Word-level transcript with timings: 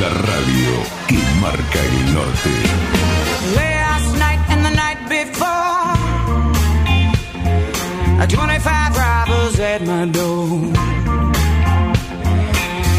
La 0.00 0.08
radio 0.10 0.70
que 1.06 1.18
marca 1.40 1.78
el 1.80 2.14
norte. 2.14 2.50
Last 3.54 4.12
night 4.18 4.40
and 4.50 4.64
the 4.64 4.70
night 4.70 4.98
before, 5.08 5.96
25 8.26 8.96
robbers 8.96 9.58
at 9.60 9.82
my 9.82 10.06
door. 10.06 10.72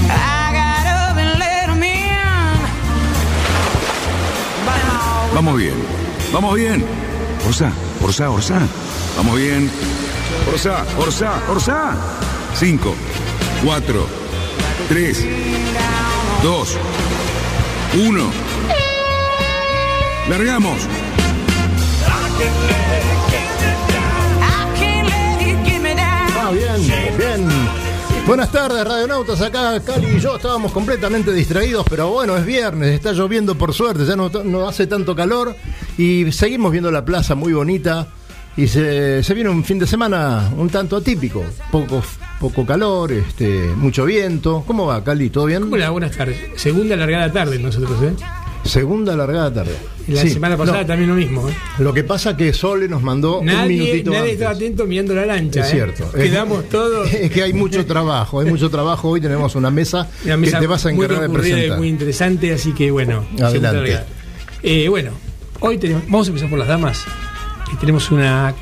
I 0.10 0.52
got 0.54 0.86
up 0.88 1.18
and 1.18 1.40
let 1.40 1.70
'em 1.70 1.84
in. 1.84 2.60
Vamos 5.34 5.58
bien, 5.58 5.76
vamos 6.34 6.56
bien. 6.56 6.84
Orsa, 7.46 7.72
Orsa, 8.02 8.30
Orsa. 8.30 8.60
Vamos 9.18 9.36
bien. 9.36 9.70
Orsa, 10.52 10.86
Orsa, 10.98 11.42
Orsa. 11.50 11.96
5, 12.56 12.96
4, 13.64 14.08
3, 14.90 15.26
2, 16.44 16.78
1. 18.08 18.32
Largamos. 20.30 20.78
Ah, 26.38 26.52
bien, 26.52 27.18
bien. 27.18 27.48
Buenas 28.26 28.52
tardes, 28.54 28.86
radionautas. 28.86 29.42
Acá 29.42 29.82
Cali 29.82 30.08
y 30.16 30.20
yo 30.22 30.38
estábamos 30.38 30.72
completamente 30.72 31.34
distraídos, 31.34 31.86
pero 31.90 32.10
bueno, 32.10 32.38
es 32.38 32.46
viernes, 32.46 32.94
está 32.94 33.12
lloviendo 33.12 33.56
por 33.56 33.74
suerte, 33.74 34.06
ya 34.06 34.16
no, 34.16 34.30
no 34.30 34.68
hace 34.70 34.88
tanto 34.88 35.14
calor 35.16 35.56
y 35.98 36.32
seguimos 36.32 36.72
viendo 36.72 36.90
la 36.90 37.04
plaza 37.04 37.36
muy 37.36 37.52
bonita. 37.52 38.08
Y 38.56 38.68
se, 38.68 39.24
se 39.24 39.34
viene 39.34 39.50
un 39.50 39.64
fin 39.64 39.80
de 39.80 39.88
semana 39.88 40.52
un 40.58 40.70
tanto 40.70 40.98
atípico, 40.98 41.44
poco, 41.72 42.02
poco 42.40 42.66
calor, 42.66 43.12
este, 43.12 43.72
mucho 43.76 44.06
viento. 44.06 44.64
¿Cómo 44.66 44.86
va, 44.86 45.04
Cali? 45.04 45.30
¿Todo 45.30 45.46
bien? 45.46 45.72
Hola, 45.72 45.90
buenas 45.90 46.16
tardes. 46.16 46.38
Segunda 46.56 46.96
largada 46.96 47.32
tarde 47.32 47.60
nosotros, 47.60 48.02
¿eh? 48.04 48.14
Segunda 48.64 49.16
largada 49.16 49.54
tarde. 49.54 49.76
La 50.08 50.22
Sí, 50.22 50.32
semana 50.32 50.58
pasada 50.58 50.82
no, 50.82 50.86
también 50.88 51.10
lo 51.10 51.16
mismo, 51.16 51.48
¿eh? 51.50 51.54
Lo 51.80 51.94
que 51.94 52.04
pasa 52.04 52.36
que 52.36 52.52
Sole 52.54 52.88
nos 52.88 53.02
mandó 53.02 53.40
un 53.40 53.46
minutito 53.46 54.12
nadie 54.12 54.20
antes. 54.22 54.34
estaba 54.34 54.52
atento 54.52 54.86
mirando 54.86 55.16
la 55.16 55.26
lancha. 55.26 55.62
Es 55.62 55.68
¿eh? 55.68 55.72
cierto. 55.72 56.12
Quedamos 56.12 56.68
todos. 56.70 57.12
Es 57.14 57.32
que 57.32 57.44
hay 57.44 57.54
mucho 57.54 57.86
trabajo, 57.86 58.40
hay 58.42 58.48
mucho 58.50 58.70
trabajo. 58.70 59.10
Hoy 59.10 59.22
tenemos 59.22 59.56
una 59.56 59.72
mesa, 59.72 60.10
Una 60.26 60.38
mesa 60.38 60.58
que 60.58 60.62
te 60.62 60.68
vas 60.68 60.86
a 60.86 60.92
encargar 60.92 61.22
de 61.22 61.30
presentar. 61.30 61.78
muy 61.78 61.88
interesante, 61.88 62.54
así 62.54 62.74
que 62.74 62.92
bueno. 62.92 63.26
Adelante. 63.42 64.00
Eh, 64.62 64.88
bueno, 64.90 65.12
hoy 65.62 65.78
tenemos, 65.78 66.04
vamos 66.08 66.28
a 66.28 66.30
empezar 66.30 66.50
por 66.50 66.60
las 66.60 66.68
damas. 66.68 67.06
Y 67.74 67.76
tenemos 67.78 68.12
una 68.12 68.54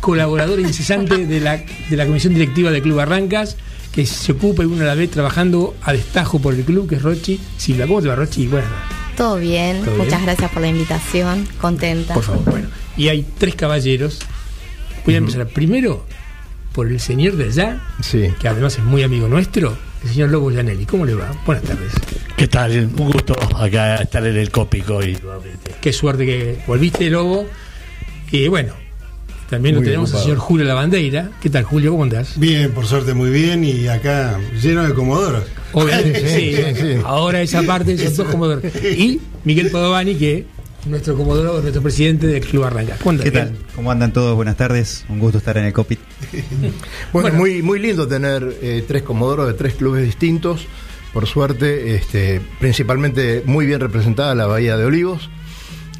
colaboradora 0.00 0.60
incesante 0.62 1.26
de 1.26 1.40
la, 1.40 1.56
de 1.88 1.96
la 1.96 2.06
comisión 2.06 2.34
directiva 2.34 2.70
del 2.70 2.82
Club 2.82 2.96
Barrancas, 2.96 3.56
que 3.92 4.06
se 4.06 4.32
ocupa 4.32 4.62
y 4.62 4.66
una 4.66 4.82
a 4.84 4.88
la 4.88 4.94
vez 4.94 5.10
trabajando 5.10 5.74
a 5.82 5.92
destajo 5.92 6.38
por 6.40 6.54
el 6.54 6.62
club, 6.64 6.88
que 6.88 6.96
es 6.96 7.02
Rochi. 7.02 7.40
Silvia, 7.56 7.86
¿cómo 7.86 8.00
te 8.02 8.08
va, 8.08 8.14
Rochi? 8.16 8.46
Bueno, 8.46 8.68
Todo 9.16 9.36
bien, 9.36 9.82
¿Todo 9.84 9.96
muchas 9.96 10.12
bien? 10.20 10.24
gracias 10.26 10.50
por 10.52 10.62
la 10.62 10.68
invitación, 10.68 11.46
contenta. 11.60 12.14
por 12.14 12.22
favor, 12.22 12.44
bueno. 12.50 12.68
Y 12.96 13.08
hay 13.08 13.26
tres 13.38 13.54
caballeros. 13.54 14.18
Voy 15.04 15.14
a 15.14 15.18
empezar 15.18 15.46
primero 15.48 16.06
por 16.72 16.86
el 16.86 17.00
señor 17.00 17.36
de 17.36 17.44
allá, 17.46 17.80
Sí. 18.00 18.28
que 18.40 18.48
además 18.48 18.78
es 18.78 18.84
muy 18.84 19.02
amigo 19.02 19.26
nuestro, 19.28 19.76
el 20.04 20.08
señor 20.10 20.30
Lobo 20.30 20.52
Janelli. 20.54 20.86
¿Cómo 20.86 21.04
le 21.04 21.14
va? 21.14 21.32
Buenas 21.44 21.64
tardes. 21.64 21.92
¿Qué 22.36 22.46
tal? 22.48 22.70
Un 22.96 23.10
gusto 23.10 23.34
acá 23.56 23.96
estar 23.96 24.24
en 24.26 24.36
el 24.36 24.50
Cópico 24.50 25.02
y. 25.02 25.18
Qué 25.80 25.92
suerte 25.92 26.24
que 26.24 26.58
volviste, 26.66 27.10
Lobo. 27.10 27.46
Y 28.30 28.46
bueno, 28.48 28.72
también 29.50 29.74
lo 29.74 29.82
tenemos 29.82 30.14
al 30.14 30.20
señor 30.22 30.38
Julio 30.38 30.64
Lavandeira. 30.64 31.30
¿Qué 31.42 31.50
tal, 31.50 31.64
Julio? 31.64 31.90
¿Cómo 31.90 32.04
andás? 32.04 32.38
Bien, 32.38 32.70
por 32.70 32.86
suerte 32.86 33.12
muy 33.14 33.30
bien 33.30 33.64
y 33.64 33.88
acá 33.88 34.38
lleno 34.62 34.86
de 34.86 34.94
comodoros. 34.94 35.44
Obviamente, 35.72 36.20
Sí, 36.28 36.54
sí, 36.54 36.62
sí, 36.74 36.80
sí. 36.80 37.00
Ahora 37.04 37.42
esa 37.42 37.62
parte 37.64 37.98
son 37.98 38.16
dos 38.16 38.28
comodores. 38.28 38.72
Y 38.96 39.20
Miguel 39.44 39.70
Padovani, 39.70 40.14
que 40.14 40.38
es 40.38 40.86
nuestro 40.86 41.16
comodoro, 41.16 41.60
nuestro 41.60 41.82
presidente 41.82 42.26
del 42.28 42.40
Club 42.42 42.64
Arranca. 42.64 42.96
¿Cómo 42.98 43.10
andás, 43.10 43.24
¿Qué 43.24 43.30
tal? 43.32 43.52
¿Cómo 43.74 43.90
andan 43.90 44.12
todos? 44.12 44.34
Buenas 44.36 44.56
tardes. 44.56 45.04
Un 45.08 45.18
gusto 45.18 45.38
estar 45.38 45.58
en 45.58 45.64
el 45.64 45.72
COPIT. 45.72 45.98
Bueno, 47.12 47.28
Bueno. 47.28 47.34
muy, 47.36 47.60
muy 47.62 47.78
lindo 47.80 48.06
tener 48.06 48.56
eh, 48.62 48.84
tres 48.86 49.02
comodoros 49.02 49.46
de 49.48 49.54
tres 49.54 49.74
clubes 49.74 50.04
distintos. 50.04 50.66
Por 51.12 51.26
suerte, 51.26 51.96
este, 51.96 52.40
principalmente 52.60 53.42
muy 53.44 53.66
bien 53.66 53.80
representada 53.80 54.32
la 54.36 54.46
Bahía 54.46 54.76
de 54.76 54.84
Olivos. 54.84 55.28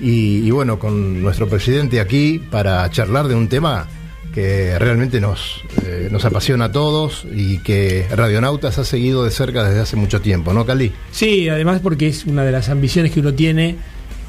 Y, 0.00 0.50
bueno, 0.50 0.78
con 0.78 1.22
nuestro 1.22 1.48
presidente 1.48 2.00
aquí 2.00 2.40
para 2.50 2.88
charlar 2.90 3.28
de 3.28 3.34
un 3.34 3.48
tema 3.48 3.86
que 4.32 4.78
realmente 4.78 5.20
nos, 5.20 5.62
eh, 5.84 6.08
nos 6.10 6.24
apasiona 6.24 6.66
a 6.66 6.72
todos 6.72 7.26
y 7.34 7.58
que 7.58 8.06
Radionautas 8.10 8.78
ha 8.78 8.84
seguido 8.84 9.24
de 9.24 9.30
cerca 9.30 9.64
desde 9.64 9.80
hace 9.80 9.96
mucho 9.96 10.20
tiempo, 10.20 10.54
¿no, 10.54 10.64
Cali? 10.64 10.92
Sí, 11.10 11.48
además 11.48 11.80
porque 11.82 12.08
es 12.08 12.24
una 12.26 12.44
de 12.44 12.52
las 12.52 12.68
ambiciones 12.68 13.12
que 13.12 13.20
uno 13.20 13.34
tiene 13.34 13.76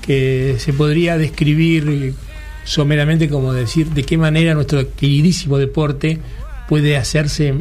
que 0.02 0.56
se 0.58 0.74
podría 0.74 1.18
describir 1.18 2.16
someramente 2.64 3.30
como 3.30 3.54
decir 3.54 3.90
de 3.90 4.04
qué 4.04 4.18
manera 4.18 4.54
nuestro 4.54 4.94
queridísimo 4.96 5.58
deporte 5.58 6.20
puede 6.68 6.98
hacerse 6.98 7.56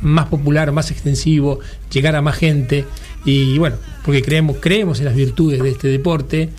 más 0.00 0.26
popular, 0.26 0.72
más 0.72 0.90
extensivo, 0.90 1.60
llegar 1.92 2.16
a 2.16 2.22
más 2.22 2.36
gente 2.36 2.84
y 3.24 3.58
bueno, 3.58 3.76
porque 4.04 4.22
creemos 4.22 4.56
creemos 4.60 4.98
en 4.98 5.04
las 5.04 5.14
virtudes 5.14 5.62
de 5.62 5.70
este 5.70 5.88
deporte 5.88 6.50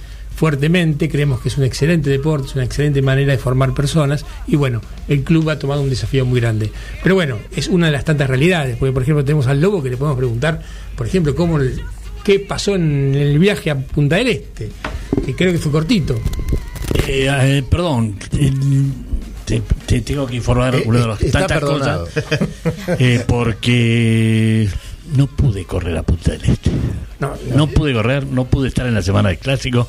fuertemente, 0.44 1.08
creemos 1.08 1.40
que 1.40 1.48
es 1.48 1.58
un 1.58 1.64
excelente 1.64 2.10
deporte, 2.10 2.48
es 2.50 2.56
una 2.56 2.66
excelente 2.66 3.02
manera 3.02 3.32
de 3.32 3.38
formar 3.38 3.74
personas 3.74 4.26
y 4.46 4.58
bueno, 4.58 4.82
el 5.08 5.24
club 5.24 5.50
ha 5.50 5.58
tomado 5.58 5.82
un 5.82 5.90
desafío 5.90 6.26
muy 6.26 6.42
grande. 6.42 6.70
Pero 7.02 7.16
bueno, 7.16 7.38
es 7.56 7.70
una 7.70 7.86
de 7.86 7.94
las 7.94 8.04
tantas 8.04 8.28
realidades, 8.30 8.76
porque 8.76 8.92
por 8.92 9.04
ejemplo 9.04 9.24
tenemos 9.24 9.48
al 9.48 9.62
Lobo 9.62 9.82
que 9.82 9.90
le 9.90 9.96
podemos 9.96 10.18
preguntar, 10.18 10.62
por 10.98 11.08
ejemplo, 11.08 11.34
cómo 11.34 11.60
el- 11.60 11.80
qué 12.26 12.42
pasó 12.42 12.76
en 12.76 13.16
el 13.16 13.40
viaje 13.40 13.72
a 13.72 13.78
Punta 13.80 14.18
del 14.18 14.28
Este, 14.28 14.70
que 15.26 15.34
creo 15.34 15.54
que 15.54 15.60
fue 15.60 15.72
cortito. 15.72 16.20
Eh, 17.08 17.30
eh, 17.32 17.64
perdón, 17.70 18.18
eh, 18.38 18.52
te, 19.46 19.62
te 19.86 20.02
tengo 20.02 20.28
que 20.28 20.36
informar 20.36 20.76
Eh, 20.76 20.84
una 20.86 21.00
de 21.00 21.08
las 21.08 21.22
está 21.22 21.40
tantas 21.40 21.60
perdonado. 21.60 22.04
cosas. 22.04 22.26
eh, 23.00 23.24
porque 23.26 24.68
no 25.16 25.28
pude 25.28 25.64
correr 25.64 25.96
a 25.98 26.04
Punta 26.04 26.34
del 26.34 26.44
Este. 26.44 26.70
No, 27.20 27.34
No 27.56 27.68
pude 27.68 27.94
correr, 27.94 28.28
no 28.28 28.44
pude 28.44 28.68
estar 28.68 28.86
en 28.86 28.94
la 28.94 29.02
semana 29.02 29.30
del 29.30 29.38
clásico. 29.38 29.88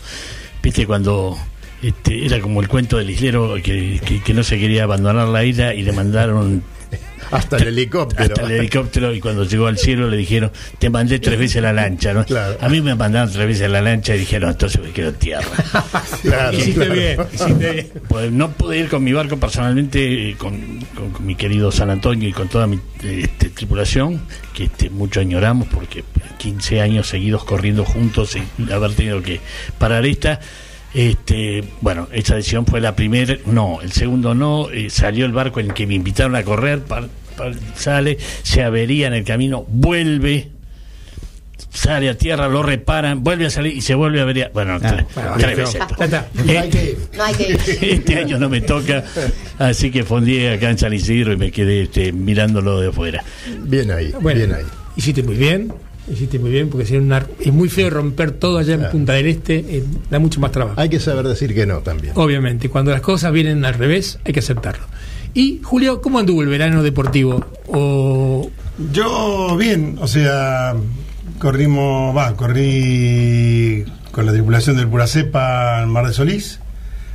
Viste, 0.65 0.87
cuando 0.87 1.37
este, 1.83 2.25
era 2.27 2.41
como 2.41 2.61
el 2.61 2.69
cuento 2.69 2.97
del 2.99 3.11
islero 3.11 3.55
que, 3.63 4.01
que- 4.05 4.21
que 4.23 4.35
no 4.35 4.43
se 4.43 4.59
quería 4.59 4.85
abandonar 4.85 5.29
la 5.29 5.45
isla 5.45 5.75
y 5.75 5.83
le 5.83 5.93
mandaron 5.93 6.63
Hasta 7.31 7.57
el 7.57 7.69
helicóptero. 7.69 8.23
hasta 8.35 8.43
el 8.47 8.51
helicóptero 8.61 9.15
y 9.15 9.19
cuando 9.21 9.45
llegó 9.45 9.67
al 9.67 9.79
cielo 9.79 10.09
le 10.11 10.17
dijeron, 10.17 10.53
te 10.79 10.91
mandé 10.91 11.19
tres 11.19 11.39
veces 11.39 11.63
la 11.63 11.73
lancha, 11.73 12.13
¿no? 12.13 12.25
Claro. 12.25 12.57
A 12.61 12.69
mí 12.69 12.81
me 12.83 12.95
mandaron 12.95 13.33
tres 13.33 13.47
veces 13.47 13.71
la 13.71 13.81
lancha 13.81 14.15
y 14.15 14.19
dijeron, 14.19 14.51
entonces 14.51 14.81
me 14.81 14.91
quedo 14.91 15.09
en 15.09 15.15
tierra. 15.17 15.49
Claro, 16.23 16.57
hiciste 16.57 16.75
claro. 16.87 16.93
bien, 16.95 17.21
hiciste 17.35 17.73
bien. 17.73 17.89
Pues 18.09 18.31
no 18.31 18.51
pude 18.51 18.79
ir 18.79 18.89
con 18.89 19.03
mi 19.05 19.13
barco 19.13 19.39
personalmente, 19.39 20.31
eh, 20.31 20.37
con, 20.37 20.81
con- 20.95 21.11
con 21.11 21.27
mi 21.27 21.35
querido 21.35 21.73
San 21.73 21.91
Antonio 21.91 22.29
y 22.29 22.33
con 22.33 22.49
toda 22.49 22.67
mi 22.67 22.79
este, 23.03 23.49
tripulación, 23.51 24.21
que 24.55 24.65
este, 24.65 24.91
mucho 24.91 25.21
añoramos 25.21 25.67
porque 25.69 26.05
15 26.39 26.81
años 26.83 27.09
seguidos 27.09 27.45
corriendo 27.45 27.85
juntos 27.85 28.37
y 28.37 28.73
haber 28.73 28.93
tenido 28.94 29.23
que 29.23 29.41
parar 29.79 30.05
esta. 30.06 30.41
Este, 30.94 31.64
bueno, 31.81 32.08
esa 32.12 32.37
decisión 32.37 32.67
fue 32.67 32.81
la 32.81 32.94
primera, 32.94 33.37
no, 33.46 33.81
el 33.82 33.91
segundo 33.93 34.35
no, 34.35 34.70
eh, 34.70 34.91
salió 34.91 35.26
el 35.26 35.32
barco 35.32 35.58
en 35.61 35.67
el 35.67 35.75
que 35.75 35.87
me 35.88 35.94
invitaron 35.94 36.37
a 36.37 36.44
correr, 36.44 36.82
par- 36.82 37.08
par- 37.37 37.55
sale, 37.75 38.17
se 38.44 38.62
avería 38.62 39.08
en 39.08 39.14
el 39.14 39.25
camino, 39.25 39.64
vuelve, 39.69 40.50
sale 41.70 42.08
a 42.08 42.17
tierra, 42.17 42.46
lo 42.49 42.62
reparan, 42.62 43.25
vuelve 43.25 43.46
a 43.46 43.50
salir 43.50 43.75
y 43.76 43.81
se 43.81 43.96
vuelve 43.96 44.20
a. 44.20 44.50
Bueno, 44.50 44.79
tres, 44.81 45.05
Bueno, 45.17 45.32
tres 45.37 45.56
veces. 45.56 45.81
Ya 45.99 46.05
está. 46.05 46.29
No 46.44 46.61
hay 46.61 46.70
que 46.70 46.85
ir. 46.85 46.99
No 47.17 47.25
hay 47.25 47.35
que 47.35 47.49
ir. 47.49 47.58
Este 47.82 48.14
año 48.17 48.38
no 48.38 48.49
me 48.49 48.61
toca, 48.61 49.02
así 49.58 49.90
que 49.90 50.05
fondí 50.05 50.47
acá 50.47 50.70
en 50.70 50.79
San 50.79 50.93
Isidro 50.94 51.32
y 51.32 51.37
me 51.37 51.50
quedé 51.50 51.82
este, 51.82 52.12
mirándolo 52.12 52.81
de 52.81 52.88
afuera. 52.90 53.25
Bien 53.64 53.90
ahí, 53.90 54.12
Bueno, 54.20 54.38
bien 54.38 54.55
ahí. 54.55 54.62
hiciste 54.94 55.25
muy 55.25 55.35
bien, 55.35 55.73
hiciste 56.11 56.39
muy 56.39 56.51
bien, 56.51 56.69
porque 56.69 56.85
sería 56.87 57.01
una- 57.03 57.27
es 57.41 57.53
muy 57.53 57.69
feo 57.69 57.89
romper 57.91 58.33
todo 58.33 58.59
allá 58.59 58.75
en 58.75 58.81
Claro. 58.81 58.93
Punta 58.93 59.12
del 59.15 59.27
Este, 59.27 59.56
eh, 59.59 59.85
da 60.11 60.19
mucho 60.19 60.41
más 60.41 60.53
trabajo. 60.53 60.81
Hay 60.81 60.89
que 60.89 61.01
saber 61.01 61.27
decir 61.27 61.55
que 61.55 61.67
no 61.67 61.79
también. 61.79 62.12
Obviamente, 62.17 62.69
cuando 62.69 62.91
las 62.91 63.01
cosas 63.01 63.33
vienen 63.33 63.65
al 63.65 63.75
revés, 63.75 64.19
hay 64.25 64.33
que 64.33 64.41
aceptarlo. 64.41 64.85
Y 65.33 65.61
Julio, 65.62 66.01
¿cómo 66.01 66.19
anduvo 66.19 66.43
el 66.43 66.49
verano 66.49 66.83
deportivo? 66.83 67.45
O 67.67 68.51
Yo 68.93 69.56
bien, 69.56 69.97
o 70.01 70.06
sea, 70.06 70.75
corrimos, 71.39 72.17
va, 72.17 72.35
corrí 72.37 73.85
con 74.12 74.27
la 74.27 74.33
tripulación 74.33 74.77
del 74.77 74.89
Pura 74.89 75.07
Cepa 75.07 75.83
en 75.83 75.89
Mar 75.89 76.07
de 76.07 76.12
Solís. 76.12 76.61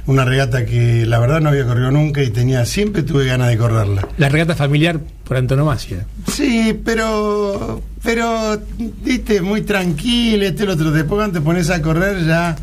Una 0.06 0.26
regata 0.26 0.66
que 0.66 1.06
la 1.06 1.20
verdad 1.20 1.42
no 1.42 1.50
había 1.50 1.66
corrido 1.66 1.92
nunca 1.92 2.24
y 2.24 2.30
tenía, 2.30 2.66
siempre 2.66 3.04
tuve 3.04 3.26
ganas 3.26 3.50
de 3.50 3.58
correrla. 3.58 4.08
La 4.18 4.30
regata 4.30 4.56
familiar 4.56 5.00
por 5.24 5.38
antonomasia. 5.38 6.06
Sí, 6.32 6.80
pero, 6.84 7.82
pero, 8.02 8.60
viste, 9.04 9.42
muy 9.42 9.62
tranquilo, 9.62 10.46
este 10.46 10.64
el 10.64 10.70
otro. 10.70 10.92
Después 10.92 11.20
cuando 11.20 11.40
te 11.40 11.46
pones 11.46 11.70
a 11.70 11.82
correr 11.82 12.26
ya, 12.26 12.56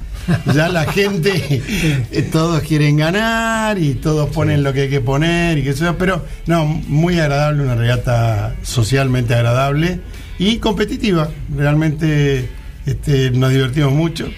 ya 0.52 0.68
la 0.68 0.90
gente, 0.90 1.32
eh, 2.10 2.28
todos 2.32 2.62
quieren 2.62 2.96
ganar 2.96 3.78
y 3.78 3.94
todos 3.94 4.28
ponen 4.30 4.62
lo 4.62 4.72
que 4.72 4.82
hay 4.82 4.90
que 4.90 5.00
poner 5.00 5.58
y 5.58 5.62
que 5.62 5.72
sea, 5.72 5.96
pero 5.96 6.24
no, 6.46 6.64
muy 6.64 7.20
agradable, 7.20 7.62
una 7.62 7.76
regata 7.76 8.56
socialmente 8.62 9.34
agradable 9.34 10.00
y 10.38 10.58
competitiva. 10.58 11.30
Realmente 11.54 12.48
este, 12.86 13.30
nos 13.30 13.50
divertimos 13.50 13.92
mucho. 13.92 14.28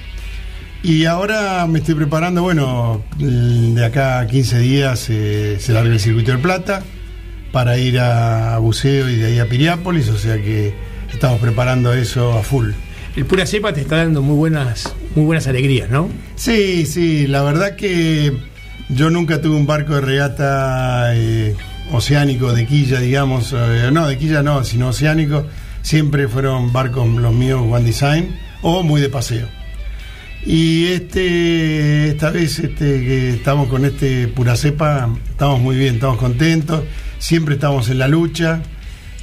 Y 0.82 1.06
ahora 1.06 1.66
me 1.66 1.80
estoy 1.80 1.96
preparando, 1.96 2.42
bueno, 2.42 3.02
de 3.18 3.84
acá 3.84 4.20
a 4.20 4.26
15 4.26 4.58
días 4.60 5.08
eh, 5.10 5.56
se 5.58 5.72
larga 5.72 5.92
el 5.92 5.98
circuito 5.98 6.30
del 6.30 6.40
Plata 6.40 6.82
para 7.52 7.78
ir 7.78 7.98
a 7.98 8.58
buceo 8.58 9.08
y 9.08 9.16
de 9.16 9.26
ahí 9.26 9.38
a 9.40 9.48
Piriápolis, 9.48 10.08
o 10.08 10.16
sea 10.16 10.36
que 10.36 10.72
estamos 11.12 11.40
preparando 11.40 11.92
eso 11.92 12.38
a 12.38 12.42
full. 12.42 12.70
El 13.16 13.26
pura 13.26 13.46
cepa 13.46 13.72
te 13.72 13.80
está 13.80 13.96
dando 13.96 14.22
muy 14.22 14.36
buenas, 14.36 14.94
muy 15.16 15.24
buenas 15.24 15.48
alegrías, 15.48 15.90
¿no? 15.90 16.08
Sí, 16.36 16.86
sí, 16.86 17.26
la 17.26 17.42
verdad 17.42 17.74
que 17.74 18.32
yo 18.88 19.10
nunca 19.10 19.40
tuve 19.40 19.56
un 19.56 19.66
barco 19.66 19.94
de 19.96 20.00
regata 20.02 21.16
eh, 21.16 21.56
oceánico 21.90 22.52
de 22.52 22.66
quilla, 22.66 23.00
digamos, 23.00 23.52
eh, 23.52 23.90
no, 23.92 24.06
de 24.06 24.16
quilla 24.16 24.44
no, 24.44 24.62
sino 24.62 24.88
oceánico, 24.88 25.44
siempre 25.82 26.28
fueron 26.28 26.72
barcos 26.72 27.08
los 27.08 27.34
míos 27.34 27.62
One 27.68 27.84
Design 27.84 28.38
o 28.62 28.84
muy 28.84 29.00
de 29.00 29.08
paseo. 29.08 29.57
Y 30.48 30.86
este, 30.86 32.08
esta 32.08 32.30
vez 32.30 32.58
este, 32.58 33.04
que 33.04 33.30
estamos 33.34 33.68
con 33.68 33.84
este 33.84 34.28
pura 34.28 34.56
cepa, 34.56 35.14
estamos 35.28 35.60
muy 35.60 35.76
bien, 35.76 35.96
estamos 35.96 36.16
contentos, 36.16 36.84
siempre 37.18 37.56
estamos 37.56 37.90
en 37.90 37.98
la 37.98 38.08
lucha, 38.08 38.62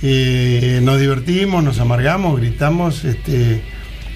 eh, 0.04 0.80
nos 0.84 1.00
divertimos, 1.00 1.64
nos 1.64 1.80
amargamos, 1.80 2.40
gritamos, 2.40 3.04
este, 3.06 3.60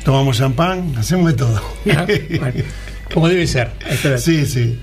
tomamos 0.06 0.38
champán, 0.38 0.94
hacemos 0.97 1.31
de 1.31 1.33
todo. 1.33 1.59
Ah, 1.97 2.06
bueno, 2.39 2.63
como 3.11 3.27
debe 3.27 3.47
ser. 3.47 3.71
Sí, 4.19 4.45
sí. 4.45 4.77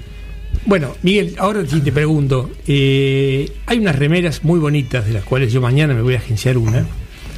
Bueno, 0.64 0.96
Miguel, 1.02 1.36
ahora 1.38 1.64
sí 1.64 1.80
te 1.80 1.92
pregunto. 1.92 2.50
eh, 2.66 3.52
hay 3.66 3.78
unas 3.78 3.94
remeras 3.94 4.42
muy 4.42 4.58
bonitas 4.58 5.06
de 5.06 5.12
las 5.12 5.22
cuales 5.22 5.52
yo 5.52 5.60
mañana 5.60 5.94
me 5.94 6.02
voy 6.02 6.14
a 6.14 6.18
agenciar 6.18 6.58
una. 6.58 6.84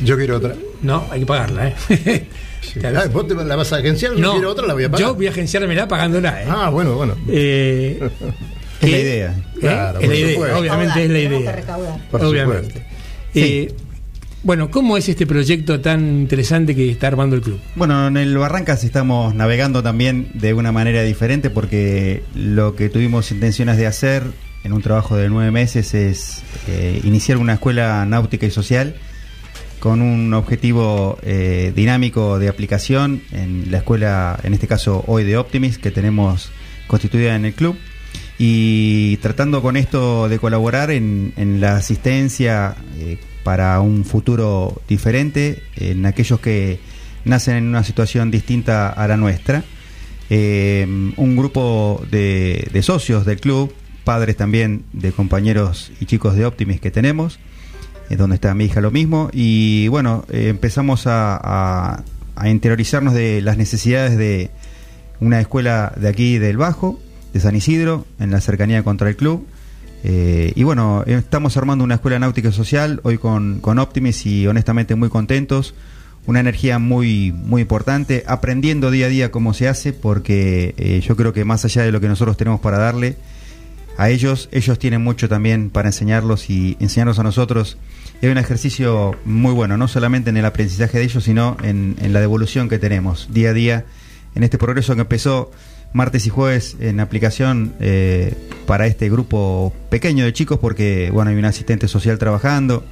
Yo 0.03 0.17
quiero 0.17 0.39
otra. 0.39 0.55
No, 0.81 1.05
hay 1.11 1.21
que 1.21 1.27
pagarla, 1.27 1.75
¿eh? 1.91 2.27
Sí. 2.61 2.81
Ah, 2.85 3.05
¿Vos 3.13 3.27
te 3.29 3.35
la 3.35 3.57
vas 3.57 3.73
a 3.73 3.77
agenciar? 3.77 4.15
Yo 4.15 4.33
quiero 4.33 4.51
otra, 4.51 4.67
la 4.67 4.75
voy 4.75 4.85
a 4.85 4.91
pagar. 4.91 5.07
Yo 5.07 5.15
voy 5.15 5.27
a 5.27 5.31
agenciármela 5.31 5.89
pagándola, 5.89 6.43
¿eh? 6.43 6.47
Ah, 6.49 6.69
bueno, 6.71 6.95
bueno. 6.95 7.17
Eh, 7.29 7.99
Es 8.81 8.91
la 8.91 8.97
¿qué? 8.97 9.03
idea. 9.03 9.31
¿Eh? 9.31 9.59
Claro, 9.61 10.01
es 10.01 10.09
la 10.09 10.15
idea, 10.15 10.59
obviamente 10.59 11.05
es 11.05 11.11
la 11.11 11.19
idea. 11.19 11.65
Por 12.11 12.25
obviamente. 12.25 12.87
Eh, 13.35 13.75
bueno, 14.45 14.71
¿cómo 14.71 14.97
es 14.97 15.09
este 15.09 15.27
proyecto 15.27 15.81
tan 15.81 16.21
interesante 16.21 16.75
que 16.75 16.89
está 16.91 17.09
armando 17.09 17.35
el 17.35 17.43
club? 17.43 17.59
Bueno, 17.75 18.07
en 18.07 18.17
el 18.17 18.39
Barrancas 18.39 18.85
estamos 18.85 19.35
navegando 19.35 19.83
también 19.83 20.31
de 20.35 20.55
una 20.55 20.71
manera 20.71 21.03
diferente 21.03 21.51
porque 21.51 22.23
lo 22.37 22.77
que 22.77 22.89
tuvimos 22.89 23.33
intenciones 23.33 23.79
de 23.79 23.87
hacer 23.87 24.23
en 24.63 24.73
un 24.73 24.81
trabajo 24.83 25.17
de 25.17 25.29
nueve 25.29 25.51
meses 25.51 25.93
es 25.95 26.43
eh, 26.69 27.01
iniciar 27.03 27.39
una 27.39 27.55
escuela 27.55 28.07
náutica 28.07 28.47
y 28.47 28.51
social 28.51 28.95
con 29.79 30.03
un 30.03 30.35
objetivo 30.35 31.19
eh, 31.23 31.73
dinámico 31.75 32.39
de 32.39 32.49
aplicación 32.49 33.23
en 33.33 33.71
la 33.71 33.79
escuela, 33.79 34.39
en 34.43 34.55
este 34.55 34.67
caso 34.67 35.05
hoy 35.07 35.25
de 35.25 35.37
Optimis, 35.37 35.79
que 35.79 35.91
tenemos 35.91 36.51
constituida 36.87 37.37
en 37.37 37.45
el 37.45 37.55
club. 37.55 37.77
Y 38.39 39.17
tratando 39.17 39.63
con 39.63 39.77
esto 39.77 40.29
de 40.29 40.39
colaborar 40.39 40.91
en, 40.91 41.33
la 41.61 41.77
asistencia 41.77 42.77
eh, 42.97 43.19
para 43.43 43.81
un 43.81 44.05
futuro 44.05 44.81
diferente, 44.89 45.63
en 45.77 46.07
aquellos 46.07 46.39
que 46.39 46.79
nacen 47.25 47.57
en 47.57 47.67
una 47.69 47.83
situación 47.83 48.31
distinta 48.31 48.91
a 48.91 49.09
la 49.09 49.17
nuestra. 49.17 49.65
Eh, 50.31 50.87
un 51.17 51.37
grupo 51.37 52.05
de, 52.11 52.69
de 52.73 52.83
socios 52.83 53.25
del 53.25 53.41
club, 53.41 53.75
padres 54.05 54.37
también 54.37 54.85
de 54.93 55.13
compañeros 55.13 55.91
y 56.01 56.07
chicos 56.07 56.35
de 56.35 56.47
Optimis 56.47 56.81
que 56.81 56.91
tenemos, 56.91 57.41
donde 58.17 58.37
está 58.37 58.55
mi 58.55 58.65
hija 58.65 58.81
lo 58.81 58.91
mismo, 58.91 59.29
y 59.33 59.89
bueno, 59.89 60.25
eh, 60.31 60.49
empezamos 60.49 61.07
a, 61.07 62.01
a- 62.37 62.49
interiorizarnos 62.49 63.15
de 63.15 63.43
las 63.43 63.59
necesidades 63.59 64.17
de 64.17 64.51
una 65.21 65.41
escuela 65.41 65.93
de 65.97 66.09
aquí 66.09 66.39
del 66.39 66.57
Bajo, 66.57 67.01
de 67.33 67.41
San 67.41 67.57
Isidro, 67.57 68.07
en 68.21 68.31
la 68.31 68.41
cercanía 68.41 68.83
contra 68.85 69.09
el 69.09 69.17
club. 69.17 69.47
Eh, 70.05 70.53
y 70.55 70.63
bueno, 70.63 71.03
estamos 71.07 71.57
armando 71.57 71.83
una 71.83 71.97
escuela 71.97 72.21
náutica 72.21 72.53
social 72.53 73.01
hoy 73.03 73.19
con, 73.19 73.59
con 73.59 73.81
Optimis 73.81 74.25
y 74.27 74.47
honestamente 74.47 74.95
muy 74.95 75.09
contentos. 75.09 75.75
Una 76.27 76.41
energía 76.41 76.79
muy, 76.79 77.33
muy 77.33 77.63
importante, 77.63 78.23
aprendiendo 78.27 78.91
día 78.93 79.07
a 79.07 79.09
día 79.09 79.31
cómo 79.33 79.55
se 79.55 79.67
hace, 79.67 79.93
porque 79.93 80.75
eh, 80.77 81.01
yo 81.05 81.17
creo 81.17 81.33
que 81.33 81.45
más 81.45 81.65
allá 81.65 81.83
de 81.83 81.91
lo 81.91 82.01
que 82.01 82.07
nosotros 82.09 82.37
tenemos 82.37 82.61
para 82.61 82.79
darle, 82.79 83.17
a 83.97 84.11
ellos, 84.11 84.49
ellos 84.53 84.79
tienen 84.79 85.03
mucho 85.03 85.29
también 85.29 85.71
para 85.71 85.89
enseñarlos 85.89 86.51
y 86.51 86.77
enseñarnos 86.79 87.19
a 87.19 87.25
nosotros. 87.25 87.79
Es 88.21 88.31
un 88.31 88.39
ejercicio 88.39 89.17
muy 89.25 89.53
bueno, 89.53 89.77
no 89.77 89.87
solamente 89.87 90.31
en 90.31 90.37
el 90.37 90.45
aprendizaje 90.45 90.99
de 90.99 91.05
ellos, 91.05 91.23
sino 91.25 91.57
en, 91.63 91.97
en 92.01 92.13
la 92.13 92.21
devolución 92.21 92.69
que 92.69 92.79
tenemos 92.79 93.29
día 93.33 93.51
a 93.51 93.53
día 93.53 93.85
en 94.35 94.43
este 94.43 94.59
progreso 94.59 94.95
que 94.95 95.03
empezó 95.03 95.51
martes 95.93 96.27
y 96.27 96.31
jueves 96.31 96.77
en 96.81 97.01
aplicación 97.01 97.75
eh, 97.81 98.35
para 98.67 98.87
este 98.87 99.09
grupo 99.09 99.73
pequeño 99.91 100.25
de 100.25 100.33
chicos, 100.33 100.59
porque 100.59 101.11
bueno, 101.13 101.31
hay 101.31 101.37
un 101.37 101.45
asistente 101.45 101.89
social 101.89 102.19
trabajando. 102.19 102.85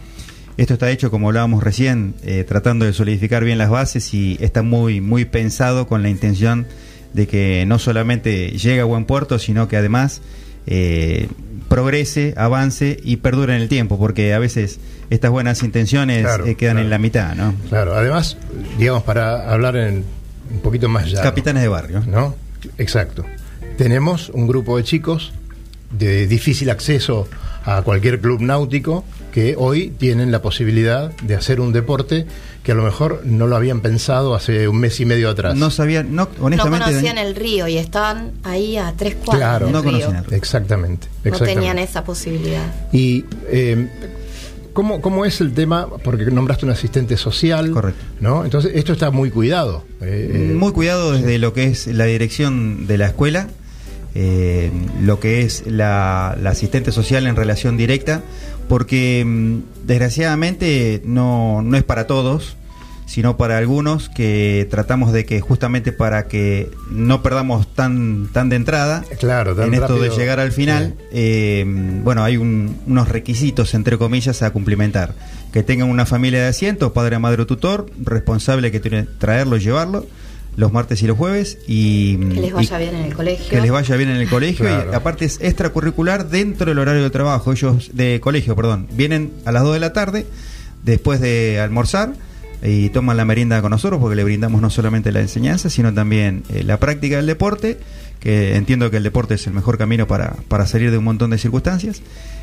Esto 0.57 0.75
está 0.75 0.91
hecho, 0.91 1.11
como 1.11 1.29
hablábamos 1.29 1.63
recién, 1.63 2.15
eh, 2.23 2.45
tratando 2.45 2.87
de 2.87 2.93
solidificar 2.95 3.45
bien 3.45 3.59
las 3.59 3.69
bases 3.69 4.15
y 4.15 4.39
está 4.41 4.63
muy, 4.63 5.01
muy 5.01 5.27
pensado 5.27 5.87
con 5.87 6.03
la 6.03 6.09
intención 6.09 6.67
de 7.13 7.27
que 7.27 7.65
no 7.67 7.79
solamente 7.79 8.51
llegue 8.51 8.81
a 8.81 8.85
buen 8.85 9.05
puerto, 9.05 9.39
sino 9.39 9.69
que 9.69 9.77
además 9.77 10.23
eh, 10.67 11.29
progrese, 11.69 12.33
avance 12.37 12.99
y 13.03 13.17
perdure 13.17 13.55
en 13.55 13.63
el 13.63 13.69
tiempo, 13.69 13.99
porque 13.99 14.33
a 14.33 14.39
veces 14.39 14.81
estas 15.11 15.31
buenas 15.31 15.63
intenciones 15.63 16.23
Claro, 16.23 16.47
eh, 16.47 16.55
quedan 16.55 16.75
claro. 16.77 16.85
en 16.87 16.91
la 16.91 16.99
mitad, 16.99 17.35
¿no? 17.35 17.55
Claro, 17.69 17.95
además, 17.95 18.37
digamos, 18.79 19.03
para 19.03 19.51
hablar 19.53 19.77
en 19.77 20.05
un 20.53 20.61
poquito 20.61 20.89
más 20.89 21.11
ya. 21.11 21.23
Capitanes 21.23 21.63
de 21.63 21.69
barrio. 21.69 22.03
¿No? 22.07 22.35
Exacto. 22.79 23.25
Tenemos 23.77 24.29
un 24.31 24.47
grupo 24.47 24.77
de 24.77 24.85
chicos 24.85 25.33
de 25.91 26.27
difícil 26.27 26.71
acceso 26.71 27.29
a 27.65 27.83
cualquier 27.83 28.21
club 28.21 28.41
náutico 28.41 29.05
que 29.33 29.55
hoy 29.59 29.91
tienen 29.91 30.31
la 30.33 30.41
posibilidad 30.41 31.11
de 31.23 31.35
hacer 31.35 31.61
un 31.61 31.73
deporte 31.73 32.27
que 32.63 32.73
a 32.73 32.75
lo 32.75 32.83
mejor 32.83 33.23
no 33.25 33.47
lo 33.47 33.55
habían 33.57 33.81
pensado 33.81 34.35
hace 34.35 34.67
un 34.67 34.79
mes 34.79 34.99
y 35.01 35.05
medio 35.05 35.29
atrás. 35.31 35.55
No 35.57 35.71
sabían, 35.71 36.15
no, 36.15 36.29
No 36.39 36.47
honestamente, 36.47 36.87
conocían 36.87 37.19
el 37.19 37.35
río 37.37 37.69
y 37.69 37.77
estaban 37.77 38.33
ahí 38.45 38.77
a 38.77 38.95
tres 38.97 39.15
cuadras 39.17 39.37
Claro, 39.39 39.67
del 39.67 39.73
no 39.75 39.83
río. 39.83 39.91
conocían 39.93 40.17
el 40.17 40.25
río. 40.25 40.37
Exactamente. 40.39 41.07
No 41.25 41.29
exactamente. 41.31 41.55
tenían 41.55 41.79
esa 41.79 42.03
posibilidad. 42.05 42.63
Y 42.93 43.25
eh, 43.49 43.89
¿cómo, 44.77 45.01
¿cómo 45.01 45.25
es 45.25 45.41
el 45.41 45.55
tema? 45.55 45.89
Porque 46.05 46.27
nombraste 46.27 46.67
un 46.67 46.71
asistente 46.71 47.17
social. 47.17 47.71
Correcto. 47.71 48.05
¿no? 48.21 48.45
Entonces, 48.45 48.73
esto 48.75 48.93
está 48.93 49.11
muy 49.11 49.31
cuidado. 49.31 49.85
Eh, 50.03 50.51
eh, 50.51 50.55
Muy 50.55 50.73
cuidado 50.73 51.13
desde 51.13 51.39
lo 51.39 51.55
que 51.55 51.65
es 51.65 51.87
la 51.87 52.05
dirección 52.05 52.87
de 52.87 52.99
la 52.99 53.07
escuela, 53.07 53.49
eh, 54.15 54.71
lo 55.03 55.19
que 55.19 55.41
es 55.41 55.67
la, 55.67 56.37
la 56.41 56.51
asistente 56.51 56.93
social 56.93 57.27
en 57.27 57.37
relación 57.37 57.79
directa, 57.79 58.23
porque 58.69 59.25
mm, 59.27 59.87
desgraciadamente 59.87 61.01
no, 61.07 61.63
no 61.63 61.77
es 61.79 61.83
para 61.83 62.07
todos, 62.07 62.57
sino 63.07 63.37
para 63.37 63.57
algunos 63.57 64.09
que 64.09 64.67
tratamos 64.71 65.13
de 65.13 65.25
que 65.25 65.41
justamente 65.41 65.93
para 65.93 66.27
que 66.27 66.71
no 66.91 67.23
perdamos 67.23 67.73
tan, 67.75 68.29
tan 68.33 68.49
de 68.49 68.57
entrada 68.57 69.05
Claro, 69.21 69.55
tan 69.55 69.69
en 69.69 69.75
esto 69.75 69.99
de 69.99 70.11
llegar 70.11 70.41
al 70.41 70.53
final, 70.53 70.95
Sí. 70.99 71.05
eh, 71.13 71.65
bueno, 72.03 72.25
hay 72.25 72.37
un- 72.37 72.77
unos 72.87 73.09
requisitos, 73.09 73.75
entre 73.75 73.97
comillas, 73.97 74.43
a 74.43 74.51
cumplimentar. 74.51 75.15
Que 75.53 75.63
tengan 75.63 75.89
una 75.89 76.05
familia 76.05 76.43
de 76.43 76.49
asiento, 76.49 76.93
padre, 76.93 77.19
madre 77.19 77.43
o 77.43 77.47
tutor, 77.47 77.87
responsable 78.05 78.71
que 78.73 78.81
tiene 78.81 79.05
que 79.05 79.11
traerlo 79.19 79.57
y 79.57 79.61
llevarlo 79.61 80.07
los 80.57 80.73
martes 80.73 81.03
y 81.03 81.07
los 81.07 81.17
jueves 81.19 81.59
y 81.69 82.17
Que 82.17 82.41
les 82.41 82.53
vaya 82.55 82.77
y- 82.81 82.83
bien 82.85 82.97
en 82.97 83.05
el 83.05 83.15
colegio. 83.15 83.49
que 83.51 83.61
les 83.61 83.71
vaya 83.71 83.97
bien 83.97 84.09
en 84.11 84.17
el 84.17 84.29
colegio 84.29 84.65
Claro. 84.65 84.91
y 84.91 84.95
aparte 84.95 85.27
es 85.27 85.39
extracurricular 85.43 86.29
dentro 86.29 86.67
del 86.67 86.79
horario 86.79 87.03
de 87.03 87.11
trabajo. 87.11 87.53
Ellos 87.53 87.91
de 87.93 88.21
colegio, 88.21 88.57
perdón, 88.57 88.89
vienen 88.93 89.33
a 89.45 89.53
las 89.53 89.63
2 89.65 89.75
de 89.75 89.81
la 89.81 89.93
tarde 89.93 90.27
después 90.83 91.21
de 91.21 91.61
almorzar 91.61 92.15
y 92.63 92.89
toman 92.91 93.17
la 93.17 93.25
merienda 93.25 93.61
con 93.61 93.71
nosotros 93.71 94.01
porque 94.01 94.17
le 94.17 94.25
brindamos 94.25 94.61
no 94.61 94.71
solamente 94.71 95.13
la 95.13 95.21
enseñanza, 95.21 95.71
sino 95.71 95.93
también 95.93 96.43
eh, 96.49 96.63
la 96.65 96.79
práctica 96.79 97.17
del 97.17 97.27
deporte, 97.27 97.79
que 98.21 98.57
entiendo 98.57 98.91
que 98.91 98.97
el 98.97 99.03
deporte 99.03 99.35
es 99.35 99.47
el 99.47 99.53
mejor 99.53 99.79
camino 99.79 100.07
para, 100.07 100.37
para 100.49 100.67
salir 100.67 100.91
de 100.91 100.99
un 100.99 101.05
montón 101.05 101.31
de 101.31 101.39
circunstancias. 101.39 102.03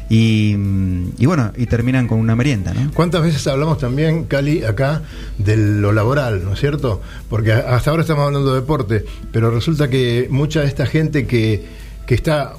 y, 0.10 0.56
mm, 0.58 1.14
y 1.18 1.26
bueno, 1.26 1.52
y 1.56 1.66
terminan 1.66 2.08
con 2.08 2.20
una 2.20 2.36
merienda, 2.36 2.74
¿no? 2.74 2.92
¿Cuántas 2.94 3.24
veces 3.24 3.46
hablamos 3.48 3.78
también, 3.80 4.26
Cali, 4.26 4.64
acá 4.64 5.02
de 5.38 5.58
lo 5.58 5.92
laboral, 5.92 6.44
¿no 6.44 6.54
es 6.54 6.60
cierto? 6.60 7.02
Porque 7.30 7.54
hasta 7.54 7.90
ahora 7.90 8.02
estamos 8.02 8.26
hablando 8.28 8.54
de 8.54 8.62
deporte, 8.62 9.06
pero 9.32 9.50
resulta 9.50 9.90
que 9.90 10.28
mucha 10.30 10.62
de 10.62 10.68
esta 10.68 10.86
gente 10.86 11.26
que, 11.26 11.66
que 12.06 12.16
está, 12.16 12.54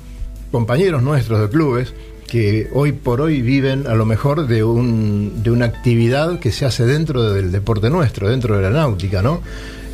compañeros 0.50 1.02
nuestros 1.02 1.40
de 1.40 1.48
clubes, 1.48 1.94
que 2.34 2.68
hoy 2.72 2.90
por 2.90 3.20
hoy 3.20 3.42
viven 3.42 3.86
a 3.86 3.94
lo 3.94 4.06
mejor 4.06 4.48
de, 4.48 4.64
un, 4.64 5.44
de 5.44 5.52
una 5.52 5.66
actividad 5.66 6.40
que 6.40 6.50
se 6.50 6.66
hace 6.66 6.84
dentro 6.84 7.32
del 7.32 7.52
deporte 7.52 7.90
nuestro, 7.90 8.28
dentro 8.28 8.56
de 8.56 8.62
la 8.64 8.70
náutica, 8.70 9.22
¿no? 9.22 9.40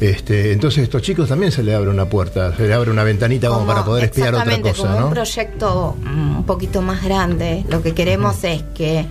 Este, 0.01 0.53
entonces 0.53 0.79
a 0.79 0.83
estos 0.85 1.03
chicos 1.03 1.29
también 1.29 1.53
se 1.53 1.63
le 1.63 1.75
abre 1.75 1.91
una 1.91 2.07
puerta, 2.07 2.57
se 2.57 2.67
le 2.67 2.73
abre 2.73 2.91
una 2.91 3.05
ventanita 3.05 3.49
como, 3.49 3.67
para 3.67 3.85
poder 3.85 4.05
espiar 4.05 4.35
otra 4.35 4.59
cosa, 4.59 4.83
como 4.85 5.01
¿no? 5.01 5.07
un 5.09 5.13
proyecto 5.13 5.97
mm, 6.03 6.37
un 6.39 6.45
poquito 6.47 6.81
más 6.81 7.05
grande. 7.05 7.63
Lo 7.69 7.83
que 7.83 7.93
queremos 7.93 8.43
es 8.43 8.63
que 8.75 9.05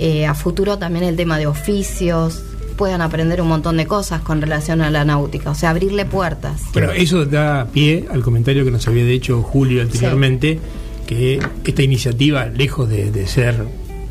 eh, 0.00 0.26
a 0.26 0.34
futuro 0.34 0.76
también 0.76 1.04
el 1.04 1.14
tema 1.14 1.38
de 1.38 1.46
oficios 1.46 2.42
puedan 2.76 3.02
aprender 3.02 3.40
un 3.40 3.46
montón 3.46 3.76
de 3.76 3.86
cosas 3.86 4.20
con 4.22 4.40
relación 4.40 4.82
a 4.82 4.90
la 4.90 5.04
náutica, 5.04 5.50
o 5.50 5.54
sea, 5.54 5.70
abrirle 5.70 6.06
puertas. 6.06 6.62
Bueno, 6.72 6.90
eso 6.90 7.24
da 7.24 7.68
pie 7.72 8.08
al 8.10 8.22
comentario 8.22 8.64
que 8.64 8.72
nos 8.72 8.88
había 8.88 9.04
hecho 9.04 9.42
Julio 9.42 9.80
anteriormente, 9.80 10.58
que 11.04 11.38
esta 11.64 11.82
iniciativa, 11.82 12.46
lejos 12.46 12.88
de, 12.88 13.10
de 13.10 13.26
ser 13.26 13.56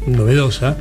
novedosa, 0.08 0.78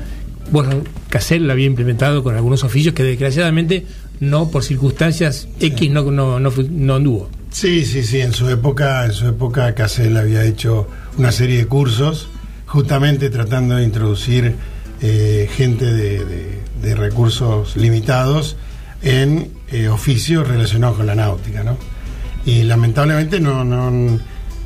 bueno, 0.51 0.83
Casel 1.09 1.47
la 1.47 1.53
había 1.55 1.67
implementado 1.67 2.23
con 2.23 2.35
algunos 2.37 2.65
oficios 2.65 2.95
que 2.95 3.03
desgraciadamente 3.03 3.87
no 4.21 4.51
por 4.51 4.63
circunstancias 4.65 5.49
X 5.61 5.91
no, 5.91 6.11
no, 6.11 6.39
no, 6.41 6.53
no 6.71 6.95
anduvo. 6.95 7.31
Sí, 7.51 7.85
sí, 7.85 8.03
sí. 8.03 8.21
En 8.21 8.33
su 8.33 8.49
época, 8.49 9.05
en 9.05 9.13
su 9.13 9.27
época, 9.29 9.75
Casel 9.75 10.17
había 10.17 10.45
hecho 10.45 10.89
una 11.19 11.33
serie 11.33 11.59
de 11.59 11.67
cursos, 11.67 12.29
justamente 12.67 13.31
tratando 13.31 13.77
de 13.77 13.85
introducir 13.85 14.55
eh, 15.03 15.49
gente 15.55 15.85
de, 15.93 16.25
de- 16.25 16.63
de 16.83 16.95
recursos 16.97 17.77
limitados 17.77 18.57
en 19.03 19.51
eh, 19.71 19.89
oficios 19.89 20.49
relacionados 20.49 20.97
con 20.97 21.07
la 21.07 21.15
náutica, 21.15 21.63
¿no? 21.63 21.77
Y 22.45 22.65
lamentablemente 22.65 23.39
no, 23.39 23.65
no, 23.65 24.19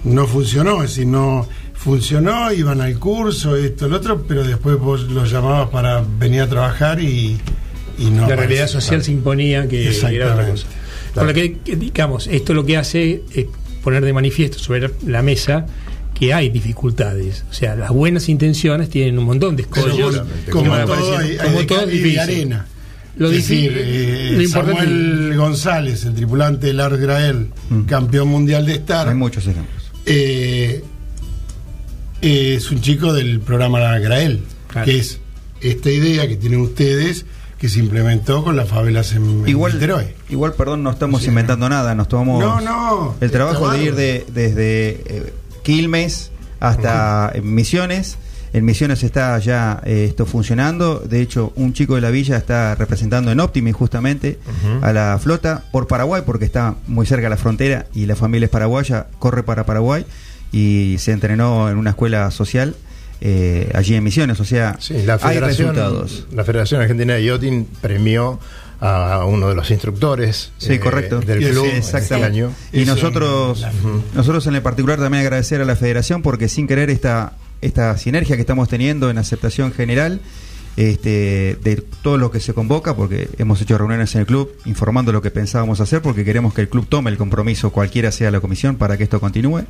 no 0.07 0.27
funcionó, 0.27 0.83
es 0.83 0.91
decir, 0.91 1.07
no 1.07 1.47
funcionó, 1.75 2.53
iban 2.53 2.81
al 2.81 2.99
curso, 2.99 3.57
esto, 3.57 3.89
lo 3.89 3.97
otro, 3.97 4.23
pero 4.27 4.43
después 4.45 4.79
vos 4.79 5.03
los 5.03 5.31
llamabas 5.31 5.69
para 5.71 6.03
venir 6.19 6.41
a 6.43 6.49
trabajar 6.49 7.01
y, 7.01 7.39
y 7.99 8.05
no. 8.11 8.29
la 8.29 8.37
realidad 8.37 8.67
social 8.69 9.03
se 9.03 9.13
imponía 9.13 9.69
que 9.69 9.89
era 9.89 10.33
otra 10.33 10.51
cosa. 10.51 10.67
Con 11.15 11.27
lo 11.27 11.35
que, 11.35 11.57
digamos, 11.77 12.27
esto 12.27 12.55
lo 12.55 12.65
que 12.65 12.77
hace 12.77 13.23
es 13.35 13.47
poner 13.83 14.05
de 14.05 14.13
manifiesto 14.13 14.59
sobre 14.59 14.91
la 15.07 15.23
mesa 15.23 15.67
que 16.15 16.33
hay 16.35 16.49
dificultades. 16.51 17.45
O 17.51 17.55
sea, 17.55 17.77
las 17.77 17.91
buenas 17.91 18.29
intenciones 18.29 18.89
tienen 18.91 19.19
un 19.19 19.25
montón 19.25 19.55
de 19.57 19.63
escollos. 19.63 20.23
como- 20.51 20.71
como 20.71 20.85
todo, 20.87 21.19
hay, 21.19 21.37
Como 21.37 21.59
de 21.61 21.65
todo 21.67 21.91
y 21.93 22.17
arena. 22.17 22.67
Lo 23.19 23.31
es 23.31 23.37
difícil- 23.49 23.73
decir, 23.73 23.79
eh, 23.79 24.31
lo 24.37 24.43
importante- 24.43 24.83
Samuel 24.85 25.37
González, 25.39 26.05
el 26.05 26.15
tripulante 26.15 26.67
del 26.67 26.81
Ars 26.81 26.99
Grael, 26.99 27.49
campeón 27.87 28.29
mundial 28.29 28.67
de 28.67 28.75
Star, 28.75 29.09
Hay 29.09 29.15
muchos 29.15 29.47
ejemplos. 29.47 29.86
Eh, 30.07 30.83
es 32.21 32.71
un 32.71 32.81
chico 32.81 33.13
del 33.13 33.41
programa 33.41 33.99
Grael, 33.99 34.43
Claro. 34.69 34.85
que 34.87 34.99
es 34.99 35.21
esta 35.61 35.91
idea 35.91 36.27
que 36.29 36.37
tienen 36.37 36.61
ustedes 36.61 37.25
que 37.59 37.69
se 37.71 37.79
implementó 37.79 38.45
con 38.45 38.57
las 38.57 38.69
favelas 38.69 39.13
en, 39.13 39.23
en 39.45 39.49
Igual, 39.49 39.81
igual, 40.29 40.53
perdón, 40.55 40.83
no 40.83 40.91
estamos 40.91 41.23
Sí. 41.23 41.29
inventando 41.29 41.69
nada, 41.69 41.95
nos 41.95 42.09
tomamos 42.09 42.41
No, 42.41 42.61
no, 42.61 43.15
el 43.21 43.31
trabajo 43.31 43.71
de 43.71 43.83
ir 43.83 43.95
de, 43.95 44.27
desde 44.29 44.89
eh, 45.07 45.33
Quilmes 45.63 46.31
hasta 46.61 47.33
Misiones. 47.43 48.19
En 48.53 48.65
Misiones 48.65 49.03
está 49.03 49.39
ya 49.39 49.81
eh, 49.85 50.07
esto 50.09 50.25
funcionando. 50.27 51.01
De 51.01 51.21
hecho, 51.21 51.53
un 51.57 51.73
chico 51.73 51.95
de 51.97 52.01
la 52.01 52.11
villa 52.11 52.37
está 52.37 52.75
representando 52.75 53.31
en 53.31 53.41
Optimi 53.41 53.73
justamente 53.73 54.39
a 54.83 54.93
la 54.93 55.19
flota 55.21 55.65
por 55.73 55.87
Paraguay, 55.87 56.23
porque 56.25 56.45
está 56.47 56.75
muy 56.87 57.07
cerca 57.07 57.25
de 57.25 57.31
la 57.31 57.37
frontera 57.37 57.87
y 57.95 58.07
la 58.07 58.17
familia 58.17 58.47
es 58.47 58.51
paraguaya, 58.51 59.07
corre 59.19 59.43
para 59.43 59.67
Paraguay 59.67 60.07
y 60.53 60.97
se 60.99 61.13
entrenó 61.13 61.69
en 61.69 61.77
una 61.77 61.91
escuela 61.91 62.31
social 62.31 62.75
eh, 63.21 63.71
allí 63.75 63.95
en 63.95 64.05
Misiones. 64.05 64.41
O 64.41 64.45
sea, 64.45 64.77
Sí, 64.79 64.95
la 65.05 65.15
hay 65.15 65.19
Federación, 65.37 65.75
resultados. 65.75 66.27
la 66.33 66.45
Federación 66.45 66.81
Argentina 66.81 67.15
de 67.15 67.25
Yachting 67.25 67.65
premió 67.81 68.39
a 68.79 69.25
uno 69.27 69.49
de 69.49 69.55
los 69.55 69.71
instructores 69.71 70.53
Sí, 70.59 70.75
eh, 70.75 70.81
correcto. 70.81 71.21
del 71.21 71.43
Sí, 71.43 71.51
club 71.51 71.67
sí, 71.81 71.97
este 71.97 72.15
año. 72.23 72.53
Y 72.73 72.85
nosotros, 72.85 73.65
nosotros 74.15 74.47
en 74.47 74.55
el 74.55 74.63
particular 74.63 74.99
también 74.99 75.23
agradecer 75.23 75.61
a 75.63 75.65
la 75.65 75.77
federación 75.77 76.21
porque 76.23 76.49
sin 76.49 76.67
querer 76.67 76.91
esta, 76.91 77.33
esta 77.61 77.97
sinergia 77.99 78.37
que 78.37 78.43
estamos 78.43 78.69
teniendo 78.69 79.11
en 79.11 79.19
aceptación 79.19 79.73
general 79.73 80.21
este, 80.77 81.57
de 81.63 81.83
todo 82.03 82.19
lo 82.19 82.31
que 82.31 82.41
se 82.41 82.53
convoca, 82.53 82.95
porque 82.95 83.29
hemos 83.39 83.61
hecho 83.63 83.79
reuniones 83.79 84.15
en 84.15 84.23
el 84.23 84.27
club 84.27 84.53
informando 84.67 85.11
lo 85.11 85.23
que 85.23 85.31
pensábamos 85.31 85.81
hacer, 85.81 86.03
porque 86.03 86.25
queremos 86.25 86.53
que 86.53 86.61
el 86.61 86.69
club 86.69 86.87
tome 86.87 87.11
el 87.11 87.17
compromiso, 87.17 87.71
cualquiera 87.71 88.13
sea 88.13 88.31
la 88.31 88.41
comisión, 88.41 88.77
para 88.77 88.97
que 88.97 89.05
esto 89.05 89.21
continúe. 89.21 89.65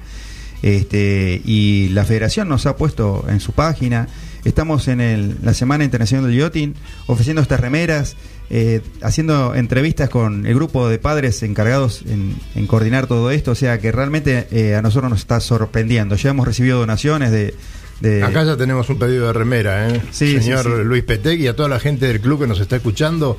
Este, 0.62 1.40
y 1.44 1.90
la 1.90 2.04
federación 2.04 2.48
nos 2.48 2.66
ha 2.66 2.76
puesto 2.76 3.24
en 3.28 3.40
su 3.40 3.52
página. 3.52 4.08
Estamos 4.46 4.88
en 4.88 5.00
el- 5.00 5.36
la 5.42 5.52
Semana 5.54 5.84
Internacional 5.84 6.30
del 6.30 6.38
Yachting 6.38 6.74
ofreciendo 7.06 7.42
estas 7.42 7.60
remeras, 7.60 8.16
eh, 8.48 8.80
haciendo 9.02 9.54
entrevistas 9.54 10.08
con 10.08 10.46
el 10.46 10.54
grupo 10.54 10.88
de 10.88 10.98
padres 10.98 11.42
encargados 11.42 12.02
en, 12.08 12.36
en 12.54 12.66
coordinar 12.66 13.06
todo 13.06 13.30
esto. 13.30 13.50
O 13.50 13.54
sea 13.56 13.78
que 13.80 13.90
realmente 13.92 14.46
eh, 14.52 14.74
a 14.76 14.82
nosotros 14.82 15.10
nos 15.10 15.20
está 15.20 15.40
sorprendiendo. 15.40 16.14
Ya 16.16 16.30
hemos 16.30 16.46
recibido 16.46 16.78
donaciones 16.78 17.30
de. 17.32 17.54
de- 18.00 18.22
Acá 18.22 18.44
ya 18.44 18.56
tenemos 18.56 18.88
un 18.88 18.98
pedido 18.98 19.26
de 19.26 19.32
remera, 19.32 19.88
¿eh? 19.88 20.00
Sí, 20.12 20.38
señor 20.40 20.64
sí, 20.64 20.70
sí. 20.78 20.84
Luis 20.84 21.02
Petec 21.02 21.40
y 21.40 21.48
a 21.48 21.56
toda 21.56 21.68
la 21.68 21.80
gente 21.80 22.06
del 22.06 22.20
club 22.20 22.40
que 22.40 22.46
nos 22.46 22.60
está 22.60 22.76
escuchando, 22.76 23.38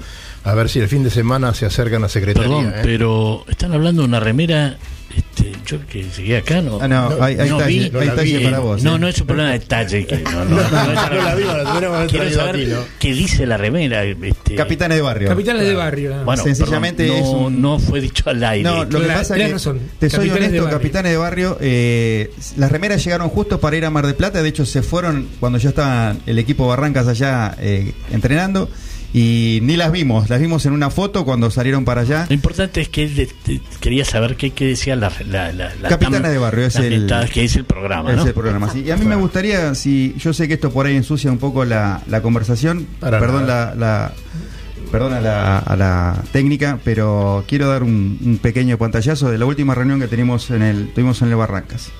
a 0.49 0.55
ver 0.55 0.69
si 0.69 0.79
el 0.79 0.87
fin 0.87 1.03
de 1.03 1.09
semana 1.09 1.53
se 1.53 1.65
acercan 1.65 2.03
a 2.03 2.09
secretaría. 2.09 2.47
Perdón, 2.49 2.67
¿eh? 2.75 2.79
pero 2.83 3.45
están 3.49 3.73
hablando 3.73 4.01
de 4.03 4.07
una 4.07 4.19
remera. 4.19 4.77
Este, 5.15 5.51
yo 5.65 5.79
que 5.87 6.03
llegué 6.15 6.37
acá, 6.37 6.61
¿no? 6.61 6.77
Ah, 6.79 6.87
no, 6.87 7.09
hay, 7.23 7.39
hay 7.39 7.49
no 7.49 7.57
talle, 7.57 7.79
vi, 7.85 7.89
no 7.89 7.99
hay 8.01 8.09
talle 8.09 8.37
vi, 8.37 8.43
para 8.43 8.59
vos. 8.59 8.83
No, 8.83 8.97
eh. 8.97 8.99
no 8.99 9.07
es 9.07 9.19
un 9.19 9.25
problema 9.25 9.51
de 9.51 9.59
talle. 9.61 10.05
Que 10.05 10.17
no, 10.19 10.45
no, 10.45 10.45
No, 10.45 10.55
no 10.55 10.59
es 10.59 10.93
no 10.93 10.99
algo- 11.01 11.57
la 11.63 11.73
tenemos 11.73 12.11
Quiero 12.11 12.29
saber 12.31 12.69
qué 12.99 13.13
dice 13.13 13.45
la 13.47 13.57
remera. 13.57 14.03
Este, 14.03 14.53
Capitanes 14.55 14.97
de 14.97 15.01
barrio. 15.01 15.29
Capitales 15.29 15.65
de 15.67 15.73
barrio. 15.73 16.23
Bueno, 16.23 16.43
Sencillamente 16.43 17.07
perdón, 17.07 17.17
es 17.23 17.31
no, 17.31 17.39
un- 17.39 17.61
no 17.61 17.79
fue 17.79 17.99
dicho 18.01 18.29
al 18.29 18.43
aire. 18.43 18.69
No, 18.69 18.83
lo 18.83 19.01
que 19.01 19.07
pasa 19.07 19.35
es 19.37 19.45
que, 19.47 19.53
razón. 19.53 19.79
te 19.97 20.09
soy 20.09 20.19
Capitanes 20.27 20.51
de 20.51 20.59
honesto, 20.59 20.63
barrio. 20.65 20.77
capitanes 20.79 21.11
de 21.11 21.17
barrio, 21.17 21.57
eh, 21.61 22.31
las 22.57 22.71
remeras 22.71 23.03
llegaron 23.03 23.29
justo 23.29 23.59
para 23.59 23.75
ir 23.75 23.85
a 23.85 23.89
Mar 23.89 24.05
del 24.05 24.15
Plata, 24.15 24.43
de 24.43 24.49
hecho 24.49 24.65
se 24.67 24.83
fueron 24.83 25.27
cuando 25.39 25.57
ya 25.57 25.69
estaba 25.69 26.15
el 26.27 26.37
equipo 26.37 26.67
Barrancas 26.67 27.07
allá 27.07 27.55
eh, 27.59 27.93
entrenando 28.11 28.69
y 29.13 29.59
ni 29.63 29.77
las 29.77 29.91
vimos, 29.91 30.29
las 30.29 30.39
vimos 30.39 30.65
en 30.65 30.73
una 30.73 30.89
foto 30.89 31.25
cuando 31.25 31.49
salieron 31.49 31.85
para 31.85 32.01
allá. 32.01 32.25
Lo 32.29 32.35
importante 32.35 32.81
es 32.81 32.89
que 32.89 33.03
él 33.03 33.15
de- 33.15 33.29
de- 33.45 33.61
quería 33.79 34.05
saber 34.05 34.35
qué, 34.35 34.51
qué 34.51 34.65
decía 34.65 34.95
la, 34.95 35.11
la, 35.29 35.51
la, 35.53 35.73
la 35.81 35.89
Capitanes 35.89 36.31
de 36.31 36.37
Barrio, 36.37 36.65
es 36.67 36.75
el- 36.75 37.11
que 37.33 37.43
es 37.45 37.55
el 37.55 37.65
programa, 37.65 38.11
Es 38.11 38.17
¿no? 38.17 38.25
el 38.25 38.33
programa, 38.33 38.69
sí. 38.71 38.83
Y 38.85 38.91
a 38.91 38.97
mí 38.97 39.05
me 39.05 39.15
gustaría, 39.15 39.73
si 39.75 40.13
yo 40.19 40.33
sé 40.33 40.47
que 40.47 40.55
esto 40.55 40.71
por 40.71 40.85
ahí 40.85 40.95
ensucia 40.95 41.31
un 41.31 41.37
poco 41.39 41.65
la, 41.65 42.01
la 42.07 42.21
conversación, 42.21 42.85
Para 42.99 43.19
perdón 43.19 43.47
la, 43.47 43.73
la- 43.75 44.13
perdón 44.91 45.13
a 45.13 45.21
la, 45.21 45.59
a 45.59 45.75
la 45.75 46.23
técnica, 46.31 46.79
pero 46.83 47.43
quiero 47.47 47.67
dar 47.67 47.83
un, 47.83 48.17
un 48.23 48.37
pequeño 48.37 48.77
pantallazo 48.77 49.29
de 49.31 49.37
la 49.37 49.45
última 49.45 49.73
reunión 49.75 49.99
que 49.99 50.07
tenemos 50.07 50.49
en 50.51 50.61
el, 50.61 50.89
tuvimos 50.93 51.21
en 51.21 51.29
el 51.29 51.35
Barrancas. 51.35 51.91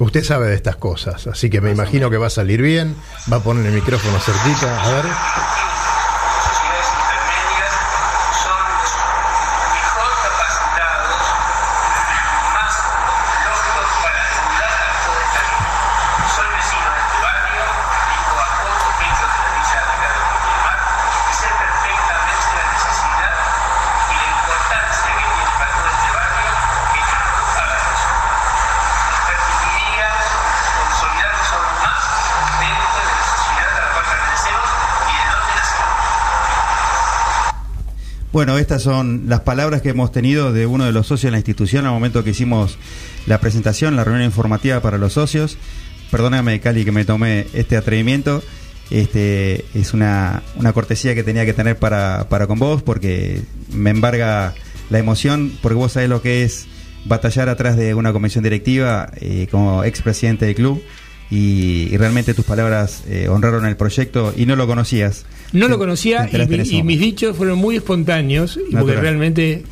Usted 0.00 0.24
sabe 0.24 0.48
de 0.48 0.54
estas 0.54 0.76
cosas, 0.76 1.26
así 1.26 1.50
que 1.50 1.60
me 1.60 1.70
imagino 1.70 2.08
que 2.08 2.16
va 2.16 2.28
a 2.28 2.30
salir 2.30 2.62
bien, 2.62 2.96
va 3.30 3.36
a 3.36 3.40
poner 3.40 3.66
el 3.66 3.74
micrófono 3.74 4.18
cerquita, 4.18 4.82
a 4.82 4.90
ver. 4.92 5.04
Bueno, 38.40 38.56
estas 38.56 38.80
son 38.80 39.24
las 39.26 39.40
palabras 39.40 39.82
que 39.82 39.90
hemos 39.90 40.12
tenido 40.12 40.50
de 40.50 40.64
uno 40.64 40.86
de 40.86 40.92
los 40.92 41.08
socios 41.08 41.28
de 41.28 41.32
la 41.32 41.36
institución 41.36 41.84
al 41.84 41.92
momento 41.92 42.24
que 42.24 42.30
hicimos 42.30 42.78
la 43.26 43.38
presentación, 43.38 43.96
la 43.96 44.02
reunión 44.02 44.24
informativa 44.24 44.80
para 44.80 44.96
los 44.96 45.12
socios. 45.12 45.58
Perdóname, 46.10 46.58
Cali, 46.58 46.86
que 46.86 46.90
me 46.90 47.04
tomé 47.04 47.48
este 47.52 47.76
atrevimiento. 47.76 48.42
Este 48.88 49.66
es 49.74 49.92
una, 49.92 50.42
una 50.56 50.72
cortesía 50.72 51.14
que 51.14 51.22
tenía 51.22 51.44
que 51.44 51.52
tener 51.52 51.76
para, 51.76 52.30
para 52.30 52.46
con 52.46 52.58
vos 52.58 52.82
porque 52.82 53.42
me 53.74 53.90
embarga 53.90 54.54
la 54.88 54.98
emoción, 54.98 55.52
porque 55.60 55.76
vos 55.76 55.92
sabés 55.92 56.08
lo 56.08 56.22
que 56.22 56.42
es 56.42 56.66
batallar 57.04 57.50
atrás 57.50 57.76
de 57.76 57.92
una 57.92 58.10
comisión 58.14 58.42
directiva 58.42 59.10
eh, 59.16 59.48
como 59.50 59.84
expresidente 59.84 60.46
del 60.46 60.54
club 60.54 60.82
y, 61.30 61.90
y 61.92 61.96
realmente 61.98 62.32
tus 62.32 62.46
palabras 62.46 63.02
eh, 63.06 63.28
honraron 63.28 63.66
el 63.66 63.76
proyecto 63.76 64.32
y 64.34 64.46
no 64.46 64.56
lo 64.56 64.66
conocías. 64.66 65.26
No 65.52 65.68
lo 65.68 65.78
conocía 65.78 66.28
y, 66.32 66.46
mi- 66.46 66.82
mis 66.82 67.00
dichos 67.00 67.36
fueron 67.36 67.58
muy 67.58 67.76
espontáneos 67.76 68.56
y 68.56 68.60
porque 68.72 68.74
Natural. 68.74 69.00
realmente 69.02 69.64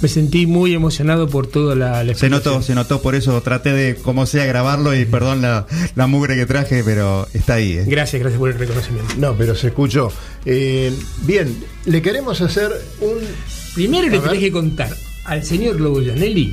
me 0.00 0.08
sentí 0.08 0.46
muy 0.46 0.74
emocionado 0.74 1.28
por 1.28 1.46
toda 1.46 1.74
la, 1.74 2.02
la 2.04 2.14
Se 2.14 2.28
notó, 2.28 2.60
se 2.62 2.74
notó, 2.74 3.00
por 3.00 3.14
eso 3.14 3.40
traté 3.42 3.72
de, 3.72 3.94
como 3.96 4.26
sea, 4.26 4.44
grabarlo 4.44 4.94
y 4.94 5.04
perdón 5.04 5.40
la, 5.42 5.66
la 5.94 6.06
mugre 6.06 6.34
que 6.36 6.46
traje, 6.46 6.82
pero 6.84 7.26
está 7.32 7.54
ahí. 7.54 7.72
eh. 7.78 7.84
Gracias, 7.86 8.20
gracias 8.20 8.38
por 8.38 8.50
el 8.50 8.58
reconocimiento. 8.58 9.14
No, 9.18 9.34
pero 9.34 9.54
se 9.54 9.68
escuchó. 9.68 10.10
Eh, 10.44 10.92
bien, 11.22 11.54
le 11.86 12.02
queremos 12.02 12.40
hacer 12.40 12.70
un. 13.00 13.14
Primero 13.74 14.08
le 14.08 14.18
tenés 14.18 14.38
que 14.38 14.52
contar 14.52 14.94
al 15.24 15.42
señor 15.44 15.80
Lobo 15.80 16.00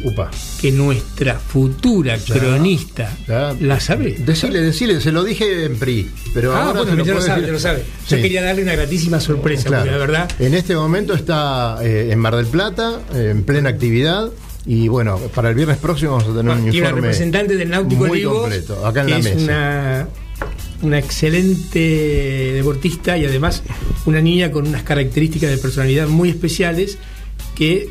Upa. 0.06 0.32
que 0.62 0.72
nuestra 0.72 1.38
futura 1.40 2.16
Ya, 2.18 2.34
cronista 2.36 3.18
ya. 3.28 3.54
la 3.60 3.80
sabe. 3.80 4.16
Decile, 4.20 4.62
decile, 4.62 5.02
se 5.02 5.12
lo 5.12 5.24
dije 5.24 5.66
en 5.66 5.78
PRI. 5.78 6.10
Pero 6.34 6.56
ah, 6.56 6.64
ahora 6.68 6.82
bueno, 6.84 6.96
lo 6.98 7.06
ya 7.06 7.14
lo 7.14 7.22
sabe, 7.22 7.42
ya 7.46 7.52
lo 7.52 7.60
sabe. 7.60 7.84
Yo 8.08 8.16
Sí. 8.16 8.22
quería 8.22 8.42
darle 8.42 8.64
una 8.64 8.74
gratísima 8.74 9.20
sorpresa, 9.20 9.68
Claro. 9.68 9.84
porque 9.84 9.92
la 9.92 9.98
verdad 9.98 10.32
En 10.40 10.54
este 10.54 10.76
momento 10.76 11.14
está 11.14 11.78
eh, 11.84 12.10
en 12.12 12.20
Mar 12.20 12.36
del 12.36 12.46
Plata, 12.48 13.02
eh, 13.14 13.30
en 13.32 13.44
plena 13.44 13.70
actividad. 13.70 14.30
Y 14.66 14.88
bueno, 14.88 15.18
para 15.34 15.50
el 15.50 15.56
viernes 15.56 15.78
próximo 15.78 16.12
vamos 16.12 16.26
a 16.26 16.38
tener 16.38 16.52
un 16.56 16.60
y 16.60 16.70
una 16.70 16.76
informe 16.78 17.02
representante 17.02 17.56
del 17.58 17.70
Náutico 17.70 18.02
muy 18.02 18.12
Olivos, 18.12 18.42
completo, 18.42 18.86
acá 18.86 19.02
en 19.02 19.10
la 19.10 19.18
es 19.18 19.24
mesa. 19.26 19.38
una, 19.44 20.08
una 20.84 21.00
excelente 21.00 21.80
deportista 22.54 23.18
y 23.18 23.26
además 23.26 23.64
una 24.06 24.22
niña 24.22 24.52
con 24.52 24.68
unas 24.68 24.84
características 24.84 25.50
de 25.50 25.58
personalidad 25.58 26.08
muy 26.08 26.30
especiales 26.30 26.98
que 27.56 27.90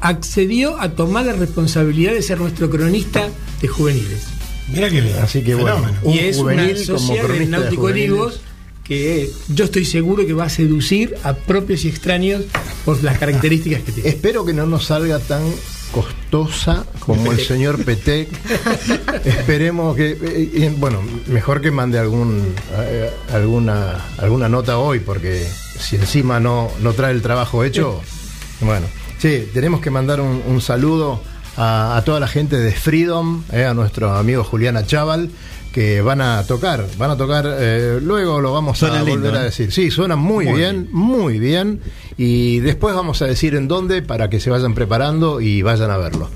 accedió 0.00 0.80
a 0.80 0.90
tomar 0.90 1.26
la 1.26 1.32
responsabilidad 1.32 2.12
de 2.12 2.22
ser 2.22 2.40
nuestro 2.40 2.70
cronista 2.70 3.28
de 3.60 3.68
juveniles. 3.68 4.26
Mira 4.68 4.88
que 4.88 5.00
bien. 5.00 5.16
Así 5.20 5.42
que 5.42 5.54
bueno, 5.54 5.78
Fenómeno. 5.78 6.00
y 6.04 6.18
es 6.18 6.38
una 6.38 6.52
juvenil 6.52 6.86
como 6.86 7.14
del 7.14 7.38
de 7.38 7.46
Náutico 7.46 7.82
juveniles. 7.82 8.10
Olivos 8.10 8.40
que 8.90 9.30
yo 9.48 9.66
estoy 9.66 9.84
seguro 9.84 10.26
que 10.26 10.32
va 10.32 10.46
a 10.46 10.48
seducir 10.48 11.14
a 11.22 11.34
propios 11.34 11.84
y 11.84 11.88
extraños 11.88 12.42
por 12.84 13.00
las 13.04 13.18
características 13.18 13.82
que 13.82 13.92
tiene. 13.92 14.08
Espero 14.08 14.44
que 14.44 14.52
no 14.52 14.66
nos 14.66 14.86
salga 14.86 15.20
tan 15.20 15.42
costosa 15.92 16.84
como 16.98 17.30
el 17.30 17.38
señor 17.38 17.84
Petec. 17.84 18.28
Esperemos 19.24 19.94
que, 19.94 20.10
eh, 20.10 20.18
eh, 20.54 20.74
bueno, 20.76 21.00
mejor 21.28 21.60
que 21.60 21.70
mande 21.70 22.00
algún 22.00 22.52
eh, 22.78 23.10
alguna 23.32 23.94
alguna 24.18 24.48
nota 24.48 24.78
hoy, 24.78 24.98
porque 24.98 25.46
si 25.78 25.94
encima 25.94 26.40
no, 26.40 26.68
no 26.80 26.92
trae 26.92 27.12
el 27.12 27.22
trabajo 27.22 27.62
hecho, 27.62 28.00
bueno. 28.60 28.86
Sí, 29.20 29.48
tenemos 29.52 29.80
que 29.80 29.90
mandar 29.90 30.20
un, 30.20 30.42
un 30.48 30.60
saludo 30.62 31.20
a, 31.56 31.96
a 31.96 32.04
toda 32.04 32.20
la 32.20 32.26
gente 32.26 32.56
de 32.58 32.72
Freedom, 32.72 33.42
eh, 33.52 33.64
a 33.64 33.74
nuestro 33.74 34.14
amigo 34.14 34.42
Juliana 34.44 34.86
Chaval, 34.86 35.28
que 35.74 36.00
van 36.00 36.20
a 36.22 36.42
tocar, 36.44 36.86
van 36.96 37.10
a 37.10 37.16
tocar, 37.16 37.44
eh, 37.46 38.00
luego 38.02 38.40
lo 38.40 38.52
vamos 38.52 38.78
Suena 38.78 39.00
a 39.00 39.02
lindo, 39.04 39.20
volver 39.20 39.36
a 39.36 39.42
¿eh? 39.42 39.44
decir. 39.44 39.72
Sí, 39.72 39.90
suena 39.90 40.16
muy, 40.16 40.46
Muy 40.46 40.56
bien, 40.58 40.88
muy 40.90 41.38
bien. 41.38 41.80
Y 42.16 42.60
después 42.60 42.94
vamos 42.94 43.20
a 43.22 43.26
decir 43.26 43.54
en 43.54 43.68
dónde 43.68 44.00
para 44.02 44.30
que 44.30 44.40
se 44.40 44.48
vayan 44.50 44.74
preparando 44.74 45.40
y 45.40 45.62
vayan 45.62 45.90
a 45.90 45.98
verlo. 45.98 46.28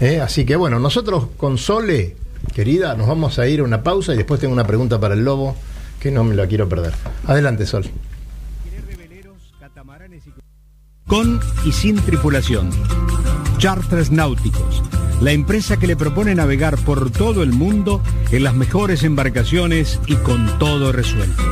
Eh, 0.00 0.20
Así 0.20 0.44
que 0.46 0.56
bueno, 0.56 0.80
nosotros 0.80 1.26
con 1.36 1.58
Sole, 1.58 2.16
querida, 2.54 2.94
nos 2.94 3.06
vamos 3.06 3.38
a 3.38 3.46
ir 3.46 3.60
a 3.60 3.64
una 3.64 3.82
pausa 3.82 4.14
y 4.14 4.16
después 4.16 4.40
tengo 4.40 4.54
una 4.54 4.66
pregunta 4.66 4.98
para 4.98 5.12
el 5.14 5.24
lobo 5.24 5.56
que 6.00 6.10
no 6.10 6.24
me 6.24 6.34
la 6.34 6.46
quiero 6.46 6.68
perder. 6.68 6.94
Adelante, 7.26 7.66
Sol. 7.66 7.84
Con 11.10 11.38
y 11.64 11.72
sin 11.72 11.96
tripulación. 11.96 12.70
Charters 13.58 14.10
Náuticos, 14.12 14.80
la 15.20 15.32
empresa 15.32 15.76
que 15.76 15.88
le 15.88 15.96
propone 15.96 16.36
navegar 16.36 16.78
por 16.78 17.10
todo 17.10 17.42
el 17.42 17.52
mundo 17.52 18.00
en 18.30 18.44
las 18.44 18.54
mejores 18.54 19.02
embarcaciones 19.02 19.98
y 20.06 20.14
con 20.14 20.46
todo 20.60 20.92
resuelto. 20.92 21.42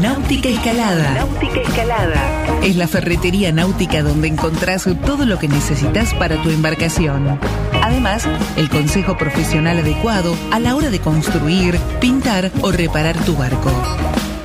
Náutica 0.00 0.48
Escalada. 0.50 1.14
Náutica 1.14 1.60
Escalada. 1.60 2.60
Es 2.62 2.76
la 2.76 2.86
ferretería 2.86 3.52
náutica 3.52 4.02
donde 4.02 4.28
encontrás 4.28 4.86
todo 5.06 5.24
lo 5.24 5.38
que 5.38 5.48
necesitas 5.48 6.12
para 6.14 6.42
tu 6.42 6.50
embarcación. 6.50 7.38
Además, 7.82 8.28
el 8.56 8.68
consejo 8.68 9.16
profesional 9.16 9.78
adecuado 9.78 10.36
a 10.50 10.58
la 10.58 10.76
hora 10.76 10.90
de 10.90 11.00
construir, 11.00 11.78
pintar 12.00 12.50
o 12.60 12.72
reparar 12.72 13.16
tu 13.24 13.36
barco. 13.36 13.70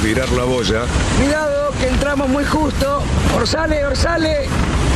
virar 0.00 0.28
la 0.30 0.44
boya. 0.44 0.82
Cuidado, 1.18 1.72
que 1.80 1.88
entramos 1.88 2.28
muy 2.28 2.44
justo. 2.44 3.02
Orsale, 3.36 3.84
orsale. 3.84 4.48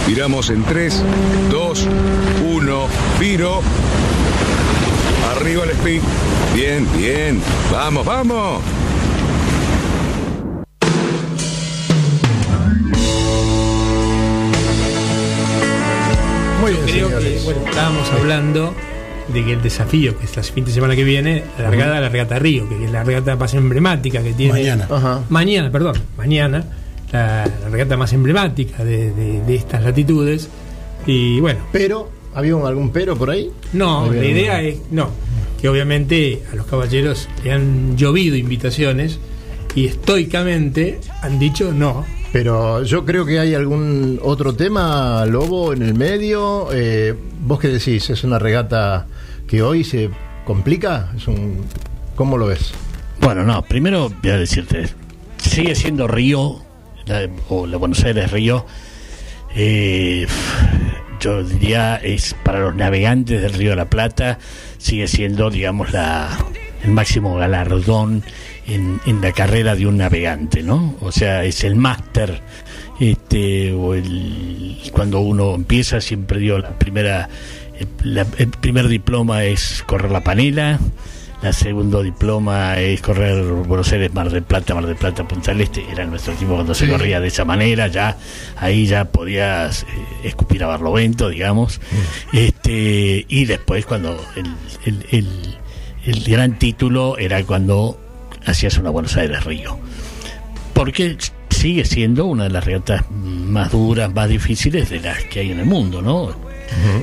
Viramos 0.06 0.50
en 0.50 0.62
3, 0.64 1.02
2, 1.50 1.88
1, 2.52 2.86
viro. 3.18 3.62
Arriba 5.36 5.64
el 5.64 5.70
speed. 5.70 6.02
Bien, 6.54 6.86
bien. 6.96 7.42
Vamos, 7.72 8.04
vamos. 8.04 8.60
Muy 16.60 16.72
bien, 16.72 16.84
creo 16.86 17.08
señores. 17.08 17.38
que, 17.40 17.44
bueno, 17.44 17.68
estábamos 17.68 18.10
hablando 18.10 18.74
de 19.32 19.44
que 19.44 19.52
el 19.54 19.62
desafío, 19.62 20.18
que 20.18 20.24
es 20.26 20.36
la 20.36 20.42
fin 20.42 20.64
de 20.64 20.70
semana 20.72 20.94
que 20.94 21.04
viene, 21.04 21.42
la 21.58 21.64
largada 21.64 21.94
de 21.96 22.00
la 22.02 22.08
regata 22.08 22.38
Río, 22.38 22.68
que 22.68 22.84
es 22.84 22.90
la 22.90 23.04
regata 23.04 23.36
más 23.36 23.54
emblemática 23.54 24.22
que 24.22 24.32
tiene. 24.32 24.52
Mañana. 24.52 25.20
Mañana, 25.30 25.70
perdón, 25.72 25.96
mañana, 26.18 26.64
la, 27.12 27.46
la 27.62 27.68
regata 27.70 27.96
más 27.96 28.12
emblemática 28.12 28.84
de, 28.84 29.12
de- 29.12 29.40
de 29.42 29.54
estas 29.54 29.82
latitudes. 29.82 30.48
Y 31.06 31.40
bueno, 31.40 31.60
Pero, 31.72 32.10
¿había 32.34 32.56
un- 32.56 32.66
algún 32.66 32.90
pero 32.90 33.16
por 33.16 33.30
ahí? 33.30 33.50
no, 33.72 34.00
Había 34.06 34.20
la 34.22 34.26
idea 34.28 34.56
algún- 34.56 34.70
es, 34.72 34.78
no, 34.90 35.10
que 35.60 35.68
obviamente 35.68 36.42
a 36.52 36.56
los 36.56 36.66
caballeros 36.66 37.28
le 37.42 37.52
han 37.52 37.96
llovido 37.96 38.36
invitaciones 38.36 39.18
y 39.74 39.86
estoicamente 39.86 41.00
han 41.22 41.38
dicho 41.38 41.72
no. 41.72 42.04
Pero 42.34 42.82
yo 42.82 43.04
creo 43.04 43.24
que 43.24 43.38
hay 43.38 43.54
algún 43.54 44.18
otro 44.20 44.56
tema, 44.56 45.24
Lobo, 45.24 45.72
en 45.72 45.82
el 45.82 45.94
medio. 45.94 46.66
Eh, 46.72 47.14
¿Vos 47.42 47.60
qué 47.60 47.68
decís? 47.68 48.10
¿Es 48.10 48.24
una 48.24 48.40
regata 48.40 49.06
que 49.46 49.62
hoy 49.62 49.84
se 49.84 50.10
complica? 50.44 51.12
¿Es 51.16 51.28
un... 51.28 51.64
¿Cómo 52.16 52.36
lo 52.36 52.46
ves? 52.46 52.72
Bueno, 53.20 53.44
no, 53.44 53.62
primero 53.62 54.10
voy 54.20 54.32
a 54.32 54.36
decirte, 54.36 54.88
sigue 55.36 55.76
siendo 55.76 56.08
Río, 56.08 56.60
la- 57.06 57.28
o 57.50 57.68
la 57.68 57.76
Buenos 57.76 58.02
Aires 58.02 58.32
Río, 58.32 58.66
eh, 59.54 60.26
yo 61.20 61.44
diría 61.44 61.94
es 62.02 62.34
para 62.42 62.58
los 62.58 62.74
navegantes 62.74 63.40
del 63.42 63.52
Río 63.52 63.70
de 63.70 63.76
la 63.76 63.88
Plata, 63.90 64.40
sigue 64.78 65.06
siendo, 65.06 65.50
digamos, 65.50 65.92
la, 65.92 66.36
el 66.82 66.90
máximo 66.90 67.36
galardón 67.36 68.24
en, 68.66 69.00
en 69.06 69.20
la 69.20 69.32
carrera 69.32 69.74
de 69.74 69.86
un 69.86 69.96
navegante, 69.98 70.62
¿no? 70.62 70.94
O 71.00 71.12
sea, 71.12 71.44
es 71.44 71.64
el 71.64 71.76
máster, 71.76 72.40
este, 73.00 73.72
o 73.72 73.94
el, 73.94 74.78
cuando 74.92 75.20
uno 75.20 75.54
empieza 75.54 76.00
siempre 76.00 76.38
dio 76.40 76.58
la 76.58 76.70
primera, 76.78 77.28
el, 77.78 78.14
la- 78.14 78.26
el 78.38 78.48
primer 78.48 78.88
diploma 78.88 79.44
es 79.44 79.82
correr 79.86 80.10
la 80.10 80.22
panela, 80.22 80.78
la 81.42 81.52
segundo 81.52 82.02
diploma 82.02 82.78
es 82.78 83.02
correr 83.02 83.44
Buenos 83.44 83.92
Aires, 83.92 84.14
Mar 84.14 84.30
del 84.30 84.44
Plata, 84.44 84.74
Mar 84.74 84.86
del 84.86 84.96
Plata, 84.96 85.28
Punta 85.28 85.50
del 85.52 85.60
Este. 85.60 85.84
Era 85.92 86.06
nuestro 86.06 86.32
tiempo 86.32 86.54
cuando 86.54 86.72
se 86.74 86.88
corría 86.88 87.20
de 87.20 87.28
esa 87.28 87.44
manera. 87.44 87.86
Ya 87.88 88.16
ahí 88.56 88.86
ya 88.86 89.04
podías 89.04 89.82
eh, 89.82 89.86
escupir 90.24 90.64
a 90.64 90.68
Barlovento, 90.68 91.28
digamos. 91.28 91.82
Este 92.32 93.26
y 93.28 93.44
después 93.44 93.84
cuando 93.84 94.18
el, 94.36 94.46
el, 94.86 95.06
el- 95.10 95.58
el 96.06 96.22
gran 96.24 96.58
título 96.58 97.16
era 97.18 97.42
cuando 97.44 97.98
hacías 98.46 98.78
una 98.78 98.90
Buenos 98.90 99.16
Aires 99.16 99.44
Río. 99.44 99.78
Porque 100.72 101.16
sigue 101.50 101.84
siendo 101.84 102.26
una 102.26 102.44
de 102.44 102.50
las 102.50 102.64
regatas 102.64 103.04
más 103.10 103.72
duras, 103.72 104.12
más 104.12 104.28
difíciles 104.28 104.90
de 104.90 105.00
las 105.00 105.22
que 105.24 105.40
hay 105.40 105.52
en 105.52 105.60
el 105.60 105.66
mundo, 105.66 106.02
¿no? 106.02 106.34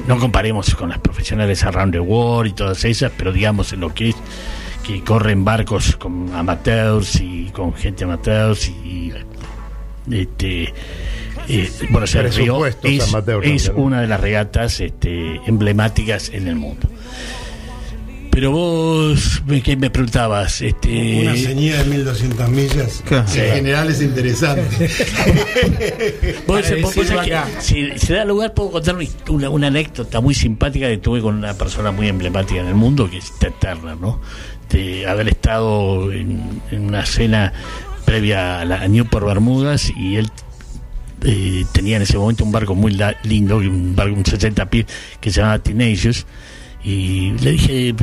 No 0.07 0.19
comparemos 0.19 0.75
con 0.75 0.89
las 0.89 0.99
profesionales 0.99 1.63
Around 1.63 1.93
the 1.93 1.99
World 1.99 2.51
y 2.51 2.53
todas 2.53 2.83
esas, 2.83 3.11
pero 3.15 3.31
digamos 3.31 3.71
en 3.71 3.79
lo 3.79 3.93
que 3.93 4.09
es 4.09 4.15
que 4.83 5.03
corren 5.03 5.45
barcos 5.45 5.95
con 5.95 6.33
amateurs 6.33 7.21
y 7.21 7.49
con 7.53 7.73
gente 7.73 8.03
amateurs 8.03 8.67
y 8.67 9.13
este 10.09 10.73
eh, 11.47 11.71
Buenos 11.89 12.15
Aires 12.15 12.35
Río 12.35 12.65
es, 12.65 12.77
es 12.83 13.71
una 13.75 14.01
de 14.01 14.07
las 14.07 14.19
regatas 14.19 14.79
este, 14.79 15.39
emblemáticas 15.45 16.29
en 16.29 16.47
el 16.47 16.55
mundo. 16.55 16.87
Pero 18.31 18.51
vos 18.51 19.43
me, 19.45 19.61
que 19.61 19.75
me 19.75 19.89
preguntabas, 19.89 20.61
este, 20.61 21.21
Una 21.23 21.35
ceñida 21.35 21.83
de 21.83 21.85
1200 21.89 22.49
millas. 22.49 23.03
Claro. 23.05 23.25
En 23.33 23.53
general 23.55 23.89
es 23.89 24.01
interesante. 24.01 24.89
Vos- 26.47 26.63
vos- 26.81 26.95
vos 26.95 27.05
que 27.25 27.37
si 27.59 27.89
se 27.99 28.13
da 28.13 28.23
lugar, 28.25 28.53
puedo 28.53 28.71
contar 28.71 28.95
una, 29.29 29.49
una- 29.49 29.67
anécdota 29.67 30.21
muy 30.21 30.33
simpática 30.33 30.87
que 30.87 30.97
tuve 30.97 31.21
con 31.21 31.35
una 31.35 31.53
persona 31.55 31.91
muy 31.91 32.07
emblemática 32.07 32.59
en 32.61 32.67
el 32.67 32.75
mundo, 32.75 33.09
que 33.09 33.17
es 33.17 33.31
Turner, 33.37 33.97
¿no? 33.97 34.21
De 34.69 35.05
haber 35.07 35.27
estado 35.27 36.11
en, 36.11 36.61
en 36.71 36.85
una 36.85 37.05
cena 37.05 37.51
previa 38.05 38.61
a, 38.61 38.65
la, 38.65 38.81
a 38.81 38.87
Newport 38.87 39.25
Bermudas 39.25 39.91
y 39.95 40.15
él 40.15 40.29
eh, 41.23 41.65
tenía 41.73 41.97
en 41.97 42.03
ese 42.03 42.17
momento 42.17 42.43
un 42.45 42.51
barco 42.51 42.75
muy 42.75 42.93
la- 42.93 43.15
lindo, 43.23 43.57
un 43.57 43.95
barco 43.95 44.15
un 44.15 44.25
60 44.25 44.69
pies 44.69 44.85
que 45.19 45.31
se 45.31 45.41
llamaba 45.41 45.59
Teenagers, 45.59 46.25
y 46.83 47.31
le 47.41 47.51
dije, 47.51 47.93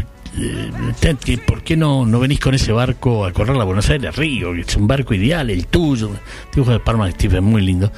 eh, 0.40 1.38
¿por 1.46 1.62
qué 1.62 1.76
no, 1.76 2.06
no 2.06 2.20
venís 2.20 2.40
con 2.40 2.54
ese 2.54 2.72
barco 2.72 3.24
a 3.24 3.32
correr 3.32 3.56
a 3.56 3.64
Buenos 3.64 3.88
Aires 3.90 4.14
Río? 4.16 4.52
Que 4.52 4.60
es 4.60 4.76
un 4.76 4.86
barco 4.86 5.14
ideal, 5.14 5.50
el 5.50 5.66
tuyo. 5.66 6.10
Dibujo 6.54 6.72
de 6.72 6.80
Parma 6.80 7.10
Steve, 7.10 7.40
muy 7.40 7.62
lindo. 7.62 7.92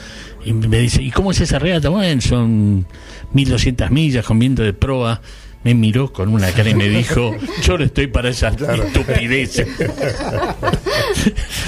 Y 0.45 0.53
me 0.53 0.79
dice, 0.79 1.03
¿y 1.03 1.11
cómo 1.11 1.31
es 1.31 1.41
esa 1.41 1.59
regata? 1.59 1.89
Bueno, 1.89 2.21
son 2.21 2.87
1200 3.33 3.91
millas 3.91 4.25
con 4.25 4.39
viento 4.39 4.63
de 4.63 4.73
proa. 4.73 5.21
Me 5.63 5.75
miró 5.75 6.11
con 6.11 6.31
una 6.31 6.51
cara 6.53 6.71
y 6.71 6.75
me 6.75 6.89
dijo, 6.89 7.37
yo 7.63 7.77
no 7.77 7.85
estoy 7.85 8.07
para 8.07 8.31
esas 8.31 8.57
estupideces. 8.59 9.69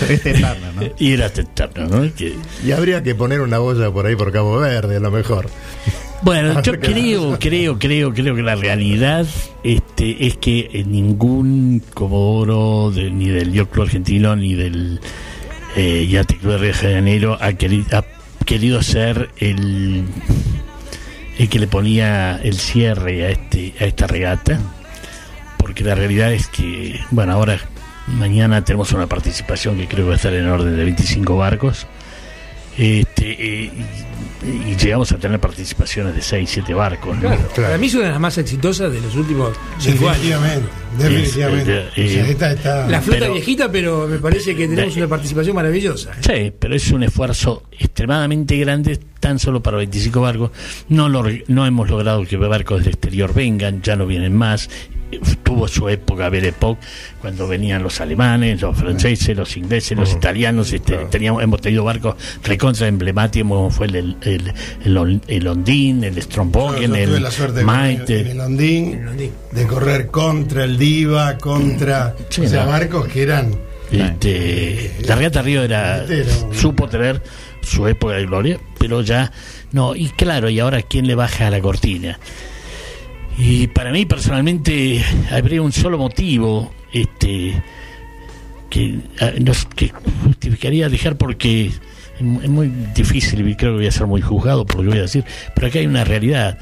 Este 0.09 0.31
es 0.33 0.41
¿no? 0.41 0.83
y 0.99 1.13
era 1.13 1.31
Turner, 1.31 1.91
¿no? 1.91 2.15
Que, 2.15 2.35
Y 2.65 2.73
habría 2.73 3.03
que 3.03 3.15
poner 3.15 3.43
una 3.43 3.59
boya 3.59 3.91
por 3.91 4.07
ahí 4.07 4.17
por 4.17 4.33
Cabo 4.33 4.57
Verde, 4.59 4.97
a 4.97 5.01
lo 5.01 5.11
mejor. 5.11 5.51
Bueno, 6.23 6.63
yo 6.63 6.73
creo, 6.79 7.39
creo, 7.41 7.79
creo, 7.79 8.15
creo 8.15 8.35
que 8.37 8.43
la 8.43 8.55
realidad 8.55 9.27
este, 9.65 10.27
es 10.27 10.37
que 10.37 10.85
ningún 10.87 11.83
Comodoro 11.95 12.91
de- 12.93 13.11
ni 13.11 13.29
del 13.29 13.51
Club 13.67 13.83
Argentino 13.85 14.37
ni 14.37 14.55
del 14.55 15.01
eh, 15.77 16.07
Yacht 16.09 16.35
Club 16.41 16.53
de 16.53 16.59
Río 16.59 16.73
de 16.73 16.75
Janeiro 16.95 17.39
ha 17.41 17.53
querido, 17.55 17.87
ha 17.99 18.05
querido 18.45 18.83
ser 18.83 19.31
el, 19.39 20.05
el 21.39 21.49
que 21.49 21.59
le 21.59 21.67
ponía 21.67 22.39
el 22.43 22.55
cierre 22.59 23.27
a, 23.27 23.31
este, 23.31 23.75
a 23.81 23.85
esta 23.87 24.07
regata, 24.07 24.61
porque 25.59 25.83
la 25.83 25.95
realidad 25.97 26.33
es 26.33 26.47
que, 26.49 27.01
bueno, 27.11 27.33
ahora 27.33 27.59
mañana 28.07 28.65
tenemos 28.65 28.93
una 28.93 29.09
participación 29.09 29.77
que 29.77 29.87
creo 29.89 30.05
que 30.05 30.09
va 30.09 30.13
a 30.13 30.17
estar 30.17 30.35
en 30.35 30.47
orden 30.47 30.77
de 30.77 30.85
25 30.85 31.37
barcos. 31.37 31.87
Este, 32.79 33.65
eh, 33.65 33.71
y, 34.45 34.77
llegamos 34.77 35.13
a 35.13 35.19
tener 35.19 35.39
participaciones 35.41 36.15
de 36.15 36.23
6, 36.23 36.51
7 36.53 36.75
barcos. 36.75 37.15
¿no? 37.17 37.21
Claro, 37.23 37.49
Para 37.55 37.79
mí 37.79 37.87
es 37.87 37.95
una 37.95 38.05
de 38.05 38.11
las 38.11 38.21
más 38.21 38.39
exitosas 38.39 38.93
de 38.93 39.01
los 39.01 39.15
últimos 39.15 39.57
cinco 39.79 40.09
años. 40.09 40.23
Definitivamente, 40.23 40.69
definitivamente. 40.99 41.79
O 41.91 42.09
sea, 42.09 42.27
esta 42.29 42.53
está- 42.53 42.89
La 42.89 43.01
flota 43.01 43.21
Pero- 43.21 43.33
viejita, 43.33 43.71
pero 43.71 44.07
me 44.09 44.19
parece 44.19 44.55
que 44.55 44.69
tenemos 44.69 44.97
una 44.97 45.09
participación 45.09 45.55
maravillosa. 45.57 46.11
¿eh? 46.13 46.21
Sí, 46.49 46.53
pero 46.59 46.75
es 46.75 46.91
un 46.91 47.03
esfuerzo 47.03 47.63
extremadamente 47.79 48.57
grande, 48.59 48.99
tan 49.21 49.39
solo 49.39 49.63
para 49.63 49.77
25 49.79 50.21
barcos. 50.21 50.51
No, 50.89 51.09
lo, 51.09 51.25
no 51.49 51.67
hemos 51.67 51.89
logrado 51.89 52.25
que 52.27 52.37
barcos 52.37 52.81
del 52.85 52.95
exterior 52.95 53.33
vengan, 53.33 53.81
ya 53.83 53.97
no 53.97 54.07
vienen 54.07 54.35
más. 54.35 54.69
Tuvo 55.43 55.69
su 55.69 55.89
época, 55.91 56.29
Belle 56.31 56.49
Époque, 56.49 56.81
cuando 57.21 57.47
venían 57.47 57.83
los 57.83 58.01
alemanes, 58.01 58.61
los 58.63 58.77
franceses, 58.77 59.37
los 59.37 59.55
ingleses, 59.57 59.97
los 59.99 60.13
italianos. 60.13 60.73
Este, 60.73 60.97
teníamos, 61.11 61.43
hemos 61.43 61.61
tenido 61.61 61.85
barcos 61.85 62.17
recontra 62.43 62.89
emblemáticos, 62.89 63.49
como 63.49 63.71
fue 63.71 63.87
el, 63.89 64.17
el, 64.23 64.53
el, 64.85 65.21
el 65.27 65.47
Ondín, 65.47 66.05
el 66.05 66.21
Strombogen, 66.23 66.95
el 66.97 67.23
la 67.23 67.31
suerte 67.31 67.63
Maite. 67.63 68.21
en 68.21 68.27
el 68.29 68.41
Ondín, 68.41 68.95
el 68.95 69.31
de 69.53 69.67
correr 69.67 70.07
contra 70.09 70.65
el 70.65 70.79
Diva, 70.79 71.37
contra 71.37 72.15
Sí, 72.31 72.43
o 72.43 72.49
sea, 72.49 72.65
no. 72.65 72.71
barcos 72.71 73.07
que 73.09 73.23
eran 73.23 73.55
Este, 73.91 74.97
la 75.07 75.17
regata 75.17 75.43
Río 75.43 75.63
era 75.63 76.05
era 76.05 76.25
un- 76.47 76.55
supo 76.55 76.89
tener 76.89 77.23
su 77.61 77.87
época 77.87 78.15
de 78.15 78.25
gloria, 78.25 78.59
pero 78.79 79.03
ya 79.03 79.31
no. 79.73 79.95
Y 79.95 80.09
claro, 80.11 80.49
y 80.49 80.59
ahora 80.61 80.81
quién 80.83 81.07
le 81.07 81.15
baja 81.15 81.49
a 81.49 81.51
la 81.51 81.61
cortina. 81.61 82.19
Y 83.39 83.67
para 83.69 83.91
mí 83.93 84.05
personalmente 84.05 85.03
habría 85.31 85.63
un 85.63 85.73
solo 85.73 85.99
motivo, 85.99 86.73
este, 86.93 87.63
que, 88.71 88.99
ah, 89.21 89.33
justificaría 90.25 90.89
dejar 90.89 91.17
porque 91.17 91.71
es 92.19 92.23
muy 92.51 92.73
difícil 92.95 93.47
y 93.49 93.55
creo 93.57 93.73
que 93.73 93.79
voy 93.79 93.87
a 93.87 93.93
ser 93.93 94.07
muy 94.07 94.21
juzgado 94.21 94.65
por 94.65 94.77
lo 94.77 94.83
que 94.83 94.89
voy 94.89 94.99
a 94.99 95.03
decir, 95.03 95.25
pero 95.55 95.67
acá 95.67 95.79
hay 95.79 95.87
una 95.87 96.05
realidad. 96.05 96.59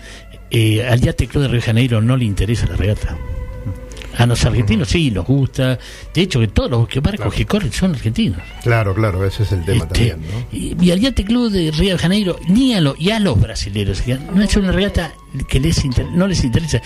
Eh, 0.51 0.85
al 0.85 1.01
Yate 1.01 1.27
Club 1.29 1.43
de 1.43 1.49
Río 1.49 1.61
de 1.61 1.67
Janeiro 1.67 2.01
no 2.01 2.17
le 2.17 2.25
interesa 2.25 2.67
la 2.67 2.77
regata. 2.77 3.17
A 4.23 4.27
los 4.27 4.45
argentinos 4.45 4.89
sí 4.89 5.11
nos 5.11 5.27
gusta. 5.27 5.79
De 6.15 6.21
hecho, 6.23 6.41
que 6.41 6.49
todos 6.49 6.71
los 6.71 6.89
que 6.89 7.01
barcos 7.01 7.33
que 7.35 7.47
corren 7.47 7.73
son 7.73 7.95
argentinos. 7.95 8.39
Claro, 8.63 8.95
claro, 8.95 9.25
ese 9.27 9.43
es 9.45 9.53
el 9.53 9.65
tema 9.65 9.85
Este, 9.85 10.11
también, 10.11 10.31
¿no? 10.31 10.47
y, 10.57 10.77
y 10.81 10.91
al 10.91 11.01
Yate 11.01 11.25
Club 11.25 11.51
de 11.51 11.71
Río 11.71 11.93
de 11.95 11.99
Janeiro, 11.99 12.39
ni 12.49 12.75
a, 12.75 12.81
lo- 12.81 12.95
y 12.99 13.11
a 13.11 13.21
los 13.21 13.41
brasileños, 13.41 14.03
no 14.35 14.43
es 14.43 14.57
una 14.57 14.73
regata 14.73 15.13
que 15.49 15.61
les 15.61 15.85
inter- 15.85 16.11
no 16.13 16.27
les 16.27 16.43
interesa. 16.45 16.83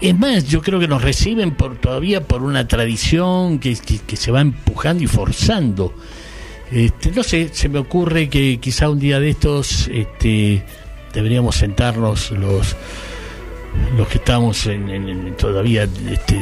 Es 0.00 0.18
más, 0.18 0.46
yo 0.48 0.62
creo 0.62 0.78
que 0.78 0.88
nos 0.88 1.02
reciben 1.02 1.52
por 1.52 1.76
todavía 1.78 2.22
por 2.24 2.42
una 2.42 2.68
tradición 2.68 3.58
que, 3.58 3.74
que- 3.76 3.98
que 3.98 4.16
se 4.16 4.30
va 4.30 4.40
empujando 4.40 5.02
y 5.02 5.06
forzando. 5.06 5.94
Este, 6.70 7.10
no 7.12 7.22
sé, 7.22 7.48
se 7.52 7.68
me 7.70 7.78
ocurre 7.78 8.28
que 8.28 8.58
quizá 8.60 8.90
un 8.90 8.98
día 9.00 9.18
de 9.20 9.30
estos 9.30 9.88
este, 9.88 10.62
deberíamos 11.14 11.56
sentarnos 11.56 12.30
los 12.32 12.76
los 13.96 14.08
que 14.08 14.18
estamos 14.18 14.66
en, 14.66 14.88
en- 14.90 15.08
en- 15.08 15.36
todavía 15.36 15.84
este, 15.84 16.38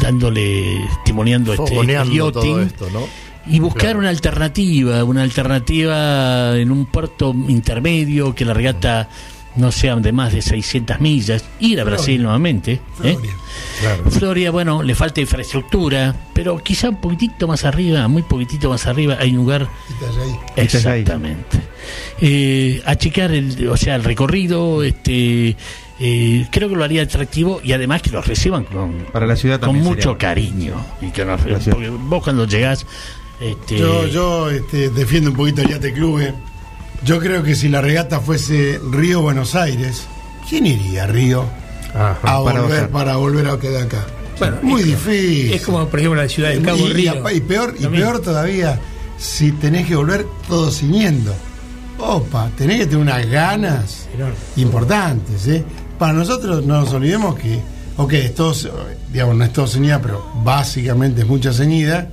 dándole, 0.00 0.80
testimoniando 0.96 1.52
este, 1.52 1.86
yachting, 1.86 2.18
todo 2.32 2.60
esto, 2.60 2.88
¿no? 2.92 3.00
y 3.46 3.60
buscar 3.60 3.82
Claro. 3.82 3.98
una 4.00 4.08
alternativa, 4.10 5.02
una 5.04 5.22
alternativa 5.22 6.56
en 6.58 6.70
un 6.70 6.84
puerto 6.86 7.34
intermedio, 7.48 8.34
que 8.34 8.44
la 8.44 8.52
regata 8.52 9.08
no 9.56 9.72
sea 9.72 9.96
de 9.96 10.12
más 10.12 10.32
de 10.34 10.42
600 10.42 11.00
millas, 11.00 11.44
ir 11.58 11.80
a 11.80 11.84
Brasil 11.84 12.22
nuevamente. 12.22 12.72
¿eh? 13.02 13.14
Floria. 13.14 13.32
Claro. 13.80 14.10
Floria, 14.10 14.50
bueno, 14.50 14.82
le 14.82 14.94
falta 14.94 15.20
infraestructura, 15.22 16.14
pero 16.34 16.58
quizá 16.62 16.90
un 16.90 17.00
poquitito 17.00 17.48
más 17.48 17.64
arriba, 17.64 18.06
muy 18.06 18.22
poquitito 18.22 18.68
más 18.68 18.86
arriba, 18.86 19.16
hay 19.18 19.30
un 19.30 19.36
lugar. 19.38 19.66
Exactamente. 20.54 21.58
Eh, 22.20 22.82
achicar 22.84 23.32
el, 23.32 23.68
o 23.68 23.76
sea, 23.76 23.94
el 23.96 24.04
recorrido, 24.04 24.82
este, 24.82 25.56
eh, 26.00 26.46
creo 26.50 26.68
que 26.68 26.76
lo 26.76 26.84
haría 26.84 27.02
atractivo 27.02 27.60
y 27.62 27.72
además 27.72 28.02
que 28.02 28.10
lo 28.10 28.22
reciban 28.22 28.64
con, 28.64 28.92
Para 29.12 29.26
la 29.26 29.36
ciudad 29.36 29.60
con 29.60 29.76
mucho 29.76 30.00
sería 30.12 30.18
cariño. 30.18 30.74
Y 31.00 31.10
que 31.10 31.24
nos- 31.24 31.44
La 31.44 31.58
ciudad. 31.60 31.76
porque 31.76 31.88
vos 31.90 32.22
cuando 32.22 32.46
llegás, 32.46 32.86
este, 33.40 33.78
Yo, 33.78 34.06
yo 34.06 34.50
este, 34.50 34.90
defiendo 34.90 35.30
un 35.30 35.36
poquito 35.36 35.62
el 35.62 35.68
Yate 35.70 35.92
Club. 35.92 36.20
eh. 36.20 36.34
Yo 37.04 37.18
creo 37.20 37.42
que 37.42 37.54
si 37.54 37.68
la 37.68 37.80
regata 37.80 38.20
fuese 38.20 38.80
Río-Buenos 38.92 39.54
Aires, 39.54 40.04
¿quién 40.48 40.66
iría 40.66 41.04
a 41.04 41.06
Río 41.06 41.44
Ajá. 41.94 42.18
a 42.22 42.44
para 42.44 42.60
volver 42.62 42.62
bajar. 42.70 42.88
para 42.90 43.16
volver 43.16 43.46
a 43.48 43.58
quedar 43.58 43.82
acá? 43.84 44.06
Bueno, 44.38 44.56
Muy 44.62 44.80
es- 44.82 44.86
difícil. 44.88 45.52
Es 45.52 45.62
como, 45.62 45.86
por 45.88 45.98
ejemplo, 45.98 46.20
la 46.22 46.28
ciudad 46.28 46.50
del 46.50 46.62
Cabo 46.62 46.86
y, 46.88 46.92
Río. 46.92 47.14
y- 47.32 47.36
y 47.36 47.40
peor, 47.40 47.74
y 47.78 47.86
peor 47.86 48.20
todavía, 48.20 48.78
si 49.18 49.50
tenés 49.52 49.86
que 49.88 49.96
volver 49.96 50.26
todo 50.48 50.70
ciñendo. 50.70 51.34
Opa, 51.98 52.48
tenés 52.56 52.78
que 52.78 52.86
tener 52.86 53.00
unas 53.02 53.26
ganas 53.28 54.08
Enorme. 54.14 54.34
importantes. 54.56 55.46
¿eh? 55.48 55.64
Para 55.98 56.12
nosotros 56.12 56.64
no 56.64 56.80
nos 56.80 56.92
olvidemos 56.92 57.38
que, 57.38 57.60
ok, 57.96 58.12
es 58.14 58.34
todo, 58.34 58.54
digamos, 59.12 59.36
no 59.36 59.44
es 59.44 59.52
todo 59.52 59.66
ceñida, 59.66 60.00
pero 60.00 60.24
básicamente 60.44 61.22
es 61.22 61.26
mucha 61.26 61.52
ceñida. 61.52 62.10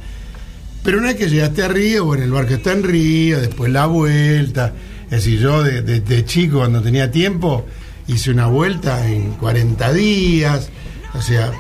Pero 0.84 1.00
una 1.00 1.08
vez 1.08 1.16
que 1.18 1.30
llegaste 1.30 1.64
a 1.64 1.68
Río, 1.68 2.06
bueno, 2.06 2.24
el 2.24 2.32
barco 2.32 2.54
está 2.54 2.72
en 2.72 2.84
Río, 2.84 3.40
después 3.40 3.72
la 3.72 3.86
vuelta. 3.88 4.74
Es 5.06 5.12
decir, 5.24 5.40
yo 5.40 5.64
de, 5.64 5.82
de- 5.82 6.00
de 6.02 6.26
chico, 6.26 6.58
cuando 6.60 6.82
tenía 6.82 7.10
tiempo, 7.12 7.66
hice 8.08 8.32
una 8.32 8.48
vuelta 8.48 9.08
en 9.08 9.32
40 9.34 9.94
días. 9.94 10.70
O 11.16 11.22
sea, 11.22 11.52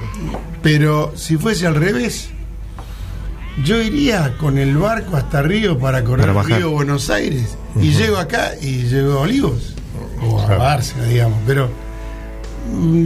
pero 0.61 1.13
si 1.15 1.38
fuese 1.38 1.65
al 1.65 1.75
revés, 1.75 2.29
yo 3.63 3.81
iría 3.81 4.35
con 4.38 4.57
el 4.57 4.75
barco 4.77 5.15
hasta 5.15 5.41
Río 5.41 5.79
para 5.79 6.03
correr 6.03 6.33
Para. 6.33 6.57
Río 6.57 6.71
Buenos 6.71 7.09
Aires. 7.09 7.57
Y 7.79 7.91
llego 7.91 8.17
acá 8.17 8.51
y 8.61 8.83
llego 8.83 9.13
a 9.13 9.19
Olivos. 9.21 9.75
O 10.21 10.39
a 10.41 10.55
Bárcena, 10.57 11.05
digamos. 11.05 11.39
Pero 11.47 11.69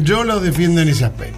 yo 0.03 0.23
lo 0.23 0.39
defiendo 0.39 0.81
en 0.81 0.89
ese 0.89 1.05
aspecto. 1.05 1.37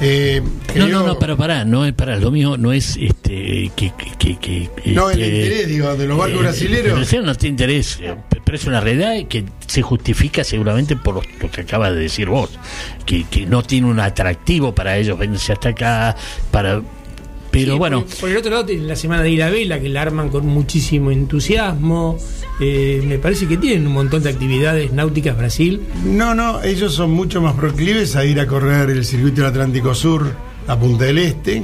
Eh, 0.00 0.40
No, 0.76 0.86
no, 0.86 1.02
no, 1.04 1.18
pero 1.18 1.36
pará, 1.36 1.64
no 1.64 1.84
es 1.84 1.92
para 1.92 2.16
lo 2.16 2.30
mío, 2.30 2.56
no 2.56 2.72
es 2.72 2.96
este 2.96 3.72
que, 3.74 3.92
que, 4.16 4.16
que- 4.16 4.38
que, 4.38 4.70
No, 4.92 5.10
el 5.10 5.20
este, 5.20 5.36
interés, 5.36 5.68
digo, 5.68 5.96
de 5.96 6.06
los 6.06 6.16
barcos 6.16 6.38
eh, 6.38 6.42
brasileros. 6.42 6.86
El 6.86 6.94
brasileño 6.94 7.26
no 7.26 7.34
tiene 7.34 7.50
interés, 7.54 7.98
eh, 8.00 8.14
pero 8.44 8.56
es 8.56 8.64
una 8.66 8.80
realidad 8.80 9.14
que 9.28 9.44
se 9.66 9.82
justifica 9.82 10.44
seguramente 10.44 10.94
por 10.94 11.16
lo, 11.16 11.22
lo 11.42 11.50
que 11.50 11.62
acabas 11.62 11.94
de 11.94 12.00
decir 12.00 12.28
vos, 12.28 12.50
que, 13.06 13.24
que 13.24 13.44
no 13.46 13.64
tiene 13.64 13.88
un 13.88 13.98
atractivo 13.98 14.72
para 14.72 14.96
ellos 14.96 15.18
venirse 15.18 15.52
hasta 15.52 15.70
acá, 15.70 16.14
para 16.52 16.80
pero 17.60 17.72
Sí, 17.74 17.78
bueno, 17.78 18.04
Por, 18.04 18.16
por 18.16 18.28
el 18.30 18.36
otro 18.36 18.50
lado, 18.50 18.64
tiene 18.66 18.86
la 18.86 18.96
semana 18.96 19.22
de 19.22 19.30
ir 19.30 19.42
a 19.42 19.50
vela, 19.50 19.80
que 19.80 19.88
la 19.88 20.02
arman 20.02 20.28
con 20.28 20.46
muchísimo 20.46 21.10
entusiasmo. 21.10 22.18
Eh, 22.60 23.02
me 23.06 23.18
parece 23.18 23.46
que 23.46 23.56
tienen 23.56 23.86
un 23.86 23.92
montón 23.92 24.22
de 24.22 24.30
actividades 24.30 24.92
náuticas 24.92 25.36
Brasil. 25.36 25.80
No, 26.04 26.34
no, 26.34 26.62
ellos 26.62 26.92
son 26.94 27.10
mucho 27.10 27.40
más 27.40 27.54
proclives 27.54 28.16
a 28.16 28.24
ir 28.24 28.40
a 28.40 28.46
correr 28.46 28.90
el 28.90 29.04
circuito 29.04 29.42
del 29.42 29.50
Atlántico 29.50 29.94
Sur 29.94 30.26
a 30.66 30.78
Punta 30.78 31.04
del 31.04 31.18
Este. 31.18 31.62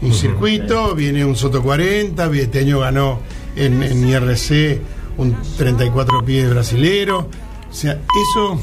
Un 0.00 0.12
circuito, 0.12 0.94
viene 0.94 1.24
un 1.24 1.34
Soto 1.34 1.60
40, 1.60 2.30
y 2.34 2.38
este 2.38 2.60
año 2.60 2.78
ganó 2.80 3.18
en, 3.56 3.82
en 3.82 4.08
IRC 4.08 4.80
un 5.16 5.36
34 5.56 6.24
pies 6.24 6.48
brasilero. 6.48 7.28
O 7.68 7.74
sea, 7.74 7.92
eso 7.92 8.60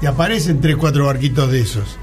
te 0.00 0.08
aparecen 0.08 0.60
3, 0.60 0.76
4 0.76 1.06
barquitos 1.06 1.50
de 1.52 1.60
esos. 1.60 1.96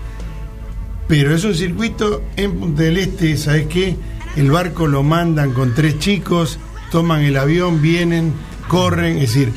Pero 1.09 1.35
es 1.35 1.43
un 1.43 1.53
circuito 1.55 2.21
en 2.37 2.53
Punta 2.59 2.83
del 2.83 2.97
Este, 2.97 3.35
¿sabes 3.35 3.67
qué? 3.67 3.95
El 4.37 4.49
barco 4.51 4.87
lo 4.87 5.03
mandan 5.03 5.51
con 5.53 5.73
tres 5.75 5.99
chicos, 5.99 6.57
toman 6.91 7.21
el 7.23 7.35
avión, 7.35 7.81
vienen, 7.81 8.31
corren, 8.69 9.17
es 9.17 9.33
decir, 9.33 9.51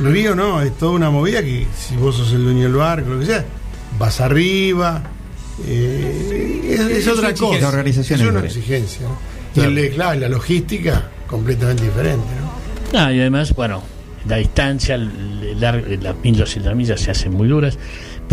Río 0.00 0.34
no, 0.34 0.60
es 0.60 0.76
toda 0.76 0.92
una 0.92 1.08
movida 1.10 1.40
que 1.42 1.66
si 1.78 1.96
vos 1.96 2.16
sos 2.16 2.32
el 2.32 2.42
dueño 2.44 2.64
del 2.64 2.74
barco, 2.74 3.10
lo 3.10 3.20
que 3.20 3.26
sea, 3.26 3.44
vas 3.98 4.20
arriba, 4.20 5.02
eh, 5.66 6.68
es, 6.74 6.80
es 6.80 7.06
Es 7.06 7.08
otra 7.08 7.32
cosa. 7.34 7.60
La 7.60 7.68
organización 7.68 8.20
es 8.20 8.26
una 8.26 8.40
exigencia. 8.44 9.06
¿no? 9.06 9.62
Y 9.62 9.64
el, 9.64 9.74
de- 9.74 9.90
claro, 9.90 10.18
la 10.18 10.28
logística 10.28 11.10
completamente 11.28 11.84
diferente. 11.84 12.26
¿no? 12.92 12.98
Ah, 12.98 13.12
y 13.12 13.20
además, 13.20 13.54
bueno, 13.54 13.82
la 14.26 14.36
distancia, 14.38 14.96
el- 14.96 15.10
el 15.52 15.60
lar- 15.60 16.02
las 16.02 16.16
1200 16.16 16.74
millas 16.74 17.00
se 17.00 17.10
hacen 17.12 17.32
muy 17.32 17.46
duras. 17.48 17.78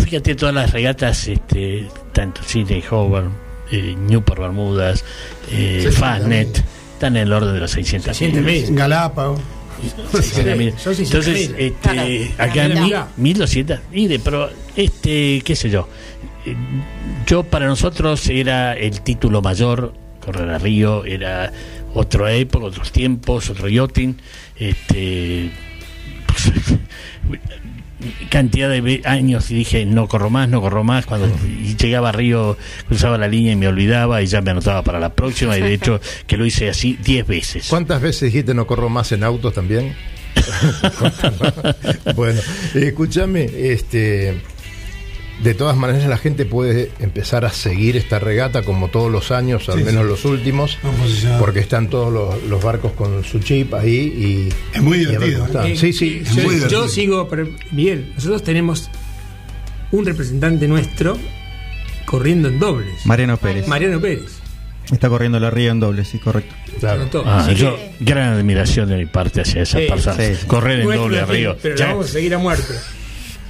Fíjate 0.02 0.34
todas 0.34 0.54
las 0.54 0.72
regatas, 0.72 1.28
este, 1.28 1.86
tanto 2.12 2.42
Sydney, 2.42 2.82
Hobart, 2.90 3.28
eh, 3.70 3.94
Newport, 3.98 4.40
Bermudas, 4.40 5.04
eh, 5.50 5.80
600 5.82 5.94
Fastnet, 5.98 6.64
están 6.94 7.16
en 7.16 7.22
el 7.22 7.32
orden 7.32 7.54
de 7.54 7.60
los 7.60 7.70
600 7.70 8.16
600 8.16 8.44
millas. 8.44 8.70
millas. 8.70 8.78
Galápagos. 8.78 9.40
600 10.12 10.56
millas. 10.58 10.82
son 10.82 10.94
600 10.94 11.26
Entonces, 11.28 11.54
este, 11.58 11.80
Claro, 11.80 12.52
acá 12.52 12.82
mitad. 12.82 13.06
1200, 13.16 13.80
mire, 13.92 14.18
pero 14.18 14.50
este, 14.76 15.42
qué 15.44 15.56
sé 15.56 15.70
yo, 15.70 15.88
yo 17.26 17.42
para 17.44 17.66
nosotros 17.66 18.28
era 18.28 18.74
el 18.74 19.00
título 19.02 19.42
mayor, 19.42 19.94
correr 20.24 20.50
a 20.50 20.58
Río, 20.58 21.04
era 21.04 21.52
otra 21.94 22.32
época, 22.32 22.66
otros 22.66 22.92
tiempos, 22.92 23.50
otro 23.50 23.68
yachting, 23.68 24.16
este, 24.56 25.50
cantidad 28.30 28.68
de 28.68 29.02
años 29.04 29.50
y 29.50 29.54
dije 29.54 29.84
no 29.86 30.08
corro 30.08 30.30
más, 30.30 30.48
no 30.48 30.60
corro 30.60 30.84
más 30.84 31.06
cuando 31.06 31.28
y 31.46 31.76
llegaba 31.76 32.10
a 32.10 32.12
Río 32.12 32.56
cruzaba 32.88 33.18
la 33.18 33.28
línea 33.28 33.52
y 33.52 33.56
me 33.56 33.68
olvidaba 33.68 34.22
y 34.22 34.26
ya 34.26 34.40
me 34.40 34.50
anotaba 34.50 34.82
para 34.82 35.00
la 35.00 35.14
próxima 35.14 35.56
y 35.56 35.60
de 35.60 35.74
hecho 35.74 36.00
que 36.26 36.36
lo 36.36 36.46
hice 36.46 36.68
así 36.68 36.98
10 37.02 37.26
veces 37.26 37.66
¿Cuántas 37.68 38.00
veces 38.00 38.32
dijiste 38.32 38.54
no 38.54 38.66
corro 38.66 38.88
más 38.88 39.12
en 39.12 39.24
autos 39.24 39.54
también? 39.54 39.94
bueno, 42.16 42.40
escúchame, 42.74 43.44
este, 43.44 44.40
de 45.42 45.54
todas 45.54 45.76
maneras 45.76 46.06
la 46.06 46.18
gente 46.18 46.44
puede 46.44 46.90
empezar 47.00 47.44
a 47.44 47.50
seguir 47.50 47.96
esta 47.96 48.18
regata 48.18 48.62
como 48.62 48.88
todos 48.88 49.10
los 49.10 49.30
años, 49.30 49.68
al 49.68 49.78
Sí, 49.78 49.84
menos 49.84 50.02
sí. 50.04 50.08
los 50.08 50.24
últimos, 50.26 50.78
porque 51.38 51.60
están 51.60 51.88
todos 51.88 52.12
los, 52.12 52.42
los 52.48 52.62
barcos 52.62 52.92
con 52.92 53.24
su 53.24 53.38
chip 53.40 53.72
ahí 53.74 53.94
y 53.96 54.48
Es 54.76 54.82
muy 54.82 54.98
divertido. 54.98 55.46
Eh, 55.64 55.76
sí, 55.76 55.92
sí, 55.92 56.22
es 56.22 56.28
yo, 56.28 56.34
muy 56.42 56.44
yo 56.44 56.50
divertido. 56.52 56.88
sigo, 56.88 57.28
pero 57.28 57.48
Miguel, 57.72 58.12
nosotros 58.14 58.42
tenemos 58.42 58.90
un 59.92 60.04
representante 60.06 60.68
nuestro 60.68 61.16
corriendo 62.04 62.48
en 62.48 62.58
dobles. 62.58 63.06
Mariano 63.06 63.36
Pérez. 63.36 63.66
Mariano 63.66 64.00
Pérez. 64.00 64.38
Está 64.92 65.08
corriendo 65.08 65.38
la 65.38 65.50
Río 65.50 65.70
en 65.70 65.78
doble, 65.80 66.04
sí, 66.04 66.18
correcto. 66.18 66.52
claro. 66.80 67.08
Ah, 67.24 67.48
yo, 67.56 67.76
que- 67.76 67.92
gran 68.00 68.32
admiración 68.34 68.88
de 68.88 68.96
mi 68.96 69.06
parte 69.06 69.40
hacia 69.40 69.62
esa 69.62 69.78
Sí, 69.78 69.86
persona. 69.88 70.16
sí, 70.16 70.34
sí. 70.34 70.46
Correr 70.46 70.80
en 70.80 70.86
doble 70.90 71.24
Río. 71.24 71.56
Pero 71.62 71.76
Ya, 71.76 71.86
la 71.86 71.92
vamos 71.92 72.10
a 72.10 72.12
seguir 72.12 72.34
a 72.34 72.38
muerte. 72.38 72.74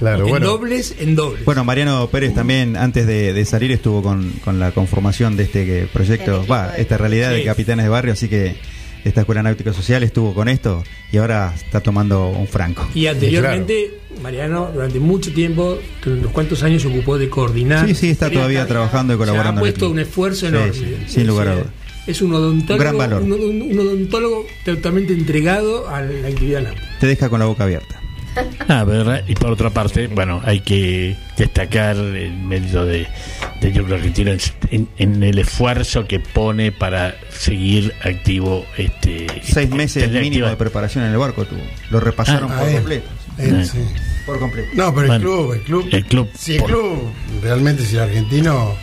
Claro, 0.01 0.23
en 0.25 0.29
bueno. 0.31 0.47
dobles, 0.47 0.95
en 0.99 1.15
dobles. 1.15 1.45
Bueno, 1.45 1.63
Mariano 1.63 2.09
Pérez 2.11 2.33
también 2.33 2.75
antes 2.75 3.05
de, 3.07 3.33
de 3.33 3.45
salir 3.45 3.71
estuvo 3.71 4.01
con, 4.01 4.31
con 4.43 4.59
la 4.59 4.71
conformación 4.71 5.37
de 5.37 5.43
este 5.43 5.63
que- 5.65 5.87
proyecto, 5.93 6.43
va, 6.47 6.75
esta 6.75 6.97
realidad 6.97 7.31
de 7.31 7.43
capitanes 7.45 7.85
de 7.85 7.89
barrio, 7.89 8.13
así 8.13 8.27
que 8.27 8.55
esta 9.05 9.21
escuela 9.21 9.41
náutica 9.43 9.73
social 9.73 10.01
estuvo 10.03 10.33
con 10.33 10.47
esto 10.49 10.83
y 11.11 11.17
ahora 11.17 11.53
está 11.55 11.81
tomando 11.81 12.29
un 12.29 12.47
franco. 12.47 12.87
y 12.95 13.05
anteriormente, 13.07 13.91
Mariano, 14.23 14.71
durante 14.73 14.99
mucho 14.99 15.31
tiempo, 15.33 15.77
durante 16.03 16.21
unos 16.21 16.31
cuantos 16.33 16.63
años, 16.63 16.81
se 16.81 16.87
ocupó 16.87 17.17
de 17.19 17.29
coordinar. 17.29 17.87
Sí, 17.87 17.93
sí, 17.95 18.09
está 18.09 18.29
todavía 18.31 18.65
trabajando 18.67 19.13
y 19.13 19.15
o 19.15 19.19
sea, 19.19 19.25
colaborando. 19.27 19.59
ha 19.59 19.63
puesto 19.63 19.89
un 19.89 19.99
esfuerzo 19.99 20.47
enorme. 20.47 20.73
sí, 20.73 20.97
sin 21.07 21.27
lugar 21.27 21.47
a 21.47 21.53
dudas. 21.53 21.67
Es 22.07 22.21
un 22.23 22.33
odontólogo, 22.33 22.73
Un 22.73 22.79
gran 22.79 22.97
valor. 22.97 23.21
Un, 23.21 23.33
un- 23.33 23.61
un 23.71 23.79
odontólogo 23.79 24.47
totalmente 24.65 25.13
entregado 25.13 25.87
a 25.87 26.01
la 26.01 26.27
actividad 26.27 26.63
náutica. 26.63 26.87
Te 26.99 27.05
deja 27.05 27.29
con 27.29 27.39
la 27.39 27.45
boca 27.45 27.63
abierta. 27.65 28.01
Ah, 28.67 28.83
¿verdad? 28.83 29.23
Y 29.27 29.35
por 29.35 29.51
otra 29.51 29.69
parte, 29.71 30.07
bueno, 30.07 30.41
hay 30.45 30.61
que 30.61 31.17
destacar 31.37 31.95
el 31.97 32.31
mérito 32.33 32.85
de, 32.85 33.07
de 33.61 33.93
Argentino 33.95 34.31
en, 34.97 35.23
el 35.23 35.37
esfuerzo 35.39 36.05
que 36.07 36.19
pone 36.19 36.71
para 36.71 37.15
seguir 37.29 37.93
activo 38.03 38.65
este 38.77 39.27
Seis 39.43 39.69
meses 39.69 40.09
mínimo 40.11 40.47
de 40.47 40.55
preparación 40.55 41.03
en 41.05 41.11
el 41.11 41.17
barco 41.17 41.45
tuvo. 41.45 41.61
Lo 41.89 41.99
repasaron 41.99 42.51
Ah, 42.51 42.59
por 42.59 42.71
completo. 42.71 43.09
Él, 43.37 43.61
Eh. 43.61 43.65
sí. 43.65 43.79
Por 44.25 44.39
completo. 44.39 44.69
No, 44.75 44.93
pero 44.93 45.07
Bueno, 45.07 45.13
el 45.15 45.21
club, 45.21 45.53
el 45.53 45.61
club. 45.61 45.89
el 45.91 46.05
club 46.05 46.29
Si 46.37 46.53
el 46.55 46.59
por- 46.61 46.69
club, 46.69 47.11
realmente, 47.41 47.83
si 47.83 47.95
el 47.95 48.01
argentino 48.03 48.75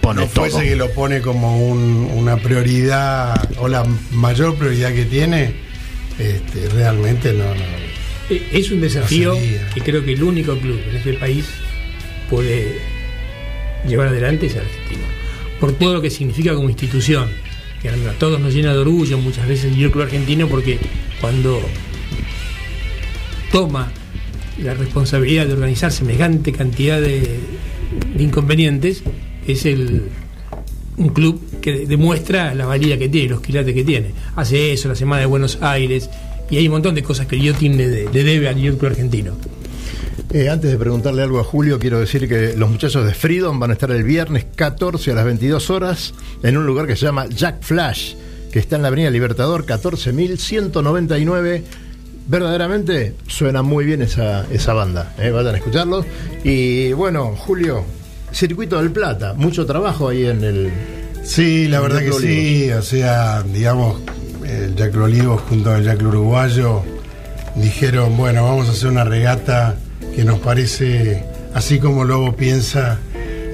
Pone 0.00 0.22
no 0.22 0.28
fuese 0.28 0.50
todo. 0.52 0.60
que 0.62 0.76
lo 0.76 0.90
pone 0.92 1.20
como 1.20 1.58
un- 1.66 2.10
una 2.14 2.36
prioridad 2.36 3.34
o 3.58 3.68
la 3.68 3.84
mayor 4.12 4.54
prioridad 4.56 4.92
que 4.92 5.04
tiene, 5.04 5.54
este, 6.18 6.68
realmente 6.70 7.32
no, 7.32 7.44
no. 7.54 7.84
Eh, 8.30 8.48
Es 8.52 8.70
un 8.70 8.80
desafío 8.80 9.36
que 9.74 9.80
creo 9.80 10.04
que 10.04 10.12
el 10.12 10.22
único 10.22 10.56
club 10.58 10.80
en 10.88 10.96
este 10.96 11.14
país 11.14 11.46
puede 12.30 12.78
llevar 13.86 14.08
adelante 14.08 14.46
es 14.46 14.56
argentino. 14.56 15.02
Por 15.60 15.72
todo 15.72 15.94
lo 15.94 16.02
que 16.02 16.10
significa 16.10 16.54
como 16.54 16.68
institución. 16.68 17.28
Que 17.82 17.90
a 17.90 18.12
todos 18.18 18.40
nos 18.40 18.54
llena 18.54 18.72
de 18.72 18.78
orgullo 18.78 19.18
muchas 19.18 19.46
veces 19.46 19.76
el 19.76 19.90
club 19.90 20.04
argentino 20.04 20.48
porque 20.48 20.78
cuando 21.20 21.60
toma 23.52 23.92
la 24.62 24.72
responsabilidad 24.72 25.46
de 25.46 25.52
organizar 25.52 25.92
semejante 25.92 26.52
cantidad 26.52 26.98
de, 26.98 27.20
de 28.16 28.22
inconvenientes, 28.22 29.02
es 29.46 29.66
el 29.66 30.08
un 30.96 31.08
club 31.08 31.60
que 31.60 31.86
demuestra 31.86 32.54
la 32.54 32.66
valía 32.66 32.98
que 32.98 33.08
tiene, 33.08 33.28
los 33.28 33.40
quilates 33.40 33.74
que 33.74 33.84
tiene. 33.84 34.12
Hace 34.36 34.72
eso, 34.72 34.88
la 34.88 34.94
Semana 34.94 35.20
de 35.20 35.26
Buenos 35.26 35.58
Aires, 35.60 36.08
y 36.50 36.56
hay 36.56 36.66
un 36.66 36.72
montón 36.72 36.94
de 36.94 37.02
cosas 37.02 37.26
que 37.26 37.36
el 37.36 37.42
Yotin 37.42 37.76
le, 37.76 38.10
le 38.10 38.24
debe 38.24 38.48
al 38.48 38.56
Club 38.56 38.86
argentino. 38.86 39.34
Eh, 40.32 40.48
antes 40.48 40.70
de 40.70 40.78
preguntarle 40.78 41.22
algo 41.22 41.38
a 41.38 41.44
Julio, 41.44 41.78
quiero 41.78 42.00
decir 42.00 42.28
que 42.28 42.56
los 42.56 42.68
muchachos 42.68 43.06
de 43.06 43.14
Freedom 43.14 43.60
van 43.60 43.70
a 43.70 43.74
estar 43.74 43.90
el 43.92 44.02
viernes 44.02 44.44
14 44.56 45.12
a 45.12 45.14
las 45.14 45.24
22 45.24 45.70
horas 45.70 46.12
en 46.42 46.56
un 46.56 46.66
lugar 46.66 46.88
que 46.88 46.96
se 46.96 47.06
llama 47.06 47.26
Jack 47.28 47.62
Flash, 47.62 48.14
que 48.50 48.58
está 48.58 48.74
en 48.76 48.82
la 48.82 48.88
Avenida 48.88 49.10
Libertador 49.10 49.64
14199. 49.64 51.62
Verdaderamente 52.26 53.14
suena 53.28 53.62
muy 53.62 53.84
bien 53.84 54.02
esa, 54.02 54.46
esa 54.50 54.72
banda, 54.72 55.14
eh, 55.18 55.30
vayan 55.30 55.54
a 55.54 55.58
escucharlos. 55.58 56.04
Y 56.42 56.92
bueno, 56.94 57.36
Julio, 57.36 57.84
Circuito 58.32 58.78
del 58.78 58.90
Plata, 58.90 59.34
mucho 59.34 59.66
trabajo 59.66 60.08
ahí 60.08 60.26
en 60.26 60.42
el... 60.42 60.72
Sí, 61.22 61.68
la 61.68 61.78
verdad 61.80 62.00
que 62.00 62.12
sí, 62.12 62.72
o 62.72 62.82
sea, 62.82 63.42
digamos, 63.42 64.00
el 64.74 64.78
Jack 64.78 64.96
Olivo 64.96 65.36
junto 65.36 65.70
al 65.70 65.84
Jack 65.84 66.02
Uruguayo 66.02 66.82
dijeron, 67.54 68.16
bueno, 68.16 68.44
vamos 68.44 68.68
a 68.68 68.72
hacer 68.72 68.88
una 68.88 69.04
regata 69.04 69.76
que 70.14 70.24
nos 70.24 70.40
parece, 70.40 71.24
así 71.54 71.78
como 71.78 72.04
Lobo 72.04 72.34
piensa 72.34 72.98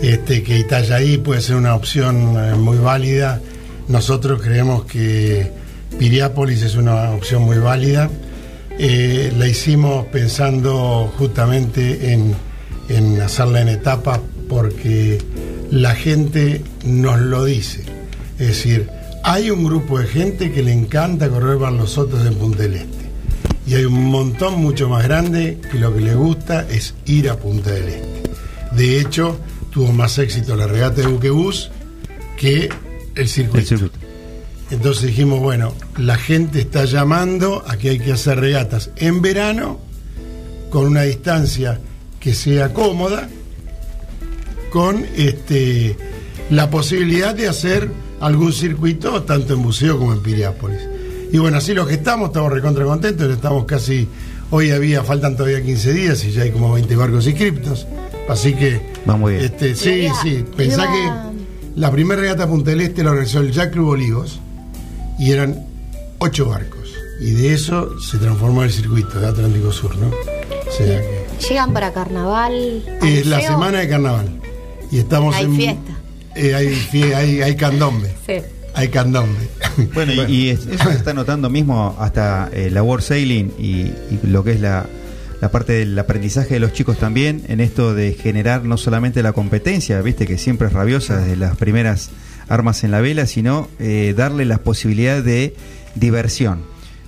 este, 0.02 0.42
que 0.42 0.58
Itayaí 0.58 1.18
puede 1.18 1.42
ser 1.42 1.56
una 1.56 1.74
opción 1.74 2.36
eh, 2.38 2.54
muy 2.54 2.78
válida, 2.78 3.40
nosotros 3.88 4.40
creemos 4.40 4.84
que 4.86 5.52
Piriápolis 5.98 6.62
es 6.62 6.76
una 6.76 7.10
opción 7.10 7.42
muy 7.42 7.58
válida. 7.58 8.08
Eh, 8.78 9.32
la 9.36 9.46
hicimos 9.46 10.06
pensando 10.06 11.12
justamente 11.18 12.12
en, 12.12 12.34
en 12.88 13.20
hacerla 13.20 13.60
en 13.60 13.68
etapas 13.68 14.20
porque 14.48 15.18
la 15.70 15.94
gente 15.94 16.62
nos 16.84 17.20
lo 17.20 17.44
dice. 17.44 17.82
Es 18.38 18.46
decir, 18.46 18.88
hay 19.22 19.50
un 19.50 19.64
grupo 19.64 19.98
de 19.98 20.06
gente 20.06 20.52
que 20.52 20.62
le 20.62 20.72
encanta 20.72 21.28
correr 21.28 21.58
para 21.58 21.72
los 21.72 21.92
Sotos 21.92 22.26
en 22.26 22.34
Punta 22.34 22.62
del 22.62 22.74
Este. 22.76 23.10
Y 23.66 23.74
hay 23.74 23.84
un 23.84 24.04
montón 24.04 24.60
mucho 24.60 24.88
más 24.88 25.04
grande 25.04 25.58
que 25.70 25.78
lo 25.78 25.94
que 25.94 26.00
le 26.00 26.14
gusta 26.14 26.66
es 26.68 26.94
ir 27.06 27.28
a 27.30 27.36
Punta 27.36 27.70
del 27.70 27.88
Este. 27.88 28.22
De 28.72 29.00
hecho, 29.00 29.38
tuvo 29.70 29.92
más 29.92 30.18
éxito 30.18 30.56
la 30.56 30.66
regata 30.66 31.02
de 31.02 31.08
buquebús 31.08 31.70
que 32.36 32.68
el 33.14 33.28
circuito. 33.28 33.58
El 33.58 33.66
circuito. 33.66 33.98
Entonces 34.70 35.08
dijimos, 35.08 35.40
bueno, 35.40 35.74
la 35.98 36.16
gente 36.16 36.60
está 36.60 36.84
llamando 36.84 37.64
a 37.66 37.76
que 37.76 37.90
hay 37.90 37.98
que 37.98 38.12
hacer 38.12 38.38
regatas 38.38 38.90
en 38.96 39.20
verano 39.20 39.80
con 40.70 40.86
una 40.86 41.02
distancia 41.02 41.80
que 42.20 42.34
sea 42.34 42.72
cómoda, 42.72 43.28
con 44.70 45.04
este 45.16 45.96
la 46.50 46.70
posibilidad 46.70 47.34
de 47.34 47.48
hacer 47.48 47.90
algún 48.20 48.52
circuito 48.52 49.22
tanto 49.22 49.54
en 49.54 49.62
Buceo 49.62 49.98
como 49.98 50.12
en 50.12 50.20
Piriápolis. 50.20 50.80
Y 51.32 51.38
bueno, 51.38 51.58
así 51.58 51.74
los 51.74 51.86
que 51.86 51.94
estamos, 51.94 52.28
estamos 52.28 52.52
recontra 52.52 52.84
contentos, 52.84 53.30
estamos 53.30 53.64
casi, 53.64 54.08
hoy 54.50 54.70
había, 54.72 55.02
faltan 55.04 55.36
todavía 55.36 55.62
15 55.62 55.92
días 55.92 56.24
y 56.24 56.32
ya 56.32 56.42
hay 56.42 56.50
como 56.50 56.72
20 56.72 56.96
barcos 56.96 57.26
inscriptos. 57.26 57.86
Así 58.28 58.54
que, 58.54 58.80
Va 59.08 59.16
muy 59.16 59.32
bien. 59.34 59.44
este, 59.44 59.74
sí, 59.74 60.08
sí, 60.22 60.44
pensá 60.56 60.86
que 60.90 61.10
la 61.80 61.90
primera 61.90 62.20
regata 62.20 62.46
Punta 62.46 62.70
del 62.70 62.80
Este 62.82 63.02
la 63.02 63.10
organizó 63.10 63.40
el 63.40 63.52
Jack 63.52 63.72
Club 63.72 63.88
Olivos 63.90 64.40
y 65.18 65.32
eran 65.32 65.66
ocho 66.18 66.46
barcos. 66.48 66.92
Y 67.20 67.32
de 67.32 67.54
eso 67.54 67.98
se 68.00 68.18
transformó 68.18 68.62
el 68.62 68.70
circuito 68.72 69.20
de 69.20 69.26
Atlántico 69.28 69.70
Sur, 69.72 69.96
¿no? 69.96 70.08
O 70.08 70.72
sea 70.72 71.00
que 71.00 71.20
Llegan 71.48 71.72
para 71.72 71.92
carnaval. 71.92 72.82
al 73.00 73.08
es 73.08 73.26
la 73.26 73.40
semana 73.40 73.78
de 73.80 73.88
carnaval. 73.88 74.28
Y 74.90 74.98
estamos 74.98 75.34
Hay 75.36 75.44
en. 75.44 75.56
fiesta. 75.56 75.89
Eh, 76.48 76.54
hay, 76.54 77.02
hay, 77.12 77.42
hay 77.42 77.56
candombe. 77.56 78.10
Sí. 78.26 78.34
Hay 78.74 78.88
candombe. 78.88 79.48
Bueno, 79.94 80.12
y- 80.28 80.32
y, 80.32 80.48
es- 80.50 80.66
eso 80.66 80.90
se 80.90 80.96
está 80.96 81.12
notando 81.14 81.50
mismo 81.50 81.96
hasta 81.98 82.48
eh, 82.52 82.70
la 82.70 82.82
World 82.82 83.04
Sailing 83.04 83.52
y, 83.58 83.80
y 83.82 84.20
lo 84.24 84.44
que 84.44 84.52
es 84.52 84.60
la, 84.60 84.86
la 85.40 85.50
parte 85.50 85.72
del 85.72 85.98
aprendizaje 85.98 86.54
de 86.54 86.60
los 86.60 86.72
chicos 86.72 86.98
también, 86.98 87.42
en 87.48 87.60
esto 87.60 87.94
de 87.94 88.12
generar 88.14 88.64
no 88.64 88.76
solamente 88.76 89.22
la 89.22 89.32
competencia, 89.32 90.00
viste 90.02 90.26
que 90.26 90.38
siempre 90.38 90.68
es 90.68 90.72
rabiosa 90.72 91.16
desde 91.18 91.36
las 91.36 91.56
primeras 91.56 92.10
armas 92.48 92.84
en 92.84 92.90
la 92.92 93.00
vela, 93.00 93.26
sino 93.26 93.68
eh, 93.78 94.14
darle 94.16 94.44
las 94.44 94.58
posibilidades 94.60 95.24
de 95.24 95.54
diversión. 95.94 96.62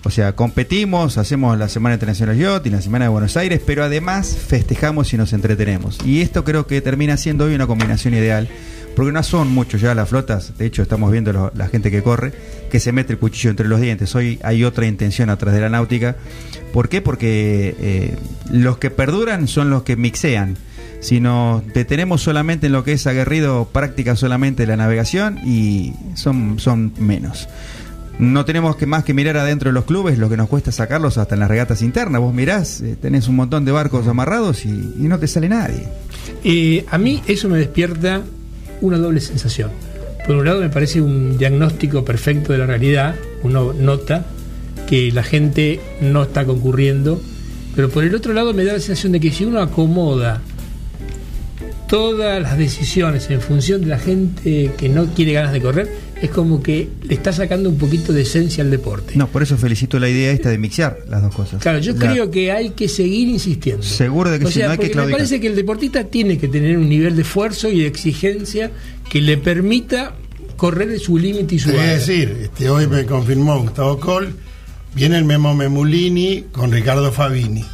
O 0.05 0.11
sea, 0.11 0.35
competimos, 0.35 1.17
hacemos 1.17 1.57
la 1.57 1.69
Semana 1.69 1.95
Internacional 1.95 2.37
Yacht 2.37 2.67
y 2.67 2.71
la 2.71 2.83
Semana 2.83 3.05
de 3.05 3.09
Buenos 3.11 3.37
Aires, 3.37 3.61
pero 3.65 3.85
además 3.85 4.37
festejamos 4.37 5.13
y 5.13 5.17
nos 5.17 5.33
entretenemos. 5.33 5.99
Y 6.05 6.23
esto 6.23 6.43
creo 6.43 6.67
que 6.67 6.81
termina 6.81 7.17
siendo 7.17 7.45
hoy 7.45 7.55
una 7.55 7.69
combinación 7.69 8.15
ideal, 8.15 8.49
porque 8.97 9.13
no 9.13 9.23
son 9.23 9.49
muchos 9.49 9.81
ya 9.81 9.95
las 9.95 10.09
flotas, 10.09 10.59
de 10.59 10.67
hecho 10.67 10.83
estamos 10.83 11.13
viendo 11.13 11.53
la 11.55 11.69
gente 11.69 11.91
que 11.93 12.03
corre, 12.03 12.33
que 12.71 12.81
se 12.81 12.91
mete 12.91 13.13
el 13.13 13.21
cuchillo 13.21 13.51
entre 13.51 13.69
los 13.69 13.81
dientes. 13.81 14.13
Hoy 14.17 14.41
hay 14.43 14.65
otra 14.65 14.87
intención 14.87 15.31
atrás 15.31 15.55
de 15.55 15.61
la 15.61 15.69
náutica. 15.69 16.17
¿Por 16.73 16.89
qué? 16.89 17.01
Porque 17.01 17.77
eh, 17.79 18.17
los 18.51 18.79
que 18.79 18.91
perduran 18.91 19.47
son 19.47 19.71
los 19.71 19.85
que 19.85 19.95
mixean. 19.95 20.57
Si 21.01 21.21
nos 21.21 21.67
detenemos 21.75 22.23
solamente 22.23 22.67
en 22.67 22.73
lo 22.73 22.85
que 22.85 22.93
es 22.93 23.07
aguerrido, 23.07 23.69
práctica 23.73 24.15
solamente 24.15 24.67
la 24.67 24.77
navegación 24.77 25.39
y 25.45 25.95
son, 26.15 26.59
son 26.59 26.93
menos. 26.99 27.49
No 28.23 28.45
tenemos 28.45 28.77
que 28.77 28.87
más 28.87 29.03
que 29.03 29.15
mirar 29.15 29.37
adentro 29.37 29.71
de 29.71 29.73
los 29.73 29.85
clubes, 29.85 30.17
lo 30.17 30.29
que 30.29 30.37
nos 30.37 30.49
cuesta 30.49 30.71
sacarlos 30.71 31.19
hasta 31.19 31.35
en 31.35 31.41
las 31.41 31.49
regatas 31.49 31.83
internas. 31.83 32.21
Vos 32.21 32.33
mirás, 32.33 32.81
eh, 32.81 32.95
tenés 32.95 33.27
un 33.27 33.35
montón 33.35 33.65
de 33.65 33.73
barcos 33.73 34.07
amarrados 34.07 34.65
y, 34.65 34.71
no 34.71 35.19
te 35.19 35.27
sale 35.27 35.49
nadie. 35.49 35.89
Eh, 36.45 36.85
a 36.89 36.99
mí 36.99 37.21
eso 37.27 37.49
me 37.49 37.59
despierta 37.59 38.23
una 38.81 38.99
doble 38.99 39.21
sensación. 39.21 39.73
Por 40.25 40.37
un 40.37 40.45
lado 40.45 40.61
me 40.61 40.69
parece 40.69 41.01
un 41.01 41.37
diagnóstico 41.37 42.05
perfecto 42.05 42.53
de 42.53 42.61
la 42.61 42.67
realidad, 42.67 43.17
uno 43.43 43.73
nota 43.73 44.25
que 44.87 45.11
la 45.11 45.25
gente 45.25 45.81
no 46.01 46.23
está 46.23 46.45
concurriendo, 46.45 47.21
pero 47.75 47.89
por 47.89 48.05
el 48.05 48.15
otro 48.15 48.33
lado 48.35 48.55
me 48.55 48.65
da 48.65 48.75
la 48.75 48.79
sensación 48.79 49.11
de 49.11 49.19
que 49.19 49.33
si 49.33 49.45
uno 49.45 49.61
acomoda 49.61 50.41
todas 51.89 52.41
las 52.41 52.57
decisiones 52.57 53.29
en 53.31 53.41
función 53.41 53.81
de 53.81 53.89
la 53.89 53.99
gente 53.99 54.71
que 54.79 54.89
no 54.89 55.07
quiere 55.07 55.33
ganas 55.33 55.53
de 55.53 55.61
correr, 55.61 56.12
es 56.23 56.31
como 56.31 56.63
que 56.63 56.89
le 57.03 57.15
está 57.15 57.33
sacando 57.33 57.69
un 57.69 57.77
poquito 57.77 58.13
de 58.13 58.23
esencia 58.23 58.63
al 58.65 58.71
deporte. 58.71 59.15
No, 59.17 59.27
por 59.29 59.43
eso 59.43 59.59
felicito 59.59 59.99
la 59.99 60.09
idea 60.09 60.31
esta 60.33 60.49
de 60.51 60.57
mixear 60.59 61.01
las 61.09 61.21
dos 61.21 61.35
cosas. 61.35 61.61
Claro, 61.61 61.79
yo 61.81 61.93
La- 61.95 61.99
creo 62.13 62.31
que 62.31 62.51
hay 62.53 62.71
que 62.71 62.89
seguir 62.89 63.29
insistiendo. 63.29 63.83
Seguro 63.83 64.31
de 64.31 64.39
que 64.39 64.45
o 64.45 64.49
sí, 64.49 64.55
sea, 64.55 64.67
no 64.67 64.73
hay 64.73 64.79
que 64.79 64.83
porque 64.85 64.89
me 64.89 64.93
claudicar. 64.95 65.19
parece 65.19 65.41
que 65.41 65.47
el 65.49 65.57
deportista 65.57 66.05
tiene 66.05 66.39
que 66.39 66.49
tener 66.49 66.79
un 66.79 66.89
nivel 66.89 67.17
de 67.17 67.23
esfuerzo 67.23 67.69
y 67.71 67.81
de 67.81 67.87
exigencia 67.89 68.71
que 69.11 69.21
le 69.21 69.37
permita 69.37 70.15
correr 70.57 70.99
su 71.01 71.19
límite 71.19 71.57
y 71.57 71.59
su 71.59 71.71
vara. 71.73 71.83
decir, 71.95 72.37
este, 72.43 72.71
hoy 72.71 72.87
me 72.87 73.05
confirmó 73.05 73.61
Gustavo 73.61 73.99
Col, 73.99 74.33
viene 74.95 75.19
el 75.19 75.25
Memo 75.25 75.55
Memulini 75.55 76.45
con 76.53 76.71
Ricardo 76.71 77.11
Fabini. 77.11 77.65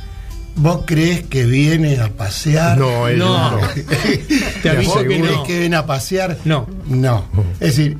¿Vos 0.56 0.80
crees 0.86 1.22
que 1.24 1.44
viene 1.46 1.98
a 1.98 2.08
pasear? 2.08 2.78
No, 2.78 3.06
él 3.06 3.18
No. 3.18 3.52
no. 3.52 3.60
Te 4.62 4.70
aviso 4.70 4.90
¿Vos 4.94 5.02
que 5.02 5.06
crees 5.06 5.30
no. 5.32 5.42
que 5.44 5.58
viene 5.60 5.76
a 5.76 5.86
pasear? 5.86 6.38
No. 6.44 6.66
No. 6.88 7.26
Es 7.60 7.76
decir, 7.76 7.96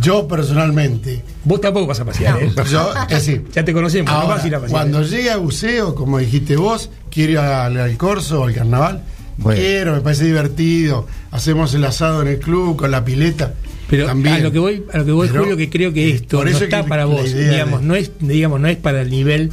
yo 0.00 0.26
personalmente, 0.28 1.22
Vos 1.44 1.60
tampoco 1.60 1.86
vas 1.86 2.00
a 2.00 2.04
pasear, 2.04 2.42
¿eh? 2.42 2.50
yo, 2.70 2.92
es 3.04 3.08
decir, 3.08 3.44
Ya 3.52 3.64
te 3.64 3.72
conocemos, 3.72 4.10
no 4.12 4.18
ahora, 4.18 4.34
vas 4.36 4.44
a 4.44 4.46
ir 4.48 4.54
a 4.54 4.60
pasear. 4.60 4.70
cuando 4.72 5.02
llegue 5.02 5.30
a 5.30 5.36
buceo, 5.36 5.94
como 5.94 6.18
dijiste 6.18 6.56
vos, 6.56 6.90
quiero 7.10 7.32
ir 7.32 7.38
al, 7.38 7.76
al 7.78 7.96
corso 7.96 8.40
o 8.42 8.44
al 8.46 8.54
carnaval. 8.54 9.02
Bueno. 9.38 9.60
Quiero, 9.60 9.92
me 9.92 10.00
parece 10.00 10.24
divertido. 10.24 11.06
Hacemos 11.30 11.74
el 11.74 11.84
asado 11.84 12.22
en 12.22 12.28
el 12.28 12.38
club 12.38 12.76
con 12.76 12.90
la 12.90 13.04
pileta. 13.04 13.52
Pero 13.90 14.06
También. 14.06 14.36
a 14.36 14.38
lo 14.38 14.50
que 14.50 14.58
voy, 14.58 14.82
a 14.92 14.96
lo 14.98 15.04
que 15.04 15.12
voy, 15.12 15.28
Pero, 15.28 15.40
Julio, 15.42 15.56
que 15.58 15.68
creo 15.68 15.92
que 15.92 16.08
eh, 16.08 16.14
esto 16.14 16.38
por 16.38 16.50
no 16.50 16.56
está 16.56 16.82
que 16.82 16.88
para 16.88 17.04
vos, 17.04 17.32
digamos, 17.34 17.80
de- 17.82 17.86
no 17.86 17.94
es, 17.94 18.10
digamos, 18.18 18.60
no 18.60 18.68
es 18.68 18.76
para 18.78 19.02
el 19.02 19.10
nivel 19.10 19.52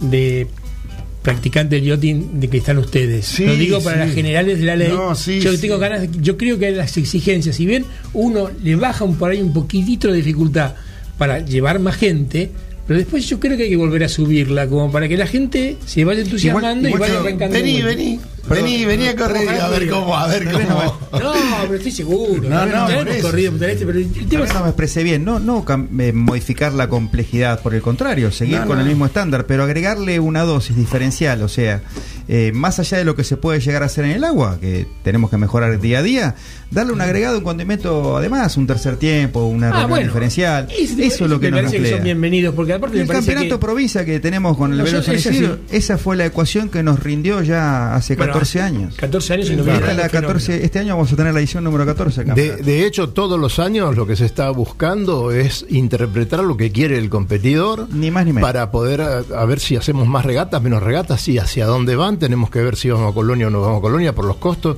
de 0.00 0.46
practicante 1.22 1.76
del 1.76 1.84
yachting 1.84 2.40
de 2.40 2.48
que 2.48 2.58
están 2.58 2.78
ustedes. 2.78 3.26
Sí, 3.26 3.44
Lo 3.44 3.54
digo 3.54 3.80
para 3.82 4.02
sí. 4.02 4.06
las 4.06 4.14
generales 4.14 4.58
de 4.58 4.66
la 4.66 4.76
ley. 4.76 4.88
No, 4.88 5.14
sí, 5.14 5.40
yo 5.40 5.58
tengo 5.58 5.78
ganas, 5.78 6.08
yo 6.20 6.36
creo 6.36 6.58
que 6.58 6.70
las 6.70 6.96
exigencias, 6.96 7.56
si 7.56 7.66
bien 7.66 7.84
uno 8.12 8.50
le 8.62 8.76
baja 8.76 9.04
un, 9.04 9.16
por 9.16 9.30
ahí 9.30 9.40
un 9.40 9.52
poquitito 9.52 10.08
de 10.08 10.16
dificultad 10.16 10.74
para 11.18 11.40
llevar 11.40 11.78
más 11.78 11.96
gente, 11.96 12.50
pero 12.86 12.98
después 12.98 13.28
yo 13.28 13.38
creo 13.38 13.56
que 13.56 13.64
hay 13.64 13.70
que 13.70 13.76
volver 13.76 14.02
a 14.04 14.08
subirla, 14.08 14.66
como 14.66 14.90
para 14.90 15.06
que 15.06 15.16
la 15.16 15.26
gente 15.26 15.76
se 15.86 16.04
vaya 16.04 16.22
entusiasmando 16.22 16.88
y 16.88 16.92
vaya 16.92 17.20
arrancando. 17.20 17.54
Vení, 17.54 17.82
vení. 17.82 18.18
Vení, 18.48 18.84
vení 18.84 19.06
a 19.08 19.16
correr, 19.16 19.48
a 19.48 19.68
ver 19.68 19.88
cómo, 19.88 20.16
a 20.16 20.26
ver 20.26 20.44
no 20.46 20.52
cómo. 20.52 20.98
No, 21.12 21.32
pero 21.62 21.74
estoy 21.74 21.92
seguro. 21.92 22.42
No, 22.48 22.66
no, 22.66 22.88
eso, 22.88 23.22
corrido 23.22 23.52
pero 23.58 23.72
el 23.98 24.10
tema 24.28 24.46
no 24.46 24.60
me 24.62 24.68
expresé 24.68 25.02
bien, 25.02 25.24
no, 25.24 25.38
no 25.38 25.64
eh, 25.98 26.12
modificar 26.12 26.72
la 26.72 26.88
complejidad, 26.88 27.60
por 27.62 27.74
el 27.74 27.82
contrario, 27.82 28.30
seguir 28.32 28.60
No, 28.60 28.66
con 28.66 28.76
no. 28.76 28.82
el 28.82 28.88
mismo 28.88 29.06
estándar, 29.06 29.46
pero 29.46 29.64
agregarle 29.64 30.20
una 30.20 30.42
dosis 30.42 30.76
diferencial, 30.76 31.42
o 31.42 31.48
sea, 31.48 31.82
eh, 32.28 32.52
más 32.54 32.78
allá 32.78 32.98
de 32.98 33.04
lo 33.04 33.14
que 33.16 33.24
se 33.24 33.36
puede 33.36 33.60
llegar 33.60 33.82
a 33.82 33.86
hacer 33.86 34.04
en 34.04 34.12
el 34.12 34.24
agua, 34.24 34.58
que 34.60 34.86
tenemos 35.02 35.30
que 35.30 35.36
mejorar 35.36 35.80
día 35.80 35.98
a 35.98 36.02
día, 36.02 36.34
darle 36.70 36.92
un 36.92 37.00
agregado, 37.00 37.38
un 37.38 37.44
condimento, 37.44 38.16
además, 38.16 38.56
un 38.56 38.66
tercer 38.66 38.96
tiempo, 38.96 39.44
una 39.44 39.68
Ah, 39.68 39.70
reunión 39.70 39.90
bueno. 39.90 40.06
diferencial, 40.06 40.68
Ese- 40.70 41.04
eso 41.06 41.24
es 41.24 41.30
lo 41.30 41.40
que 41.40 41.50
me 41.50 41.62
nos 41.62 41.70
parece 41.72 41.82
que 41.90 41.96
son 41.96 42.04
bienvenidos, 42.04 42.54
porque 42.54 42.72
aparte 42.74 42.96
me 42.96 43.02
El 43.02 43.08
parece 43.08 43.26
campeonato 43.32 43.58
que... 43.58 43.66
provincia 43.66 44.04
que 44.04 44.20
tenemos 44.20 44.56
con 44.56 44.72
el 44.72 44.78
No, 44.78 44.84
Velo 44.84 45.02
San 45.02 45.14
esa 45.16 45.30
Isidro, 45.30 45.56
sí. 45.68 45.76
esa 45.76 45.98
fue 45.98 46.16
la 46.16 46.26
ecuación 46.26 46.68
que 46.68 46.82
nos 46.82 47.00
rindió 47.00 47.42
ya 47.42 47.94
hace 47.94 48.14
Bueno, 48.16 48.29
14 48.32 48.60
años. 48.60 48.94
14 48.96 49.34
años 49.34 49.50
y 49.50 49.56
no 49.56 49.64
la 49.64 49.80
nada 49.80 49.94
de 49.94 50.10
14 50.10 50.46
fenómeno. 50.46 50.64
este 50.64 50.78
año 50.78 50.94
vamos 50.96 51.12
a 51.12 51.16
tener 51.16 51.34
la 51.34 51.40
edición 51.40 51.64
número 51.64 51.84
14 51.86 52.24
del 52.24 52.64
De, 52.64 52.86
hecho, 52.86 53.10
todos 53.10 53.38
los 53.38 53.58
años 53.58 53.96
lo 53.96 54.06
que 54.06 54.16
se 54.16 54.26
está 54.26 54.50
buscando 54.50 55.30
es 55.30 55.64
interpretar 55.68 56.40
lo 56.40 56.56
que 56.56 56.72
quiere 56.72 56.98
el 56.98 57.08
competidor. 57.10 57.88
Ni 57.92 58.10
más 58.10 58.24
ni 58.24 58.32
menos. 58.32 58.46
Para 58.48 58.70
poder 58.70 59.00
a, 59.00 59.18
a 59.36 59.44
ver 59.44 59.60
si 59.60 59.76
hacemos 59.76 60.06
más 60.06 60.24
regatas, 60.24 60.62
menos 60.62 60.82
regatas, 60.82 61.20
sí, 61.20 61.38
hacia 61.38 61.66
dónde 61.66 61.96
van. 61.96 62.18
Tenemos 62.18 62.50
que 62.50 62.60
ver 62.60 62.76
si 62.76 62.90
vamos 62.90 63.10
a 63.10 63.14
Colonia 63.14 63.46
o 63.46 63.50
no 63.50 63.60
vamos 63.60 63.78
a 63.78 63.82
Colonia 63.82 64.14
por 64.14 64.24
los 64.24 64.36
costos. 64.36 64.76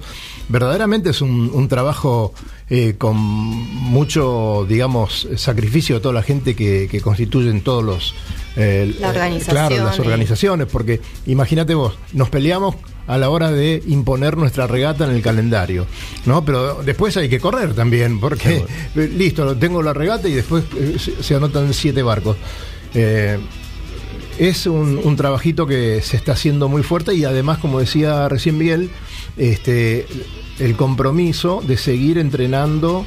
Verdaderamente 0.49 1.11
es 1.11 1.21
un, 1.23 1.51
un 1.53 1.69
trabajo 1.69 2.35
eh, 2.69 2.95
con 2.99 3.17
mucho, 3.17 4.67
digamos, 4.69 5.29
sacrificio 5.37 5.97
de 5.97 6.01
toda 6.01 6.15
la 6.15 6.23
gente 6.23 6.55
que, 6.55 6.89
que 6.91 7.01
constituyen 7.01 7.63
todos 7.63 7.85
los. 7.85 8.15
eh, 8.57 8.95
La 9.01 9.09
eh, 9.09 9.11
organización, 9.11 9.55
claro, 9.69 9.85
las 9.85 9.99
eh. 9.99 10.03
organizaciones, 10.03 10.67
porque 10.71 11.01
imagínate 11.27 11.75
vos, 11.75 11.95
nos 12.13 12.29
peleamos 12.29 12.77
a 13.07 13.19
la 13.19 13.31
hora 13.31 13.51
de 13.51 13.83
imponer 13.87 14.37
nuestra 14.37 14.67
regata 14.67 15.05
en 15.05 15.11
el 15.11 15.23
calendario, 15.23 15.87
¿no? 16.27 16.45
Pero 16.45 16.83
después 16.83 17.17
hay 17.17 17.29
que 17.29 17.41
correr 17.41 17.75
también, 17.75 18.21
porque 18.21 18.65
listo, 18.95 19.57
tengo 19.57 19.83
la 19.83 19.93
regata 19.93 20.29
y 20.29 20.33
después 20.33 20.65
eh, 20.77 20.97
se, 20.99 21.23
se 21.23 21.35
anotan 21.35 21.73
siete 21.75 22.03
barcos. 22.03 22.37
Eh, 22.95 23.39
es 24.39 24.67
un, 24.67 24.99
un 25.03 25.17
trabajito 25.17 25.67
que 25.67 26.01
se 26.01 26.17
está 26.17 26.33
haciendo 26.33 26.69
muy 26.69 26.83
fuerte 26.83 27.15
y 27.15 27.25
además, 27.25 27.59
como 27.59 27.81
decía 27.81 28.29
recién 28.29 28.59
Miguel, 28.59 28.91
este, 29.37 30.07
el 30.59 30.77
compromiso 30.77 31.63
de 31.67 31.77
seguir 31.77 32.19
entrenando 32.19 33.05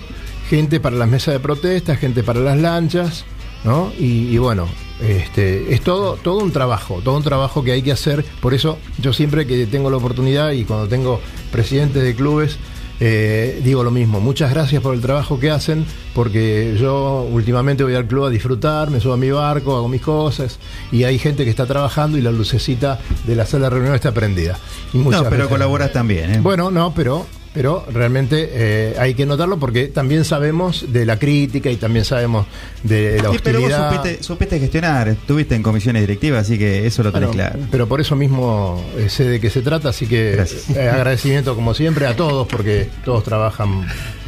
gente 0.49 0.79
para 0.79 0.95
las 0.95 1.09
mesas 1.09 1.33
de 1.33 1.39
protesta, 1.39 1.95
gente 1.95 2.23
para 2.23 2.39
las 2.39 2.57
lanchas, 2.57 3.25
¿no? 3.63 3.91
Y, 3.97 4.29
y 4.29 4.37
bueno, 4.37 4.67
este, 5.01 5.73
es 5.73 5.81
todo, 5.81 6.15
todo 6.15 6.39
un 6.39 6.51
trabajo, 6.51 7.01
todo 7.03 7.17
un 7.17 7.23
trabajo 7.23 7.63
que 7.63 7.71
hay 7.71 7.81
que 7.81 7.91
hacer. 7.91 8.23
Por 8.41 8.53
eso 8.53 8.77
yo 8.99 9.13
siempre 9.13 9.45
que 9.45 9.65
tengo 9.65 9.89
la 9.89 9.97
oportunidad 9.97 10.51
y 10.51 10.63
cuando 10.63 10.87
tengo 10.87 11.19
presidentes 11.51 12.03
de 12.03 12.15
clubes, 12.15 12.57
eh, 13.01 13.59
digo 13.63 13.83
lo 13.83 13.91
mismo, 13.91 14.21
muchas 14.21 14.51
gracias 14.51 14.81
por 14.81 14.95
el 14.95 15.01
trabajo 15.01 15.37
que 15.37 15.51
hacen, 15.51 15.85
porque 16.13 16.77
yo 16.79 17.27
últimamente 17.29 17.83
voy 17.83 17.95
al 17.95 18.07
club 18.07 18.25
a 18.25 18.29
disfrutar, 18.29 18.89
me 18.89 19.01
subo 19.01 19.13
a 19.13 19.17
mi 19.17 19.31
barco, 19.31 19.75
hago 19.75 19.89
mis 19.89 20.01
cosas, 20.01 20.59
y 20.91 21.03
hay 21.03 21.19
gente 21.19 21.43
que 21.43 21.49
está 21.49 21.65
trabajando 21.65 22.17
y 22.17 22.21
la 22.21 22.31
lucecita 22.31 22.99
de 23.25 23.35
la 23.35 23.45
sala 23.45 23.65
de 23.65 23.71
reunión 23.71 23.95
está 23.95 24.13
prendida. 24.13 24.57
Y 24.93 24.99
No, 24.99 25.25
pero 25.29 25.49
colaboras 25.49 25.91
también, 25.91 26.35
¿eh? 26.35 26.39
Bueno, 26.39 26.71
no, 26.71 26.93
pero 26.93 27.25
pero 27.55 27.85
realmente 27.91 28.49
eh, 28.51 28.95
hay 28.99 29.15
que 29.15 29.25
notarlo 29.25 29.57
porque 29.57 29.87
también 29.87 30.25
sabemos 30.25 30.85
de 30.91 31.05
la 31.05 31.17
crítica 31.17 31.71
y 31.71 31.77
también 31.77 32.05
sabemos 32.05 32.45
de 32.83 33.19
la 33.23 33.31
Sí, 33.31 33.39
pero 33.43 33.61
vos 33.61 33.71
hostilidad. 33.71 33.95
supiste, 33.95 34.23
supiste 34.23 34.59
gestionar, 34.59 35.07
estuviste 35.07 35.55
en 35.55 35.63
comisiones 35.63 36.03
directivas, 36.03 36.41
así 36.41 36.59
que 36.59 36.85
eso 36.85 37.01
lo 37.01 37.11
tenés 37.11 37.29
Bueno, 37.29 37.41
claro. 37.49 37.59
Pero 37.71 37.87
por 37.87 38.01
eso 38.01 38.15
mismo 38.15 38.83
eh, 38.97 39.09
sé 39.09 39.23
de 39.23 39.39
qué 39.39 39.49
se 39.49 39.61
trata, 39.61 39.89
así 39.89 40.05
que 40.05 40.33
eh, 40.75 40.89
agradecimiento 40.89 41.55
como 41.55 41.73
siempre 41.73 42.05
a 42.05 42.15
todos 42.15 42.47
porque 42.47 42.89
todos 43.03 43.23
trabajan 43.23 43.87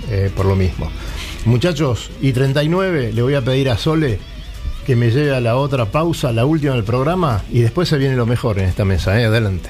eh, 0.10 0.32
por 0.36 0.46
lo 0.46 0.56
mismo. 0.56 0.90
Muchachos, 1.46 2.10
y 2.22 2.32
39 2.32 3.12
le 3.14 3.22
voy 3.22 3.36
a 3.36 3.42
pedir 3.42 3.70
a 3.70 3.78
Sole 3.78 4.20
que 4.86 4.96
me 4.96 5.12
lleve 5.12 5.36
a 5.36 5.42
la 5.42 5.58
otra 5.58 5.86
pausa, 5.86 6.32
la 6.32 6.46
última 6.46 6.74
del 6.74 6.86
programa, 6.86 7.44
y 7.52 7.60
después 7.60 7.90
se 7.90 7.98
viene 7.98 8.16
lo 8.16 8.26
mejor 8.26 8.58
en 8.60 8.66
esta 8.70 8.86
mesa. 8.86 9.20
¿eh? 9.20 9.26
Adelante. 9.26 9.70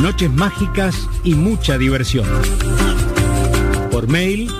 noches 0.00 0.32
mágicas 0.32 1.08
y 1.24 1.34
mucha 1.34 1.76
diversión. 1.78 2.26
Por 3.90 4.06
mail 4.08 4.50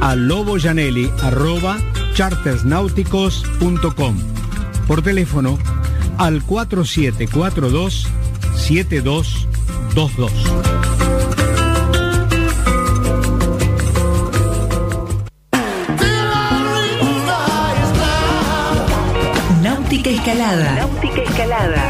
a 0.00 0.16
chartersnáuticos.com. 2.14 4.16
Por 4.86 5.02
teléfono 5.02 5.58
al 6.18 6.44
4742 6.44 8.06
7222. 8.56 10.32
Náutica 19.62 20.10
Escalada. 20.10 20.74
Náutica 20.74 21.22
Escalada. 21.22 21.89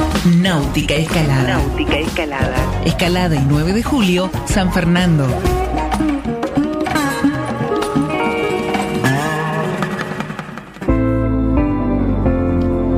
Náutica 0.23 0.93
Escalada. 0.93 1.57
Náutica 1.57 1.97
Escalada. 1.97 2.55
Escalada 2.85 3.35
y 3.35 3.43
9 3.43 3.73
de 3.73 3.81
julio, 3.81 4.29
San 4.45 4.71
Fernando. 4.71 5.27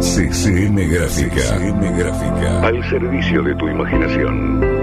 CCM 0.01 0.75
Gráfica. 0.89 1.41
CCM 1.41 1.97
Gráfica. 1.97 2.61
Al 2.61 2.89
servicio 2.89 3.41
de 3.41 3.55
tu 3.55 3.69
imaginación. 3.69 4.82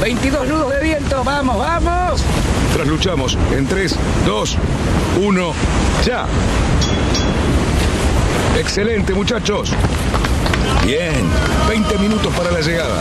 22 0.00 0.48
nudos 0.48 0.72
de 0.74 0.80
viento. 0.82 1.24
Vamos, 1.24 1.58
vamos. 1.58 2.22
Trasluchamos 2.74 3.36
en 3.56 3.66
3, 3.66 3.96
2, 4.26 4.56
1, 5.22 5.52
ya. 6.04 6.26
Excelente, 8.58 9.12
muchachos. 9.14 9.70
Bien, 10.84 11.12
20 11.68 11.98
minutos 11.98 12.32
para 12.34 12.50
la 12.50 12.60
llegada. 12.60 13.00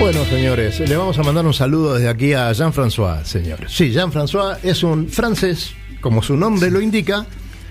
Bueno, 0.00 0.24
señores, 0.26 0.80
le 0.80 0.96
vamos 0.96 1.18
a 1.18 1.22
mandar 1.22 1.46
un 1.46 1.54
saludo 1.54 1.94
desde 1.94 2.08
aquí 2.08 2.34
a 2.34 2.52
Jean-François, 2.52 3.24
señores. 3.24 3.72
Sí, 3.72 3.90
Jean-François 3.90 4.58
es 4.62 4.82
un 4.82 5.08
francés, 5.08 5.72
como 6.00 6.22
su 6.22 6.36
nombre 6.36 6.70
lo 6.70 6.80
indica. 6.80 7.24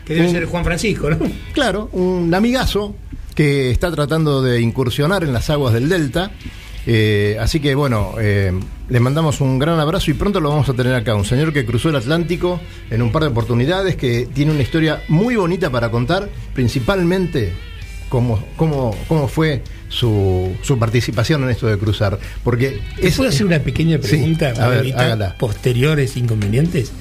Que 0.05 0.15
debe 0.15 0.27
un- 0.27 0.33
ser 0.33 0.45
Juan 0.47 0.63
Francisco, 0.65 1.09
¿no? 1.11 1.17
Claro, 1.53 1.89
un 1.93 2.33
amigazo 2.33 2.95
que 3.33 3.71
está 3.71 3.91
tratando 3.91 4.41
de 4.41 4.61
incursionar 4.61 5.23
en 5.23 5.33
las 5.33 5.49
aguas 5.49 5.73
del 5.73 5.89
Delta. 5.89 6.31
Eh, 6.85 7.37
así 7.39 7.59
que 7.59 7.75
bueno, 7.75 8.15
eh, 8.19 8.51
le 8.89 8.99
mandamos 8.99 9.39
un 9.39 9.57
gran 9.57 9.79
abrazo 9.79 10.11
y 10.11 10.15
pronto 10.15 10.39
lo 10.39 10.49
vamos 10.49 10.67
a 10.69 10.73
tener 10.73 10.93
acá. 10.93 11.15
Un 11.15 11.25
señor 11.25 11.53
que 11.53 11.65
cruzó 11.65 11.89
el 11.89 11.95
Atlántico 11.95 12.59
en 12.89 13.01
un 13.01 13.11
par 13.11 13.23
de 13.23 13.29
oportunidades, 13.29 13.95
que 13.95 14.27
tiene 14.33 14.51
una 14.51 14.61
historia 14.61 15.01
muy 15.07 15.35
bonita 15.35 15.69
para 15.69 15.91
contar, 15.91 16.29
principalmente 16.53 17.53
cómo, 18.09 18.43
cómo, 18.57 18.95
cómo 19.07 19.27
fue 19.27 19.63
su, 19.93 20.55
su 20.61 20.79
participación 20.79 21.43
en 21.43 21.49
esto 21.51 21.67
de 21.67 21.77
cruzar. 21.77 22.17
Porque 22.43 22.81
¿Te 22.99 23.07
es, 23.07 23.15
puedo 23.15 23.29
hacer 23.29 23.45
una 23.45 23.59
pequeña 23.59 23.97
Sí, 24.01 24.07
pregunta 24.09 24.53
a 24.59 24.67
ver, 24.67 24.93
hágala. 24.97 25.37
posteriores 25.37 26.17
inconvenientes? 26.17 26.91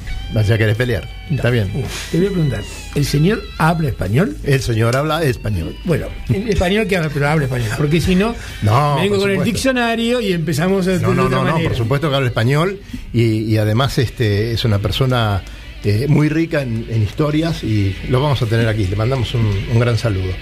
Ya 0.46 0.56
querés 0.56 0.76
pelear. 0.76 1.06
Está 1.30 1.50
bien. 1.50 1.70
Te 2.10 2.16
voy 2.18 2.26
a 2.26 2.30
preguntar, 2.30 2.62
¿el 2.94 3.04
señor 3.04 3.42
habla 3.58 3.90
español? 3.90 4.34
El 4.44 4.60
señor 4.62 4.96
habla 4.96 5.22
español. 5.24 5.76
Bueno, 5.84 6.06
en 6.30 6.48
español 6.48 6.86
que 6.86 6.96
habla, 6.96 7.10
pero 7.12 7.28
habla 7.28 7.44
español. 7.44 7.68
Porque 7.76 8.00
si 8.00 8.14
no, 8.14 8.34
No, 8.62 8.96
vengo 8.96 9.18
con 9.18 9.30
el 9.30 9.44
diccionario 9.44 10.20
y 10.22 10.32
empezamos 10.32 10.88
a 10.88 10.92
No, 10.98 11.12
no, 11.12 11.28
no, 11.28 11.44
no, 11.44 11.58
por 11.62 11.74
supuesto 11.76 12.08
que 12.08 12.16
habla 12.16 12.28
español 12.28 12.80
y, 13.12 13.42
y 13.44 13.58
además 13.58 13.98
este 13.98 14.52
es 14.52 14.64
una 14.64 14.78
persona 14.78 15.42
eh, 15.84 16.06
muy 16.08 16.30
rica 16.30 16.62
en, 16.62 16.86
en 16.88 17.02
historias 17.02 17.62
y 17.62 17.94
lo 18.08 18.22
vamos 18.22 18.40
a 18.40 18.46
tener 18.46 18.68
aquí. 18.68 18.86
Le 18.86 18.96
mandamos 18.96 19.34
un, 19.34 19.46
un 19.70 19.78
gran 19.78 19.98
saludo. 19.98 20.32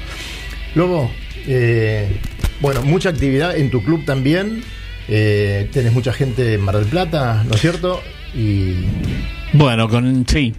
Lobo, 0.76 1.10
eh, 1.48 2.06
bueno, 2.60 2.82
mucha 2.82 3.08
actividad 3.10 3.56
en 3.56 3.70
tu 3.70 3.82
club 3.82 4.04
también. 4.04 4.62
Eh, 5.08 5.68
tenés 5.72 5.92
mucha 5.92 6.12
gente 6.12 6.54
en 6.54 6.60
Mar 6.60 6.76
del 6.76 6.86
Plata, 6.86 7.42
¿no 7.48 7.54
es 7.54 7.60
cierto? 7.60 8.00
Y, 8.34 8.74
Bueno, 9.52 9.88
con 9.88 10.24
sí. 10.28 10.54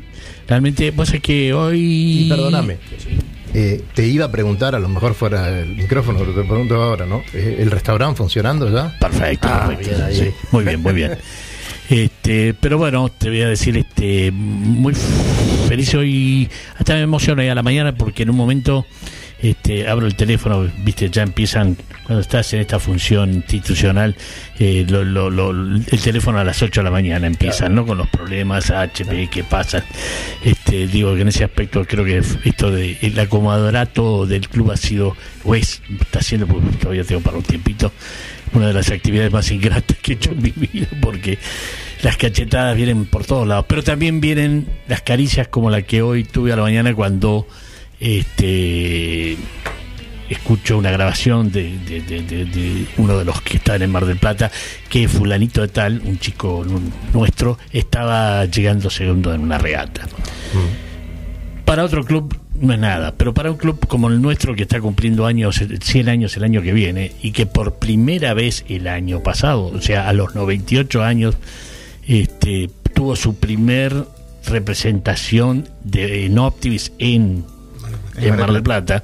Realmente, 0.47 0.91
pues 0.91 1.13
es 1.13 1.21
que 1.21 1.53
hoy. 1.53 2.25
y 2.25 2.29
perdóname. 2.29 2.77
eh, 3.53 3.81
te 3.93 4.05
iba 4.07 4.25
a 4.25 4.31
preguntar, 4.31 4.75
a 4.75 4.79
lo 4.79 4.89
mejor 4.89 5.13
fuera 5.13 5.59
el 5.59 5.75
micrófono, 5.77 6.19
pero 6.19 6.33
te 6.33 6.43
pregunto 6.43 6.75
ahora, 6.81 7.05
¿no? 7.05 7.21
Eh, 7.33 7.57
¿El 7.59 7.71
restaurante 7.71 8.17
funcionando 8.17 8.69
ya? 8.69 8.97
Perfecto, 8.99 9.47
Ah, 9.49 9.67
perfecto. 9.69 9.91
bien 9.91 10.01
ahí. 10.01 10.15
Sí, 10.15 10.25
muy 10.51 10.63
bien, 10.65 10.81
muy 10.81 10.93
bien. 10.93 11.17
Este, 11.89 12.53
pero 12.53 12.77
bueno, 12.77 13.09
te 13.09 13.27
voy 13.27 13.41
a 13.41 13.49
decir, 13.49 13.75
este, 13.75 14.31
muy 14.31 14.93
feliz 15.67 15.93
hoy, 15.93 16.49
hasta 16.77 16.93
me 16.93 17.01
emociono 17.01 17.41
hoy 17.41 17.49
a 17.49 17.55
la 17.55 17.63
mañana 17.63 17.93
porque 17.93 18.23
en 18.23 18.29
un 18.29 18.37
momento, 18.37 18.85
este, 19.41 19.87
abro 19.87 20.05
el 20.07 20.15
teléfono, 20.15 20.67
viste, 20.83 21.09
ya 21.09 21.23
empiezan, 21.23 21.75
cuando 22.05 22.21
estás 22.21 22.53
en 22.53 22.59
esta 22.61 22.79
función 22.79 23.33
institucional, 23.33 24.15
eh, 24.59 24.85
lo- 24.87 25.03
lo- 25.03 25.29
lo- 25.29 25.51
el 25.51 26.01
teléfono 26.01 26.37
a 26.39 26.43
las 26.43 26.61
8 26.61 26.81
de 26.81 26.85
la 26.85 26.91
mañana 26.91 27.25
empiezan, 27.27 27.73
¿no? 27.73 27.85
Con 27.85 27.97
los 27.97 28.07
problemas 28.09 28.69
HP 28.69 29.27
que 29.29 29.43
pasan. 29.43 29.83
Este, 30.43 30.87
digo 30.87 31.15
que 31.15 31.21
en 31.21 31.27
ese 31.29 31.43
aspecto 31.43 31.83
creo 31.85 32.05
que 32.05 32.21
esto 32.47 32.69
de 32.71 32.97
el 33.01 33.19
acomodato 33.19 34.25
del 34.25 34.47
club 34.47 34.71
ha 34.71 34.77
sido, 34.77 35.15
o 35.43 35.55
es, 35.55 35.81
está 35.99 36.21
siendo, 36.21 36.47
porque 36.47 36.77
todavía 36.77 37.03
tengo 37.03 37.21
para 37.21 37.37
un 37.37 37.43
tiempito, 37.43 37.91
una 38.53 38.67
de 38.67 38.73
las 38.73 38.89
actividades 38.91 39.31
más 39.31 39.49
ingratas 39.51 39.97
que 40.01 40.11
he 40.11 40.15
hecho 40.15 40.31
en 40.31 40.41
mi 40.41 40.51
vida, 40.51 40.87
porque 41.01 41.39
las 42.03 42.17
cachetadas 42.17 42.75
vienen 42.75 43.05
por 43.05 43.25
todos 43.25 43.47
lados, 43.47 43.65
pero 43.67 43.81
también 43.83 44.19
vienen 44.21 44.67
las 44.87 45.01
caricias 45.01 45.47
como 45.47 45.69
la 45.69 45.83
que 45.83 46.01
hoy 46.01 46.23
tuve 46.25 46.51
a 46.51 46.55
la 46.57 46.61
mañana 46.63 46.93
cuando 46.93 47.47
este 48.01 49.37
escucho 50.29 50.77
una 50.77 50.91
grabación 50.91 51.51
de, 51.51 51.77
de- 51.79 52.01
de- 52.01 52.21
de- 52.21 52.45
de 52.45 52.85
uno 52.97 53.17
de 53.17 53.25
los 53.25 53.41
que 53.41 53.57
está 53.57 53.75
en 53.75 53.91
Mar 53.91 54.05
del 54.05 54.15
Plata, 54.17 54.49
que 54.89 55.07
fulanito 55.09 55.59
de 55.61 55.67
tal, 55.67 56.01
un 56.05 56.19
chico 56.19 56.63
nu- 56.65 56.81
nuestro, 57.13 57.57
estaba 57.73 58.45
llegando 58.45 58.89
segundo 58.89 59.33
en 59.33 59.41
una 59.41 59.57
regata. 59.57 60.07
Para 61.65 61.83
otro 61.83 62.03
club 62.05 62.33
no 62.55 62.71
es 62.73 62.79
nada, 62.79 63.13
pero 63.17 63.33
para 63.33 63.51
un 63.51 63.57
club 63.57 63.85
como 63.87 64.07
el 64.07 64.21
nuestro 64.21 64.55
que 64.55 64.61
está 64.63 64.79
cumpliendo 64.79 65.25
años, 65.25 65.61
100 65.81 66.07
años 66.09 66.35
el 66.37 66.43
año 66.45 66.61
que 66.61 66.71
viene 66.73 67.11
y 67.21 67.31
que 67.31 67.45
por 67.45 67.75
primera 67.75 68.33
vez 68.33 68.63
el 68.69 68.87
año 68.87 69.21
pasado, 69.23 69.65
o 69.65 69.81
sea, 69.81 70.07
a 70.07 70.13
los 70.13 70.33
98 70.35 71.03
años, 71.03 71.35
este, 72.07 72.69
tuvo 72.93 73.15
su 73.17 73.35
primer 73.35 74.05
representación 74.45 75.67
de 75.83 76.25
en 76.25 76.37
Optimis 76.39 76.93
en, 76.99 77.43
en 78.21 78.37
Mar 78.37 78.51
del 78.53 78.63
Plata 78.63 79.03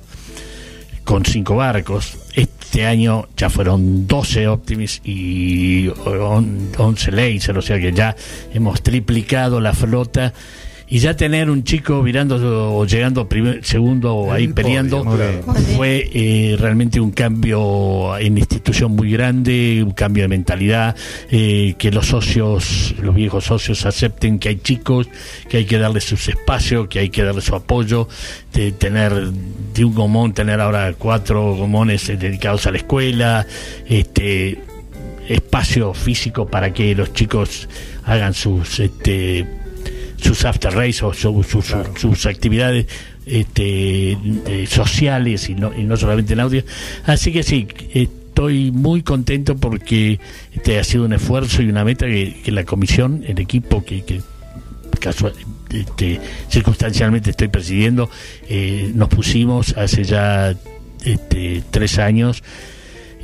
con 1.03 1.26
cinco 1.26 1.55
barcos. 1.55 2.18
Este 2.36 2.86
año 2.86 3.28
ya 3.38 3.49
fueron 3.49 4.07
12 4.07 4.47
Optimis 4.47 5.01
y 5.03 5.88
on- 6.05 6.70
11 6.78 7.11
Laser, 7.11 7.57
o 7.57 7.61
sea 7.61 7.80
que 7.80 7.93
ya 7.93 8.15
hemos 8.53 8.82
triplicado 8.82 9.59
la 9.61 9.74
flota. 9.74 10.34
Y 10.89 10.99
ya 10.99 11.17
tener 11.17 11.49
un 11.49 11.65
chico 11.65 12.01
virando 12.01 12.38
o 12.77 12.85
llegando 12.85 13.27
primer, 13.27 13.63
segundo 13.65 14.15
o 14.15 14.31
ahí 14.31 14.47
peleando 14.47 15.03
fue 15.75 16.09
eh, 16.13 16.55
realmente 16.57 17.01
un 17.01 17.11
cambio 17.11 18.17
en 18.17 18.38
institución 18.38 18.93
muy 18.93 19.11
grande, 19.11 19.83
un 19.83 19.91
cambio 19.91 20.23
de 20.23 20.29
mentalidad, 20.29 20.95
eh, 21.29 21.75
que 21.77 21.91
los 21.91 22.07
socios, 22.07 22.95
los 23.01 23.13
viejos 23.13 23.43
socios 23.43 23.85
acepten 23.85 24.39
que 24.39 24.47
hay 24.47 24.59
chicos, 24.59 25.09
que 25.49 25.57
hay 25.57 25.65
que 25.65 25.77
darles 25.77 26.05
sus 26.05 26.25
espacios, 26.29 26.88
que 26.88 26.99
hay 26.99 27.09
que 27.09 27.21
darles 27.21 27.43
su 27.43 27.55
apoyo, 27.55 28.07
de 28.53 28.71
tener 28.71 29.13
de 29.13 29.83
un 29.83 29.93
gomón, 29.93 30.33
tener 30.33 30.61
ahora 30.61 30.93
cuatro 30.97 31.53
gomones 31.55 32.07
eh, 32.07 32.15
dedicados 32.15 32.65
a 32.65 32.71
la 32.71 32.77
escuela, 32.77 33.45
este 33.88 34.57
espacio 35.27 35.93
físico 35.93 36.47
para 36.47 36.71
que 36.71 36.95
los 36.95 37.11
chicos 37.11 37.67
hagan 38.05 38.33
sus 38.33 38.79
este 38.79 39.45
sus 40.18 40.43
after 40.45 40.74
race 40.74 41.03
o 41.05 41.13
su- 41.13 41.43
su- 41.43 41.61
su- 41.61 41.86
sus 41.97 42.26
actividades 42.26 42.86
este, 43.26 44.11
eh, 44.13 44.68
sociales 44.68 45.49
y 45.49 45.55
no, 45.55 45.72
y 45.78 45.84
no 45.84 45.97
solamente 45.97 46.34
en 46.34 46.39
audio. 46.41 46.63
Así 47.05 47.32
que 47.32 47.43
sí, 47.43 47.68
estoy 47.93 48.72
muy 48.72 49.01
contento 49.03 49.55
porque 49.55 50.20
este 50.53 50.80
ha 50.80 50.84
sido 50.84 51.05
un 51.05 51.13
esfuerzo 51.13 51.61
y 51.61 51.70
una 51.70 51.84
meta 51.84 52.05
que, 52.07 52.41
que 52.43 52.51
la 52.51 52.63
comisión, 52.63 53.24
el 53.28 53.39
equipo 53.39 53.84
que, 53.84 54.03
que 54.03 54.22
casual- 54.99 55.34
este, 55.72 56.20
circunstancialmente 56.49 57.32
estoy 57.32 57.49
presidiendo, 57.49 58.09
eh, 58.49 58.91
nos 58.95 59.09
pusimos 59.09 59.76
hace 59.78 60.03
ya 60.03 60.55
este, 61.03 61.61
tres 61.70 61.99
años 61.99 62.43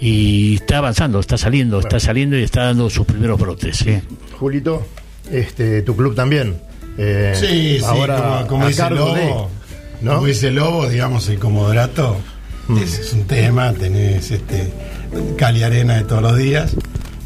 y 0.01 0.55
está 0.55 0.79
avanzando, 0.79 1.19
está 1.19 1.37
saliendo, 1.37 1.79
está 1.79 1.99
saliendo 1.99 2.37
y 2.37 2.43
está 2.43 2.65
dando 2.65 2.89
sus 2.89 3.05
primeros 3.05 3.39
brotes. 3.39 3.85
Julito, 4.37 4.85
este, 5.31 5.81
tu 5.83 5.95
club 5.95 6.13
también. 6.15 6.55
Eh, 6.97 7.33
Sí, 7.35 7.77
sí, 7.79 7.85
ahora 7.85 8.17
como, 8.17 8.47
como 8.47 8.67
dice 8.67 8.89
Lobo, 8.89 9.15
de- 9.15 9.33
¿no? 10.01 10.15
como 10.15 10.27
dice 10.27 10.51
Lobo, 10.51 10.87
digamos, 10.89 11.27
el 11.29 11.39
comodorato, 11.39 12.17
ese 12.81 13.01
es 13.01 13.13
un 13.13 13.25
tema, 13.25 13.73
tenés 13.73 14.31
este, 14.31 14.71
Cali 15.37 15.63
Arena 15.63 15.95
de 15.95 16.03
todos 16.03 16.21
los 16.21 16.37
días, 16.37 16.75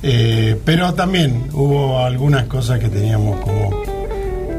eh, 0.04 0.56
pero 0.66 0.94
también 0.94 1.48
hubo 1.54 2.00
algunas 2.00 2.46
cosas 2.46 2.80
que 2.80 2.90
teníamos 2.90 3.40
como 3.42 3.84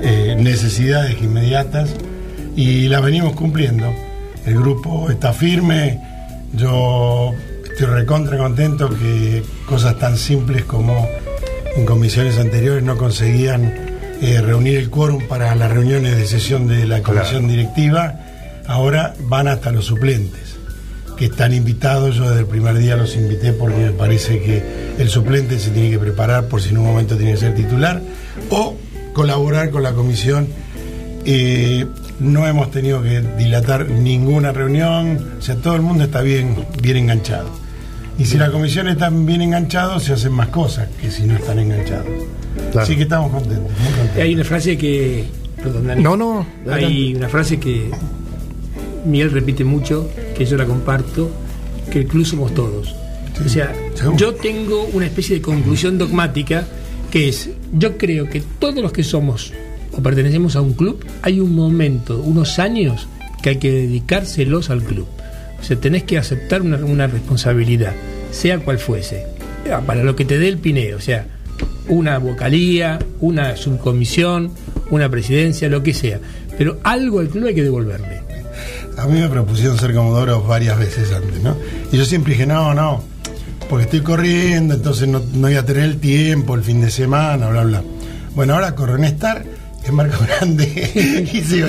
eh, 0.03 0.37
necesidades 0.39 1.21
inmediatas 1.23 1.91
y 2.57 2.89
las 2.89 3.03
venimos 3.03 3.33
cumpliendo. 3.35 3.87
El 4.47 4.55
grupo 4.57 5.11
está 5.11 5.33
firme, 5.33 6.01
yo 6.55 7.33
estoy 7.65 7.87
recontra 7.87 8.39
contento 8.39 8.89
que 8.89 9.43
cosas 9.67 9.99
tan 9.99 10.17
simples 10.17 10.65
como 10.65 11.07
en 11.77 11.85
comisiones 11.85 12.39
anteriores 12.39 12.83
no 12.83 12.97
conseguían 12.97 13.88
eh, 14.21 14.41
reunir 14.41 14.79
el 14.79 14.91
quórum 14.91 15.27
para 15.29 15.55
las 15.55 15.71
reuniones 15.71 16.17
de 16.17 16.27
sesión 16.27 16.67
de 16.67 16.87
la 16.87 17.03
comisión 17.03 17.47
directiva, 17.49 18.15
ahora 18.67 19.15
van 19.21 19.49
hasta 19.49 19.71
los 19.71 19.87
suplentes, 19.87 20.57
que 21.17 21.27
están 21.27 21.55
invitados, 21.55 22.17
yo 22.17 22.29
desde 22.29 22.41
el 22.41 22.47
primer 22.47 22.77
día 22.79 22.97
los 22.97 23.17
invité 23.17 23.53
porque 23.53 23.77
me 23.77 23.91
parece 23.93 24.41
que 24.41 24.63
el 24.99 25.09
suplente 25.09 25.59
se 25.59 25.71
tiene 25.71 25.91
que 25.91 25.99
preparar 25.99 26.49
por 26.49 26.61
si 26.61 26.71
en 26.71 26.79
un 26.79 26.87
momento 26.87 27.17
tiene 27.17 27.33
que 27.33 27.39
ser 27.39 27.55
titular, 27.55 28.03
o 28.51 28.77
colaborar 29.13 29.71
con 29.71 29.83
la 29.83 29.93
comisión. 29.93 30.49
Eh, 31.25 31.87
no 32.21 32.47
hemos 32.47 32.71
tenido 32.71 33.03
que 33.03 33.21
dilatar 33.21 33.89
ninguna 33.89 34.53
reunión, 34.53 35.35
o 35.39 35.43
sea, 35.43 35.57
todo 35.57 35.77
el 35.77 35.83
mundo 35.83 36.05
está 36.05 36.23
bien, 36.23 36.57
bien 36.83 36.97
enganchado. 36.97 37.51
Y 38.19 38.25
si 38.25 38.37
la 38.37 38.51
comisión 38.51 38.89
está 38.89 39.11
bien 39.11 39.43
enganchado, 39.43 40.01
se 40.01 40.13
hacen 40.13 40.33
más 40.33 40.49
cosas 40.49 40.89
que 41.01 41.11
si 41.11 41.23
no 41.23 41.37
están 41.37 41.61
enganchados. 41.61 42.38
Así 42.77 42.97
que 42.97 43.03
estamos 43.03 43.31
contentos, 43.33 43.71
muy 43.81 43.89
contentos. 43.93 44.23
Hay 44.23 44.35
una 44.35 44.45
frase 44.45 44.77
que. 44.79 45.25
Perdón, 45.57 45.87
Dani. 45.89 46.03
No, 46.03 46.17
no, 46.17 46.47
Hay 46.67 46.73
adelante. 46.85 47.17
una 47.17 47.29
frase 47.29 47.59
que 47.59 47.91
Miguel 49.05 49.31
repite 49.31 49.65
mucho, 49.65 50.09
que 50.37 50.45
yo 50.45 50.57
la 50.57 50.65
comparto, 50.67 51.31
que 51.91 52.01
el 52.01 52.07
club 52.07 52.25
somos 52.27 52.55
todos. 52.55 52.95
O 53.45 53.49
sea, 53.49 53.73
yo 54.17 54.35
tengo 54.35 54.85
una 54.93 55.07
especie 55.07 55.37
de 55.37 55.43
conclusión 55.43 55.97
dogmática 55.97 56.67
que 57.11 57.29
es, 57.29 57.51
yo 57.73 57.97
creo 57.97 58.29
que 58.29 58.43
todos 58.59 58.77
los 58.77 58.93
que 58.93 59.05
somos 59.05 59.53
o 59.93 60.03
pertenecemos 60.03 60.57
a 60.57 60.61
un 60.61 60.75
club, 60.75 61.05
hay 61.23 61.41
un 61.41 61.55
momento, 61.55 62.19
unos 62.21 62.59
años 62.59 63.09
que 63.43 63.51
hay 63.51 63.57
que 63.57 63.71
dedicárselos 63.71 64.71
al 64.71 64.83
club. 64.83 65.07
O 65.61 65.63
sea, 65.65 65.77
tenés 65.79 66.03
que 66.05 66.19
aceptar 66.19 66.63
una, 66.63 66.77
una 66.79 67.07
responsabilidad, 67.07 67.95
sea 68.31 68.59
cual 68.59 68.79
fuese, 68.79 69.27
Ya, 69.67 69.81
para 69.81 70.03
lo 70.05 70.15
que 70.17 70.25
te 70.25 70.39
dé 70.39 70.49
el 70.49 70.59
pineo, 70.59 70.97
o 70.97 71.01
sea, 71.01 71.27
una 71.89 72.19
vocalía, 72.19 72.99
una 73.21 73.57
subcomisión, 73.57 74.51
una 74.91 75.09
presidencia, 75.09 75.69
lo 75.69 75.83
que 75.83 75.95
sea. 75.95 76.21
Pero 76.57 76.79
algo 76.83 77.21
al 77.21 77.29
club 77.29 77.47
hay 77.47 77.55
que 77.55 77.63
devolverle. 77.63 78.21
A 78.97 79.07
mí 79.07 79.21
me 79.21 79.29
propusieron 79.29 79.79
ser 79.79 79.95
comodoro 79.95 80.43
varias 80.43 80.79
veces 80.79 81.13
antes, 81.13 81.41
¿no? 81.43 81.57
Y 81.93 81.97
yo 81.97 82.05
siempre 82.05 82.33
dije, 82.33 82.47
no, 82.47 82.75
no, 82.75 83.03
porque 83.71 83.85
estoy 83.85 84.01
corriendo, 84.01 84.75
entonces 84.75 85.07
no, 85.07 85.21
no 85.35 85.43
voy 85.49 85.55
a 85.55 85.65
tener 85.65 85.85
el 85.85 85.99
tiempo, 85.99 86.57
el 86.57 86.63
fin 86.63 86.81
de 86.81 86.91
semana, 86.91 87.49
bla, 87.49 87.63
bla. 87.65 87.83
Bueno, 88.35 88.55
ahora 88.55 88.75
Correnestar 88.75 89.45
es 89.85 89.93
marco 89.93 90.17
grande. 90.27 90.65
y 91.33 91.41
sí, 91.43 91.63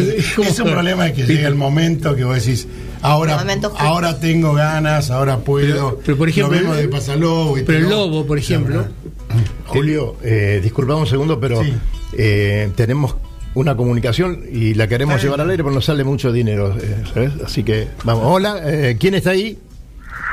es 0.44 0.60
un 0.60 0.72
problema 0.72 1.06
de 1.06 1.14
que 1.14 1.24
llega 1.26 1.48
el 1.48 1.56
momento 1.56 2.16
que 2.16 2.24
vos 2.24 2.36
decís, 2.44 2.68
ahora, 3.04 3.46
ahora 3.78 4.20
tengo 4.20 4.54
ganas, 4.54 5.12
ahora 5.12 5.38
puedo. 5.38 6.00
pero, 6.04 6.18
por 6.18 6.30
ejemplo, 6.30 6.54
Nos 6.56 6.62
vemos 6.64 6.78
de 6.78 6.88
Pasalobo. 6.88 7.58
y 7.60 7.64
pero 7.64 7.78
el 7.80 7.90
lobo, 7.90 8.26
por 8.26 8.40
ejemplo, 8.40 8.88
Julio, 9.68 10.16
eh, 10.24 10.60
disculpame 10.62 11.02
un 11.02 11.08
segundo, 11.08 11.40
pero 11.40 11.62
eh, 12.14 12.72
tenemos 12.76 13.16
una 13.54 13.76
comunicación 13.76 14.44
y 14.52 14.74
la 14.74 14.88
queremos 14.88 15.22
llevar 15.22 15.42
al 15.42 15.50
aire, 15.50 15.64
pero 15.64 15.74
nos 15.74 15.86
sale 15.86 16.04
mucho 16.04 16.32
dinero, 16.32 16.76
eh, 16.78 17.04
¿sabes? 17.14 17.34
Así 17.46 17.64
que, 17.64 17.88
vamos. 18.04 18.24
Hola, 18.26 18.60
eh, 18.64 18.98
¿quién 19.00 19.16
está 19.16 19.32
ahí? 19.32 19.60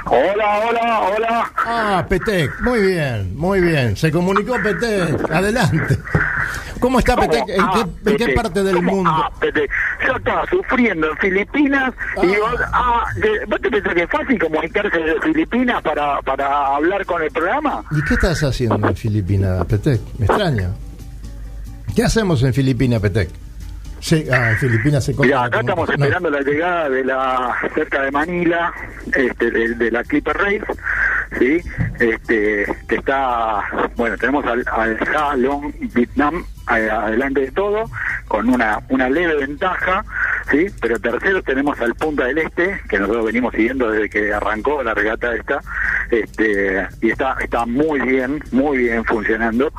Hola, 0.06 0.60
hola, 0.68 1.00
hola. 1.00 1.52
Ah, 1.56 2.06
Petec, 2.08 2.60
muy 2.60 2.80
bien, 2.80 3.36
muy 3.36 3.60
bien. 3.60 3.96
Se 3.96 4.12
comunicó 4.12 4.54
Petec, 4.62 5.30
adelante. 5.30 5.98
¿Cómo 6.80 6.98
está. 6.98 7.16
Petec? 7.16 7.48
¿En, 7.48 7.60
Ah, 7.60 7.70
qué, 7.74 7.80
en 8.10 8.16
qué 8.16 8.24
Petec. 8.26 8.34
parte 8.36 8.62
del 8.62 8.82
mundo? 8.82 9.10
Ah. 9.12 9.30
Yo 10.06 10.16
estaba 10.16 10.46
sufriendo 10.48 11.10
en 11.10 11.16
Filipinas 11.18 11.92
y 12.22 12.26
vos, 12.26 12.60
ah, 12.72 13.04
¿vos 13.48 13.60
te 13.60 13.70
pensás 13.70 13.94
que 13.94 14.02
es 14.02 14.10
fácil 14.10 14.38
comunicarse 14.38 14.98
de 14.98 15.20
Filipinas 15.20 15.82
para, 15.82 16.20
para 16.22 16.76
hablar 16.76 17.04
con 17.06 17.22
el 17.22 17.30
programa? 17.30 17.84
¿Y 17.90 18.02
qué 18.04 18.14
estás 18.14 18.42
haciendo 18.42 18.88
en 18.88 18.96
Filipinas, 18.96 19.64
Petec? 19.66 20.00
Me 20.18 20.26
extraña. 20.26 20.70
¿Qué 21.94 22.04
hacemos 22.04 22.42
en 22.42 22.52
Filipinas, 22.52 23.00
Petec? 23.00 23.30
Sí, 24.00 24.24
ah, 24.30 24.54
Filipinas 24.58 25.04
se 25.04 25.14
Mira, 25.14 25.44
acá 25.44 25.60
estamos 25.60 25.88
esperando 25.88 26.30
la 26.30 26.40
llegada 26.40 26.88
de 26.88 27.04
la 27.04 27.56
cerca 27.74 28.02
de 28.02 28.10
Manila, 28.10 28.72
este, 29.14 29.50
de, 29.50 29.74
de 29.74 29.90
la 29.90 30.04
Clipper 30.04 30.36
Race, 30.36 30.64
sí, 31.38 31.60
este, 31.98 32.66
que 32.88 32.94
está, 32.96 33.62
bueno, 33.96 34.16
tenemos 34.16 34.44
al, 34.44 34.64
al 34.70 34.98
Ha 35.16 35.36
Long 35.36 35.72
Vietnam 35.92 36.44
adelante 36.66 37.40
de 37.40 37.50
todo, 37.52 37.84
con 38.28 38.48
una, 38.48 38.80
una 38.88 39.08
leve 39.08 39.36
ventaja, 39.36 40.04
sí, 40.50 40.66
pero 40.80 40.98
tercero 40.98 41.42
tenemos 41.42 41.80
al 41.80 41.94
Punta 41.94 42.24
del 42.24 42.38
Este, 42.38 42.80
que 42.88 42.98
nosotros 42.98 43.26
venimos 43.26 43.54
siguiendo 43.54 43.90
desde 43.90 44.10
que 44.10 44.32
arrancó 44.32 44.82
la 44.82 44.94
regata 44.94 45.34
esta, 45.34 45.60
este, 46.10 46.86
y 47.00 47.10
está, 47.10 47.36
está 47.40 47.66
muy 47.66 48.00
bien, 48.00 48.42
muy 48.52 48.78
bien 48.78 49.04
funcionando. 49.04 49.72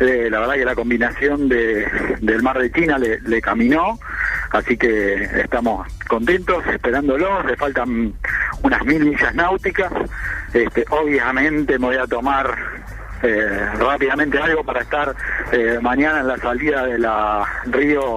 Eh, 0.00 0.28
la 0.30 0.40
verdad 0.40 0.54
que 0.54 0.64
la 0.64 0.74
combinación 0.74 1.48
de, 1.48 1.86
del 2.20 2.42
mar 2.42 2.58
de 2.58 2.70
China 2.70 2.98
le, 2.98 3.40
caminó, 3.40 3.98
así 4.50 4.76
que 4.76 5.14
estamos 5.40 5.88
contentos, 6.08 6.64
esperándolos, 6.66 7.44
le 7.46 7.56
faltan 7.56 8.12
unas 8.62 8.84
mil 8.84 9.06
millas 9.06 9.34
náuticas, 9.34 9.92
este, 10.52 10.84
obviamente 10.90 11.78
me 11.78 11.86
voy 11.86 11.96
a 11.96 12.06
tomar 12.06 12.77
eh, 13.22 13.46
rápidamente 13.78 14.38
algo 14.38 14.64
para 14.64 14.80
estar 14.82 15.14
eh, 15.52 15.78
mañana 15.82 16.20
en 16.20 16.28
la 16.28 16.36
salida 16.38 16.84
de 16.86 16.98
la 16.98 17.44
Río 17.66 18.16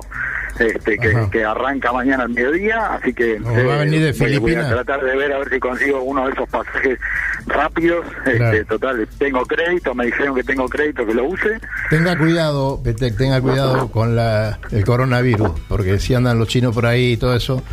este, 0.60 0.98
que, 1.32 1.44
arranca 1.44 1.92
mañana 1.92 2.24
al 2.24 2.30
mediodía, 2.30 2.94
así 2.94 3.14
que 3.14 3.40
va 3.40 3.76
a 3.76 3.78
venir 3.78 4.02
de 4.02 4.40
voy- 4.40 4.54
a 4.56 4.68
tratar 4.70 5.02
de 5.02 5.16
ver 5.16 5.32
a 5.34 5.40
ver 5.40 5.50
si 5.50 5.60
consigo 5.60 6.02
uno 6.04 6.28
de 6.28 6.34
esos 6.34 6.48
pasajes 6.50 7.00
rápidos. 7.48 8.06
Este, 8.26 8.66
total, 8.66 9.08
tengo 9.18 9.44
crédito, 9.46 9.96
me 9.96 10.06
dijeron 10.06 10.36
que 10.36 10.44
tengo 10.44 10.68
crédito 10.68 11.06
que 11.06 11.14
lo 11.16 11.24
use. 11.26 11.60
Tenga 11.90 12.16
cuidado, 12.18 12.80
Petec, 12.84 13.18
tenga 13.18 13.42
cuidado 13.42 13.90
con 13.90 14.16
la, 14.16 14.60
el 14.72 14.86
coronavirus, 14.86 15.52
porque 15.68 15.98
si 16.00 16.14
andan 16.14 16.38
los 16.38 16.48
chinos 16.50 16.76
por 16.76 16.86
ahí 16.86 17.14
y 17.14 17.18
todo 17.18 17.36
eso, 17.36 17.64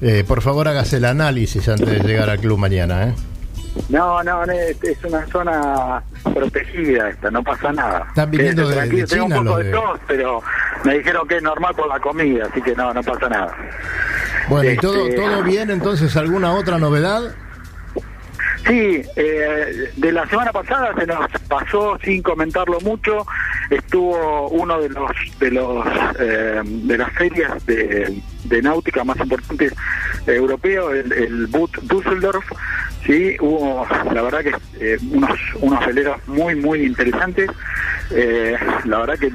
eh, 0.00 0.24
por 0.26 0.40
favor 0.40 0.66
hágase 0.68 0.96
el 0.96 1.04
análisis 1.06 1.68
antes 1.68 1.88
de 1.88 1.98
llegar 2.08 2.30
al 2.30 2.38
club 2.38 2.58
mañana, 2.58 3.08
¿eh? 3.08 3.14
No, 3.88 4.22
no, 4.22 4.44
es, 4.44 4.82
es 4.82 5.04
una 5.04 5.26
zona 5.26 6.02
protegida 6.34 7.08
esta, 7.10 7.30
no 7.30 7.42
pasa 7.42 7.72
nada. 7.72 8.04
Están 8.08 8.30
viniendo 8.30 8.68
de- 8.68 8.76
de 8.88 8.88
tengo 9.06 9.06
China 9.26 9.38
un 9.40 9.44
poco 9.46 9.58
de 9.58 9.70
tos, 9.70 10.00
pero 10.08 10.42
me 10.84 10.98
dijeron 10.98 11.26
que 11.28 11.36
es 11.36 11.42
normal 11.42 11.74
por 11.74 11.88
la 11.88 12.00
comida, 12.00 12.46
así 12.50 12.60
que 12.62 12.74
no, 12.74 12.92
no 12.92 13.02
pasa 13.02 13.28
nada. 13.28 13.54
Bueno, 14.48 14.64
¿y 14.64 14.74
Este- 14.74 14.82
todo, 14.82 15.08
todo 15.16 15.42
bien 15.42 15.70
entonces? 15.70 16.16
¿Alguna 16.16 16.52
otra 16.52 16.78
novedad? 16.78 17.34
Sí, 18.66 19.02
eh, 19.16 19.90
de 19.96 20.12
la 20.12 20.26
semana 20.28 20.52
pasada 20.52 20.92
se 20.98 21.06
nos 21.06 21.26
pasó 21.48 21.96
sin 22.04 22.22
comentarlo 22.22 22.78
mucho. 22.80 23.26
Estuvo 23.70 24.48
uno 24.48 24.80
de 24.80 24.88
los 24.90 25.10
de 25.38 25.50
los 25.50 25.86
eh, 26.18 26.60
de 26.64 26.98
las 26.98 27.10
ferias 27.12 27.64
de, 27.66 28.20
de 28.44 28.62
náutica 28.62 29.02
más 29.02 29.16
importantes 29.18 29.72
europeos, 30.26 30.92
el, 30.94 31.10
el 31.12 31.46
Boot 31.46 31.74
Düsseldorf. 31.82 32.44
Sí, 33.04 33.36
hubo 33.40 33.86
la 34.12 34.22
verdad 34.22 34.40
que 34.40 34.54
eh, 34.80 34.98
unos 35.10 35.38
unos 35.60 35.86
veleros 35.86 36.16
muy 36.28 36.54
muy 36.54 36.84
interesantes. 36.84 37.50
Eh, 38.12 38.56
la 38.84 38.98
verdad 38.98 39.18
que 39.18 39.30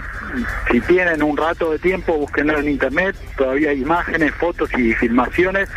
si 0.70 0.82
tienen 0.82 1.24
un 1.24 1.38
rato 1.38 1.72
de 1.72 1.80
tiempo, 1.80 2.14
búsquenlo 2.14 2.60
en 2.60 2.70
internet. 2.70 3.16
Todavía 3.38 3.72
hay 3.72 3.82
imágenes, 3.82 4.34
fotos 4.36 4.70
y 4.78 4.94
filmaciones. 4.94 5.70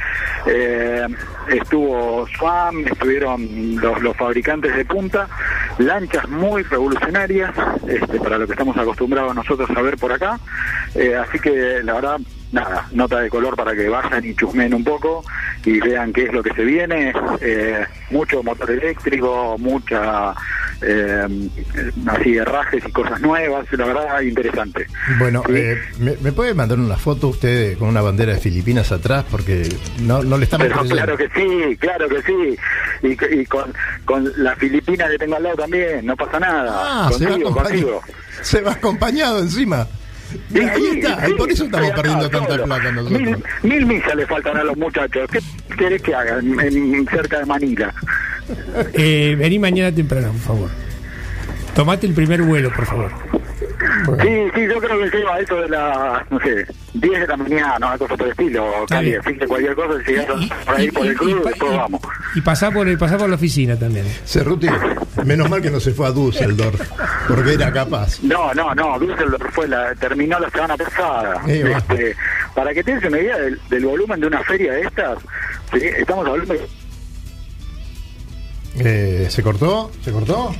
Eh, 0.46 1.06
estuvo 1.48 2.26
Swam, 2.36 2.86
estuvieron 2.86 3.76
los, 3.80 4.02
los 4.02 4.16
fabricantes 4.16 4.74
de 4.76 4.84
punta, 4.84 5.28
lanchas 5.78 6.28
muy 6.28 6.62
revolucionarias, 6.62 7.54
este, 7.86 8.18
para 8.20 8.38
lo 8.38 8.46
que 8.46 8.52
estamos 8.52 8.76
acostumbrados 8.76 9.34
nosotros 9.34 9.70
a 9.74 9.82
ver 9.82 9.96
por 9.96 10.12
acá. 10.12 10.38
Eh, 10.94 11.14
así 11.16 11.38
que 11.38 11.80
la 11.82 11.94
verdad, 11.94 12.20
nada, 12.52 12.86
nota 12.92 13.20
de 13.20 13.28
color 13.28 13.56
para 13.56 13.74
que 13.74 13.88
vayan 13.88 14.24
y 14.24 14.34
chusmen 14.34 14.74
un 14.74 14.84
poco 14.84 15.24
y 15.64 15.80
vean 15.80 16.12
qué 16.12 16.24
es 16.24 16.32
lo 16.32 16.42
que 16.42 16.54
se 16.54 16.64
viene. 16.64 17.12
Eh, 17.40 17.84
mucho 18.10 18.42
motor 18.42 18.70
eléctrico, 18.70 19.56
mucha 19.58 20.34
eh, 20.80 21.48
así 22.06 22.36
herrajes 22.36 22.82
y 22.86 22.92
cosas 22.92 23.20
nuevas, 23.20 23.66
la 23.72 23.86
verdad 23.86 24.20
interesante. 24.20 24.86
Bueno, 25.18 25.42
eh, 25.48 25.78
¿me, 25.98 26.16
me 26.20 26.32
puede 26.32 26.54
mandar 26.54 26.78
una 26.78 26.96
foto 26.96 27.28
usted 27.28 27.76
con 27.78 27.88
una 27.88 28.00
bandera 28.00 28.34
de 28.34 28.40
Filipinas 28.40 28.92
atrás? 28.92 29.24
Porque 29.30 29.68
no, 30.00 30.22
no 30.22 30.38
le 30.38 30.44
estamos 30.44 30.66
Pero 30.66 30.82
claro 30.82 31.16
que 31.16 31.28
sí, 31.28 31.76
claro 31.76 32.08
que 32.08 32.22
sí. 32.22 32.58
Y, 33.02 33.40
y 33.40 33.46
con, 33.46 33.72
con 34.04 34.30
la 34.36 34.56
Filipina 34.56 35.08
que 35.08 35.18
tengo 35.18 35.36
al 35.36 35.42
lado 35.42 35.56
también, 35.56 36.06
no 36.06 36.16
pasa 36.16 36.38
nada. 36.40 36.72
Ah, 36.72 37.10
se 37.12 37.24
va, 37.24 37.30
contigo, 37.30 37.48
acompañado, 37.50 38.00
contigo. 38.00 38.02
se 38.42 38.60
va 38.60 38.72
acompañado 38.72 39.38
encima. 39.40 39.86
Sí, 40.52 40.58
ahí 40.60 40.70
sí, 40.76 40.98
está, 41.00 41.24
sí, 41.26 41.32
y 41.32 41.34
por 41.34 41.50
eso 41.50 41.64
estamos 41.64 41.90
perdiendo 41.92 42.28
tanta 42.30 42.48
solo. 42.50 42.64
plata 42.64 42.92
nosotros. 42.92 43.20
Mil, 43.20 43.36
mil 43.62 43.86
misas 43.86 44.14
le 44.14 44.26
faltan 44.26 44.56
a 44.56 44.64
los 44.64 44.76
muchachos. 44.76 45.28
¿Qué 45.30 45.40
querés 45.76 46.02
que 46.02 46.14
hagan 46.14 46.46
en, 46.60 46.94
en- 46.94 47.06
cerca 47.08 47.38
de 47.40 47.46
Manila? 47.46 47.94
Eh, 48.94 49.36
vení 49.38 49.58
mañana 49.58 49.94
temprano, 49.94 50.32
por 50.32 50.40
favor. 50.40 50.70
Tomate 51.74 52.06
el 52.06 52.14
primer 52.14 52.42
vuelo, 52.42 52.70
por 52.74 52.86
favor. 52.86 53.10
Sí, 54.20 54.28
sí, 54.54 54.66
yo 54.68 54.78
creo 54.80 54.98
que 54.98 55.16
llego 55.16 55.30
a 55.30 55.40
eso 55.40 55.56
de 55.56 55.68
las, 55.68 56.30
no 56.30 56.40
sé, 56.40 56.66
10 56.94 57.20
de 57.20 57.26
la 57.26 57.36
mañana, 57.36 57.76
una 57.88 57.98
cosa 57.98 58.16
por 58.16 58.26
el 58.26 58.30
estilo, 58.32 58.66
Cali. 58.88 59.14
Así 59.14 59.34
que 59.36 59.46
cualquier 59.46 59.74
cosa, 59.74 59.94
si 60.04 60.14
por 60.64 60.74
ahí 60.76 60.90
por 60.90 61.06
el 61.06 61.14
club, 61.16 61.44
después 61.44 61.76
vamos. 61.76 62.00
Y 62.34 62.40
pasá 62.40 62.70
por, 62.70 62.88
el, 62.88 62.98
pasá 62.98 63.18
por 63.18 63.28
la 63.28 63.34
oficina 63.34 63.78
también. 63.78 64.06
Cerruti, 64.24 64.68
menos 65.24 65.50
mal 65.50 65.60
que 65.60 65.70
no 65.70 65.80
se 65.80 65.92
fue 65.92 66.06
a 66.06 66.10
Düsseldorf, 66.10 66.80
porque 67.26 67.54
era 67.54 67.72
capaz. 67.72 68.22
No, 68.22 68.52
no, 68.54 68.74
no, 68.74 68.98
Düsseldorf 68.98 69.52
fue 69.52 69.68
la, 69.68 69.94
terminó 69.94 70.38
la 70.38 70.50
semana 70.50 70.76
pasada. 70.76 71.42
Eh. 71.48 71.74
Este, 71.76 72.16
para 72.54 72.72
que 72.72 72.82
tengas 72.82 73.04
una 73.04 73.18
idea 73.18 73.38
del, 73.38 73.60
del 73.68 73.84
volumen 73.84 74.20
de 74.20 74.26
una 74.26 74.42
feria 74.42 74.72
de 74.72 74.82
estas, 74.82 75.18
¿sí? 75.72 75.80
estamos 75.82 76.26
hablando 76.26 76.54
de 76.54 76.60
Eh, 78.78 79.26
¿Se 79.30 79.42
cortó? 79.42 79.90
¿Se 80.04 80.12
cortó? 80.12 80.54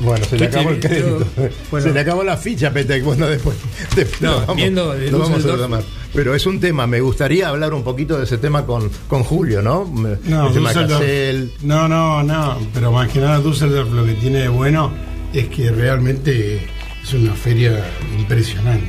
Bueno, 0.00 0.24
se 0.24 0.38
le 0.38 0.48
¿Qué 0.48 0.56
acabó 0.56 0.70
el 0.70 0.80
crédito. 0.80 1.26
bueno. 1.70 1.86
Se 1.86 1.92
le 1.92 2.00
acabó 2.00 2.24
la 2.24 2.36
ficha, 2.36 2.72
Petec. 2.72 3.04
Bueno, 3.04 3.26
después, 3.26 3.56
después 3.94 4.20
No, 4.22 4.32
lo 4.32 4.40
vamos, 4.40 4.56
viendo 4.56 4.94
lo 4.94 5.18
vamos 5.18 5.44
a 5.44 5.56
llamar. 5.56 5.82
Pero 6.14 6.34
es 6.34 6.44
un 6.46 6.60
tema, 6.60 6.86
me 6.86 7.00
gustaría 7.00 7.48
hablar 7.48 7.72
un 7.72 7.82
poquito 7.82 8.18
de 8.18 8.24
ese 8.24 8.38
tema 8.38 8.66
con, 8.66 8.90
con 9.08 9.22
Julio, 9.22 9.62
¿no? 9.62 9.90
No, 10.24 10.48
el 10.48 10.52
tema 10.54 10.72
Düsseldorf- 10.72 10.88
Cassel. 10.88 11.52
no, 11.62 11.88
no, 11.88 12.22
no, 12.22 12.58
pero 12.74 12.92
más 12.92 13.08
que 13.08 13.20
nada 13.20 13.38
Düsseldorf 13.38 13.90
lo 13.92 14.04
que 14.04 14.14
tiene 14.14 14.40
de 14.40 14.48
bueno 14.48 14.92
es 15.32 15.48
que 15.48 15.70
realmente 15.70 16.66
es 17.02 17.14
una 17.14 17.32
feria 17.34 17.82
impresionante. 18.18 18.86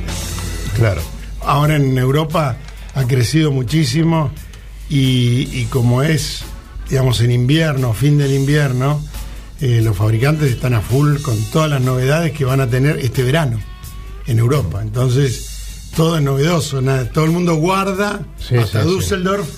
Claro. 0.76 1.00
Ahora 1.40 1.76
en 1.76 1.96
Europa 1.96 2.56
ha 2.94 3.04
crecido 3.06 3.50
muchísimo 3.50 4.30
y, 4.90 5.48
y 5.52 5.66
como 5.70 6.02
es, 6.02 6.44
digamos, 6.90 7.20
en 7.22 7.30
invierno, 7.30 7.92
fin 7.94 8.18
del 8.18 8.32
invierno, 8.34 9.02
eh, 9.64 9.80
los 9.82 9.96
fabricantes 9.96 10.50
están 10.52 10.74
a 10.74 10.80
full 10.80 11.16
con 11.22 11.36
todas 11.52 11.70
las 11.70 11.80
novedades 11.80 12.32
que 12.32 12.44
van 12.44 12.60
a 12.60 12.68
tener 12.68 12.98
este 12.98 13.22
verano 13.22 13.58
en 14.26 14.38
Europa. 14.38 14.82
Entonces, 14.82 15.90
todo 15.96 16.16
es 16.16 16.22
novedoso, 16.22 16.80
nada- 16.82 17.08
todo 17.10 17.24
el 17.24 17.30
mundo 17.30 17.54
guarda 17.56 18.20
Sí, 18.38 18.56
hasta 18.56 18.82
sí, 18.82 18.88
sí. 18.88 18.94
Düsseldorf 18.94 19.48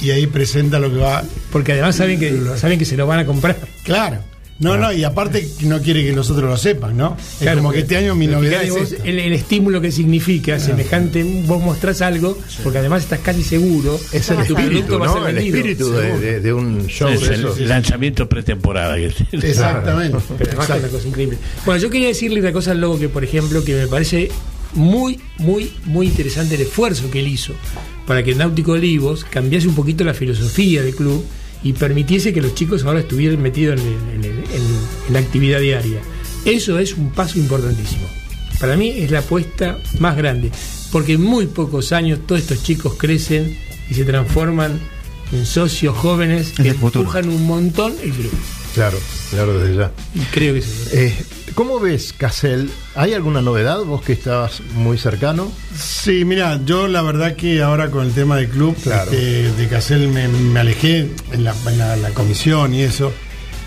y 0.00 0.10
ahí 0.10 0.26
presenta 0.26 0.78
lo 0.78 0.90
que 0.90 0.96
va. 0.98 1.22
Porque 1.52 1.72
además 1.72 1.96
saben 1.96 2.18
que, 2.18 2.40
saben 2.56 2.78
que 2.78 2.84
se 2.84 2.96
lo 2.96 3.06
van 3.06 3.20
a 3.20 3.26
comprar. 3.26 3.56
Claro. 3.84 4.18
No, 4.62 4.76
no, 4.78 4.92
y 4.92 5.04
aparte 5.04 5.46
no 5.62 5.80
quiere 5.82 6.04
que 6.04 6.12
nosotros 6.12 6.48
lo 6.48 6.56
sepan, 6.56 6.96
¿no? 6.96 7.16
es 7.20 7.38
Claro, 7.40 7.58
como 7.58 7.72
que 7.72 7.80
este 7.80 7.96
año 7.96 8.14
mi 8.14 8.26
novedad 8.26 8.62
es 8.62 8.70
vos 8.70 8.94
el, 9.04 9.18
el 9.18 9.32
estímulo 9.32 9.80
que 9.80 9.90
significa 9.92 10.58
semejante, 10.58 11.42
vos 11.46 11.60
mostrás 11.62 12.00
algo, 12.00 12.38
porque 12.62 12.78
además 12.78 13.02
estás 13.02 13.20
casi 13.20 13.42
seguro 13.42 13.98
Es 14.12 14.30
el 14.30 14.36
que 14.38 14.44
tu 14.44 14.56
espíritu, 14.56 14.86
producto 14.86 14.98
va 14.98 15.06
a 15.06 15.12
ser 15.12 15.20
¿no? 15.22 15.28
El 15.28 15.38
espíritu 15.38 15.90
de, 15.92 16.02
Seguro. 16.02 16.20
de- 16.20 16.40
de 16.40 16.52
un 16.52 16.86
show 16.86 17.08
Es 17.10 17.20
de 17.28 17.34
el 17.34 17.68
lanzamiento 17.68 18.28
pretemporada. 18.28 18.96
Exactamente. 18.98 20.18
Pero 20.38 20.50
además 20.50 20.70
es 20.70 20.76
una 20.78 20.88
cosa 20.88 21.08
increíble. 21.08 21.38
Bueno, 21.66 21.80
yo 21.82 21.90
quería 21.90 22.08
decirle 22.08 22.40
una 22.40 22.52
cosa 22.52 22.70
al 22.72 22.80
Lobo 22.80 22.98
que, 22.98 23.08
por 23.08 23.24
ejemplo, 23.24 23.64
que 23.64 23.74
me 23.74 23.86
parece 23.88 24.30
muy, 24.74 25.20
muy, 25.38 25.72
muy 25.84 26.06
interesante 26.06 26.54
el 26.54 26.62
esfuerzo 26.62 27.10
que 27.10 27.20
él 27.20 27.28
hizo 27.28 27.52
para 28.06 28.22
que 28.22 28.30
el 28.32 28.38
Náutico 28.38 28.72
Olivos 28.72 29.24
cambiase 29.24 29.68
un 29.68 29.74
poquito 29.74 30.02
la 30.04 30.14
filosofía 30.14 30.82
del 30.82 30.94
club 30.94 31.24
y 31.62 31.72
permitiese 31.74 32.32
que 32.32 32.40
los 32.42 32.54
chicos 32.56 32.82
ahora 32.84 33.00
estuvieran 33.00 33.40
metidos 33.40 33.80
en, 33.80 34.24
en- 34.24 34.31
en- 34.54 35.06
en 35.08 35.12
la 35.12 35.18
actividad 35.20 35.60
diaria. 35.60 36.00
Eso 36.44 36.78
es 36.78 36.94
un 36.94 37.10
paso 37.10 37.38
importantísimo. 37.38 38.06
Para 38.60 38.76
mí 38.76 38.90
es 38.90 39.10
la 39.10 39.20
apuesta 39.20 39.78
más 39.98 40.16
grande, 40.16 40.50
porque 40.92 41.14
en 41.14 41.22
muy 41.22 41.46
pocos 41.46 41.92
años 41.92 42.20
todos 42.26 42.40
estos 42.42 42.62
chicos 42.62 42.94
crecen 42.98 43.56
y 43.90 43.94
se 43.94 44.04
transforman 44.04 44.78
en 45.32 45.46
socios 45.46 45.96
jóvenes 45.96 46.52
que 46.52 46.68
empujan 46.68 47.28
un 47.28 47.46
montón 47.46 47.94
el 48.02 48.12
club. 48.12 48.32
Claro, 48.74 48.98
claro, 49.30 49.58
desde 49.58 49.76
ya. 49.76 49.92
Y 50.14 50.20
creo 50.32 50.54
que 50.54 50.62
sí. 50.62 50.68
Eh, 50.92 51.14
¿Cómo 51.54 51.78
ves, 51.78 52.14
Casel? 52.16 52.70
¿Hay 52.94 53.12
alguna 53.12 53.42
novedad? 53.42 53.80
Vos 53.84 54.00
que 54.02 54.14
estabas 54.14 54.62
muy 54.74 54.96
cercano. 54.96 55.52
Sí, 55.78 56.24
mira, 56.24 56.58
yo 56.64 56.88
la 56.88 57.02
verdad 57.02 57.36
que 57.36 57.60
ahora 57.62 57.90
con 57.90 58.06
el 58.06 58.12
tema 58.12 58.36
del 58.36 58.48
club, 58.48 58.74
Claro. 58.82 59.10
este, 59.12 59.52
de 59.52 59.68
Casel 59.68 60.08
me, 60.08 60.28
me 60.28 60.60
alejé 60.60 61.10
en, 61.32 61.44
la, 61.44 61.54
en 61.66 61.76
la- 61.78 61.96
la 61.96 62.10
comisión 62.10 62.72
y 62.72 62.80
eso. 62.82 63.12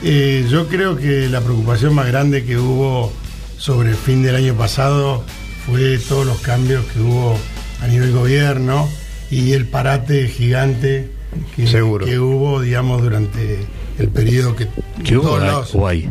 Eh, 0.04 0.46
yo 0.50 0.68
creo 0.68 0.96
que 0.98 1.28
la 1.30 1.42
preocupación 1.42 1.94
más 1.96 2.08
grande 2.08 2.44
que 2.46 2.58
hubo 2.58 3.12
sobre 3.58 3.90
el 3.90 3.96
fin 3.96 4.22
del 4.24 4.36
año 4.36 4.54
pasado 4.56 5.24
fue 5.66 5.98
todos 5.98 6.26
los 6.26 6.40
cambios 6.42 6.86
que 6.94 7.00
hubo 7.00 7.38
a 7.82 7.88
nivel 7.88 8.12
gobierno 8.12 8.88
y 9.32 9.54
el 9.54 9.66
parate 9.68 10.28
gigante 10.28 11.10
que, 11.56 11.66
Seguro. 11.68 12.06
que 12.06 12.20
hubo, 12.20 12.62
digamos, 12.62 13.02
durante 13.02 13.66
el 13.98 14.10
periodo 14.10 14.56
que, 14.56 14.68
¿Qué 15.04 15.18
hubo 15.18 15.38
los- 15.38 15.74
o 15.74 15.88
hay? 15.88 16.10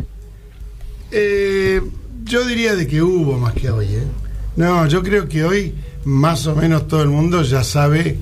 eh, 1.11 1.81
yo 2.23 2.45
diría 2.45 2.75
de 2.75 2.87
que 2.87 3.01
hubo 3.01 3.37
más 3.37 3.53
que 3.53 3.69
hoy. 3.69 3.85
¿eh? 3.87 4.03
No, 4.55 4.87
yo 4.87 5.03
creo 5.03 5.27
que 5.29 5.43
hoy 5.43 5.75
más 6.03 6.45
o 6.47 6.55
menos 6.55 6.87
todo 6.87 7.03
el 7.03 7.09
mundo 7.09 7.43
ya 7.43 7.63
sabe 7.63 8.17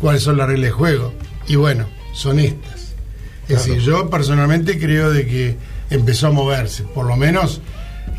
cuáles 0.00 0.22
son 0.22 0.36
las 0.38 0.46
reglas 0.48 0.66
de 0.66 0.70
juego. 0.72 1.12
Y 1.48 1.56
bueno, 1.56 1.86
son 2.14 2.38
estas. 2.38 2.77
Es 3.48 3.64
decir, 3.64 3.78
yo 3.78 4.10
personalmente 4.10 4.78
creo 4.78 5.10
de 5.10 5.26
que 5.26 5.56
empezó 5.90 6.26
a 6.26 6.30
moverse. 6.30 6.82
Por 6.82 7.06
lo 7.06 7.16
menos 7.16 7.62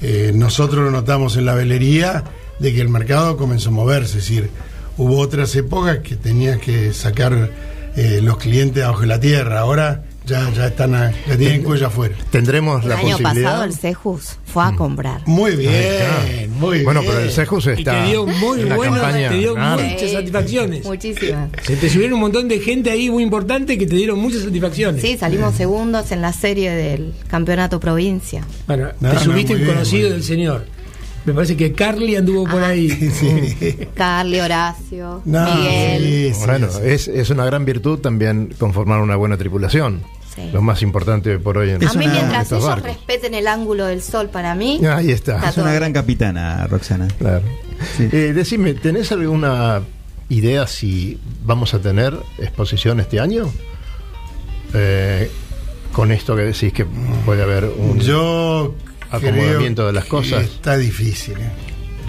eh, 0.02 0.32
nosotros 0.34 0.84
lo 0.84 0.92
notamos 0.92 1.38
en 1.38 1.46
la 1.46 1.54
velería 1.54 2.24
de 2.60 2.74
que 2.74 2.82
el 2.82 2.90
mercado 2.90 3.38
comenzó 3.38 3.70
a 3.70 3.74
moverse. 3.74 4.18
Es 4.18 4.28
decir, 4.28 4.50
hubo 4.98 5.20
otras 5.20 5.56
épocas 5.56 6.00
que 6.00 6.16
tenías 6.16 6.58
que 6.60 6.94
sacar 6.94 7.52
eh, 7.96 8.20
los 8.24 8.38
clientes 8.38 8.84
abajo 8.84 9.02
de 9.02 9.08
la 9.08 9.20
tierra. 9.20 9.60
Ahora 9.60 10.04
ya, 10.30 10.50
ya 10.54 10.68
están, 10.68 10.96
a- 10.96 11.12
ya 11.28 11.38
tienen 11.38 11.64
cuello 11.64 11.88
afuera. 11.88 12.16
Tendremos 12.32 12.84
El 12.84 12.90
la 12.90 12.96
año 12.96 13.18
posibilidad. 13.18 13.50
pasado 13.52 13.64
el 13.66 13.74
Cejus 13.74 14.38
fue 14.46 14.64
a 14.64 14.72
comprar. 14.76 15.22
Muy 15.28 15.52
Ahí 15.52 15.58
bien, 15.58 16.52
muy 16.60 16.84
bueno, 16.84 17.02
bien. 17.02 17.12
pero 17.14 17.26
el 17.26 17.32
Cejus 17.32 17.66
Y 17.68 17.70
está. 17.72 18.04
te 18.04 18.10
dio 18.10 18.26
muy 18.26 18.62
campaña, 18.64 19.30
te 19.30 19.36
dio 19.38 19.54
claro. 19.56 19.82
muchas 19.84 20.12
satisfacciones. 20.12 20.86
Muchísimas. 20.86 21.50
Se 21.64 21.76
te 21.76 21.90
subieron 21.90 22.14
un 22.14 22.20
montón 22.22 22.48
de 22.48 22.60
gente 22.60 22.92
ahí 22.92 23.10
muy 23.10 23.24
importante 23.24 23.78
que 23.78 23.86
te 23.86 23.96
dieron 23.96 24.20
muchas 24.20 24.44
satisfacciones. 24.44 25.02
Sí, 25.02 25.18
salimos 25.18 25.56
segundos 25.56 26.12
en 26.12 26.22
la 26.22 26.32
serie 26.34 26.72
del 26.72 27.14
campeonato 27.28 27.80
provincia. 27.80 28.44
Bueno, 28.68 28.90
No, 29.00 29.10
te 29.10 29.16
no, 29.16 29.22
subiste 29.22 29.54
un 29.54 29.60
bien, 29.60 29.72
conocido 29.74 30.10
del 30.12 30.24
señor. 30.24 30.66
Me 31.26 31.34
parece 31.34 31.58
que 31.58 31.74
Carly 31.74 32.16
anduvo 32.16 32.46
por 32.50 32.64
ahí. 32.64 32.90
Sí. 33.20 33.78
Carly, 33.94 34.40
Horacio, 34.40 35.22
No, 35.26 35.56
Miguel. 35.56 36.02
sí, 36.04 36.34
sí, 36.34 36.46
Bueno, 36.46 36.68
sí. 36.72 36.80
es, 36.86 37.08
es 37.10 37.30
una 37.30 37.46
gran 37.46 37.66
virtud 37.66 38.00
también 38.00 38.56
conformar 38.58 39.02
una 39.02 39.16
buena 39.18 39.38
tripulación. 39.38 40.02
Sí. 40.36 40.50
Lo 40.54 40.62
más 40.62 40.82
importante 40.84 41.40
por 41.40 41.58
hoy 41.58 41.72
en 41.72 41.84
A 41.84 41.94
mí, 41.94 42.06
una- 42.06 42.14
mientras 42.14 42.44
estos 42.44 42.58
ellos 42.60 42.70
barcos. 42.70 42.88
respeten 42.92 43.34
el 43.34 43.48
ángulo 43.48 43.86
del 43.86 44.02
sol 44.02 44.30
para 44.30 44.54
mí, 44.56 44.80
Ahí 44.86 45.12
está. 45.12 45.38
Está 45.38 45.50
Es 45.50 45.58
una 45.58 45.74
gran 45.74 45.92
capitana, 45.92 46.68
Roxana. 46.68 47.08
Claro. 47.18 47.44
Sí. 47.98 48.08
Eh, 48.12 48.34
decime, 48.34 48.74
¿tenés 48.76 49.12
alguna 49.12 49.82
idea 50.30 50.68
si 50.68 51.20
vamos 51.46 51.74
a 51.74 51.80
tener 51.80 52.14
exposición 52.38 53.00
este 53.00 53.20
año? 53.20 53.50
Eh, 54.74 55.30
con 55.92 56.12
esto 56.12 56.36
que 56.36 56.44
decís 56.44 56.72
que 56.74 56.86
puede 57.26 57.42
haber 57.42 57.66
un 57.66 58.00
Yo 58.00 58.76
acomodamiento 59.10 59.82
creo 59.82 59.88
de 59.88 59.94
las 59.94 60.04
que 60.04 60.10
cosas. 60.10 60.44
Está 60.44 60.78
difícil. 60.78 61.34
¿eh? 61.40 61.50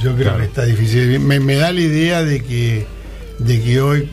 Yo 0.03 0.13
creo 0.15 0.25
Claro. 0.25 0.39
que 0.41 0.45
está 0.45 0.65
difícil. 0.65 1.19
Me, 1.21 1.41
me 1.41 1.55
da 1.57 1.73
la 1.73 1.81
idea 1.81 2.23
de 2.23 2.43
que, 2.43 2.87
de 3.39 3.63
que 3.63 3.81
hoy 3.81 4.11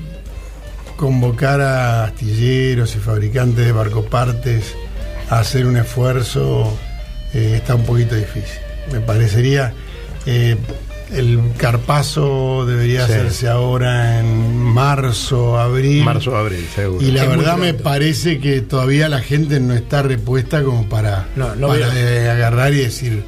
convocar 0.98 1.62
a 1.62 2.04
astilleros 2.06 2.95
y 2.95 3.00
fabricantes 3.00 3.66
de 3.66 3.72
barcopartes 3.72 4.76
a 5.30 5.39
hacer 5.39 5.66
un 5.66 5.78
esfuerzo 5.78 6.78
eh, 7.34 7.54
está 7.56 7.76
un 7.76 7.84
poquito 7.84 8.16
difícil. 8.16 8.60
Me 8.91 9.00
parecería. 9.00 9.74
eh, 10.26 10.58
el 11.14 11.39
carpazo 11.56 12.66
debería 12.66 13.06
Sí. 13.08 13.14
hacerse 13.14 13.48
ahora 13.48 14.20
en 14.20 14.58
marzo, 14.58 15.58
abril. 15.58 16.04
marzo 16.04 16.36
abril, 16.36 16.66
seguro. 16.76 17.02
Y 17.06 17.12
la 17.12 17.24
Es 17.24 17.30
verdad 17.30 17.56
me 17.58 17.74
parece 17.74 18.39
que 18.39 18.60
todavía 18.60 19.08
la 19.08 19.22
gente 19.22 19.62
no 19.62 19.74
está 19.74 20.02
repuesta 20.02 20.64
como 20.64 20.89
para, 20.89 21.28
No, 21.38 21.56
no 21.56 21.70
para 21.70 21.88
veo. 21.88 21.93
eh, 21.95 22.30
agarrar 22.30 22.74
y 22.74 22.80
decir 22.80 23.24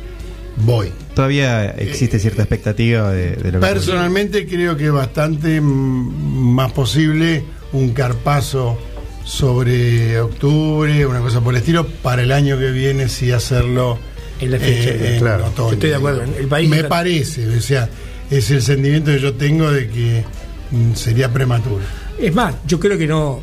voy. 0.57 0.91
Todavía 1.15 1.67
existe 1.71 2.19
cierta 2.19 2.41
expectativa 2.41 3.11
de, 3.11 3.37
de 3.37 3.51
lo 3.53 3.59
que 3.61 3.65
Personalmente 3.67 4.45
creo 4.45 4.75
que 4.75 4.87
es 4.87 4.91
bastante 4.91 5.61
mm, 5.61 6.53
más 6.53 6.73
posible 6.73 7.45
un 7.73 7.89
carpazo 7.93 8.77
sobre 9.23 10.19
octubre, 10.19 11.05
una 11.05 11.19
cosa 11.19 11.41
por 11.41 11.53
el 11.53 11.59
estilo, 11.59 11.85
para 11.87 12.23
el 12.23 12.31
año 12.31 12.57
que 12.57 12.71
viene 12.71 13.07
sí 13.09 13.31
hacerlo 13.31 13.99
En 14.39 14.51
la 14.51 14.59
fecha, 14.59 14.89
eh, 14.89 15.13
en 15.15 15.19
claro. 15.19 15.45
otoño. 15.47 15.73
Estoy 15.73 15.89
de 15.89 15.95
acuerdo. 15.95 16.23
El 16.23 16.47
país 16.47 16.69
Me 16.69 16.77
está- 16.77 16.89
parece, 16.89 17.47
o 17.47 17.61
sea, 17.61 17.89
es 18.31 18.49
el 18.51 18.61
sentimiento 18.61 19.11
que 19.11 19.19
yo 19.19 19.33
tengo 19.33 19.71
de 19.71 19.87
que 19.89 20.23
mm, 20.71 20.93
sería 20.95 21.31
prematuro. 21.31 21.81
Es 22.19 22.33
más, 22.33 22.55
yo 22.65 22.79
creo 22.79 22.97
que 22.97 23.07
no. 23.07 23.41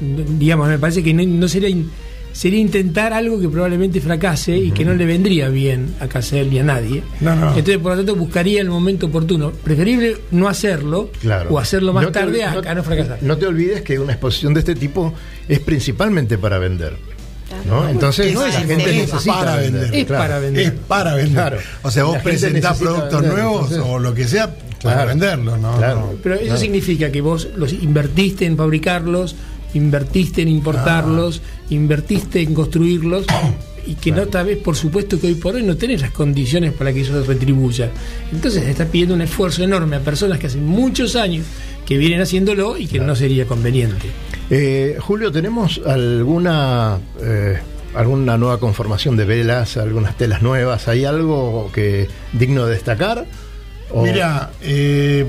Digamos, 0.00 0.68
me 0.68 0.78
parece 0.78 1.02
que 1.02 1.12
no, 1.12 1.22
no 1.24 1.48
sería. 1.48 1.68
in- 1.68 1.90
sería 2.32 2.60
intentar 2.60 3.12
algo 3.12 3.40
que 3.40 3.48
probablemente 3.48 4.00
fracase 4.00 4.56
y 4.56 4.70
que 4.70 4.84
no 4.84 4.94
le 4.94 5.04
vendría 5.06 5.48
bien 5.48 5.94
a 6.00 6.06
Casel 6.08 6.50
ni 6.50 6.58
a 6.58 6.62
nadie. 6.64 7.02
No, 7.20 7.34
no. 7.36 7.48
Entonces, 7.48 7.78
por 7.78 7.92
lo 7.92 7.96
tanto, 7.98 8.16
buscaría 8.16 8.60
el 8.60 8.68
momento 8.70 9.06
oportuno. 9.06 9.50
Preferible 9.52 10.16
no 10.30 10.48
hacerlo 10.48 11.10
Claro. 11.20 11.50
o 11.50 11.58
hacerlo 11.58 11.92
más 11.92 12.04
No 12.04 12.12
te 12.12 12.18
tarde 12.20 12.44
olvi- 12.44 12.66
a, 12.66 12.70
a 12.70 12.74
no 12.74 12.82
fracasar. 12.84 13.18
No 13.22 13.36
te 13.36 13.46
olvides 13.46 13.82
que 13.82 13.98
una 13.98 14.12
exposición 14.12 14.54
de 14.54 14.60
este 14.60 14.74
tipo 14.74 15.12
es 15.48 15.58
principalmente 15.60 16.38
para 16.38 16.58
vender. 16.58 16.96
¿no? 17.66 17.88
Entonces 17.88 18.32
No 18.32 18.46
es 18.46 18.54
la 18.54 18.60
gente 18.60 18.90
es 18.90 18.96
necesita 19.08 19.34
para 19.34 19.56
vender. 19.56 19.94
Es 19.94 20.04
para 20.06 20.38
vender. 20.38 20.62
Es 20.66 20.70
para 20.72 21.14
vender. 21.16 21.32
Claro. 21.34 21.58
O 21.82 21.90
sea, 21.90 22.04
vos 22.04 22.18
presentás 22.18 22.78
productos 22.78 23.20
vender, 23.22 23.32
nuevos 23.32 23.70
entonces- 23.72 23.84
o 23.92 23.98
lo 23.98 24.14
que 24.14 24.28
sea 24.28 24.54
para 24.82 24.94
Claro. 24.94 25.08
venderlos, 25.08 25.58
¿no? 25.58 25.76
Claro. 25.76 25.96
No. 26.00 26.12
Pero 26.22 26.36
eso 26.36 26.44
Claro. 26.44 26.60
significa 26.60 27.10
que 27.10 27.20
vos 27.20 27.48
los 27.56 27.72
invertiste 27.72 28.46
en 28.46 28.56
fabricarlos, 28.56 29.34
invertiste 29.74 30.42
en 30.42 30.48
importarlos, 30.48 31.40
invertiste 31.70 32.40
en 32.40 32.54
construirlos 32.54 33.24
y 33.86 33.94
que 33.94 34.12
no 34.12 34.26
tal 34.26 34.46
vez 34.46 34.58
por 34.58 34.76
supuesto 34.76 35.18
que 35.18 35.28
hoy 35.28 35.34
por 35.34 35.54
hoy 35.54 35.62
no 35.62 35.76
tenés 35.76 36.00
las 36.02 36.10
condiciones 36.10 36.72
para 36.72 36.92
que 36.92 37.00
eso 37.00 37.20
se 37.20 37.26
retribuya. 37.26 37.90
Entonces 38.32 38.62
se 38.64 38.70
está 38.70 38.84
pidiendo 38.86 39.14
un 39.14 39.22
esfuerzo 39.22 39.62
enorme 39.64 39.96
a 39.96 40.00
personas 40.00 40.38
que 40.38 40.46
hace 40.48 40.58
muchos 40.58 41.16
años 41.16 41.46
que 41.86 41.96
vienen 41.96 42.20
haciéndolo 42.20 42.76
y 42.78 42.86
que 42.86 42.98
no 43.00 43.16
sería 43.16 43.46
conveniente. 43.46 44.06
Eh, 44.50 44.96
Julio, 45.00 45.32
¿tenemos 45.32 45.80
alguna 45.86 46.98
eh, 47.22 47.58
alguna 47.94 48.36
nueva 48.36 48.60
conformación 48.60 49.16
de 49.16 49.24
velas, 49.24 49.76
algunas 49.76 50.16
telas 50.16 50.42
nuevas? 50.42 50.86
¿Hay 50.88 51.04
algo 51.04 51.70
que 51.72 52.06
digno 52.32 52.66
de 52.66 52.74
destacar? 52.74 53.26
¿O- 53.92 54.02
Mira, 54.02 54.50
eh, 54.62 55.26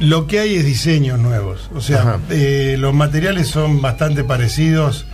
lo 0.00 0.26
que 0.26 0.40
hay 0.40 0.56
es 0.56 0.64
diseños 0.64 1.18
nuevos. 1.18 1.70
O 1.74 1.80
sea, 1.80 2.18
eh, 2.30 2.76
los 2.78 2.94
materiales 2.94 3.48
son 3.48 3.80
bastante 3.80 4.24
parecidos. 4.24 5.06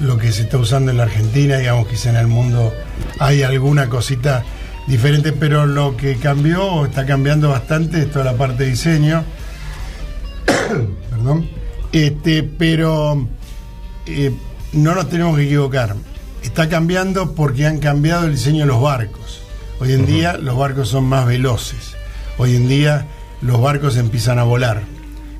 Lo 0.00 0.18
que 0.18 0.32
se 0.32 0.42
está 0.42 0.58
usando 0.58 0.90
en 0.90 0.98
la 0.98 1.04
Argentina, 1.04 1.56
digamos, 1.56 1.88
quizá 1.88 2.10
en 2.10 2.16
el 2.16 2.26
mundo 2.26 2.72
hay 3.18 3.42
alguna 3.42 3.88
cosita 3.88 4.44
diferente, 4.86 5.32
pero 5.32 5.66
lo 5.66 5.96
que 5.96 6.16
cambió 6.16 6.64
o 6.64 6.84
está 6.84 7.06
cambiando 7.06 7.48
bastante 7.48 8.00
es 8.02 8.10
toda 8.10 8.24
la 8.26 8.34
parte 8.34 8.64
de 8.64 8.70
diseño. 8.70 9.24
Perdón. 11.10 11.48
Este, 11.92 12.42
pero 12.42 13.26
eh, 14.06 14.32
no 14.72 14.94
nos 14.94 15.08
tenemos 15.08 15.36
que 15.38 15.44
equivocar. 15.44 15.96
Está 16.42 16.68
cambiando 16.68 17.34
porque 17.34 17.66
han 17.66 17.78
cambiado 17.78 18.26
el 18.26 18.32
diseño 18.32 18.60
de 18.60 18.66
los 18.66 18.82
barcos. 18.82 19.40
Hoy 19.80 19.92
en 19.92 20.04
día 20.04 20.36
los 20.36 20.58
barcos 20.58 20.88
son 20.88 21.04
más 21.04 21.24
veloces. 21.24 21.94
Hoy 22.36 22.56
en 22.56 22.68
día 22.68 23.06
los 23.44 23.60
barcos 23.60 23.96
empiezan 23.96 24.38
a 24.38 24.44
volar. 24.44 24.82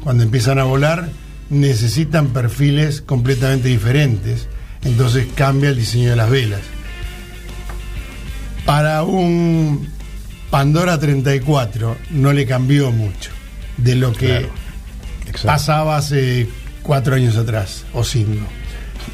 Cuando 0.03 0.23
empiezan 0.23 0.59
a 0.59 0.65
volar 0.65 1.09
necesitan 1.51 2.29
perfiles 2.29 3.01
completamente 3.01 3.69
diferentes. 3.69 4.49
Entonces 4.83 5.27
cambia 5.35 5.71
el 5.71 5.77
diseño 5.77 6.11
de 6.11 6.17
las 6.17 6.31
velas. 6.31 6.61
Para 8.65 9.03
un 9.03 9.89
Pandora 10.51 10.99
34 10.99 11.97
no 12.11 12.33
le 12.33 12.47
cambió 12.47 12.93
mucho 12.93 13.31
de 13.77 13.95
lo 13.97 14.13
que 14.13 14.49
Claro. 15.33 15.57
Pasaba 15.57 15.97
hace 15.97 16.49
cuatro 16.83 17.17
años 17.17 17.37
atrás 17.37 17.85
o 17.93 18.05
cinco. 18.05 18.47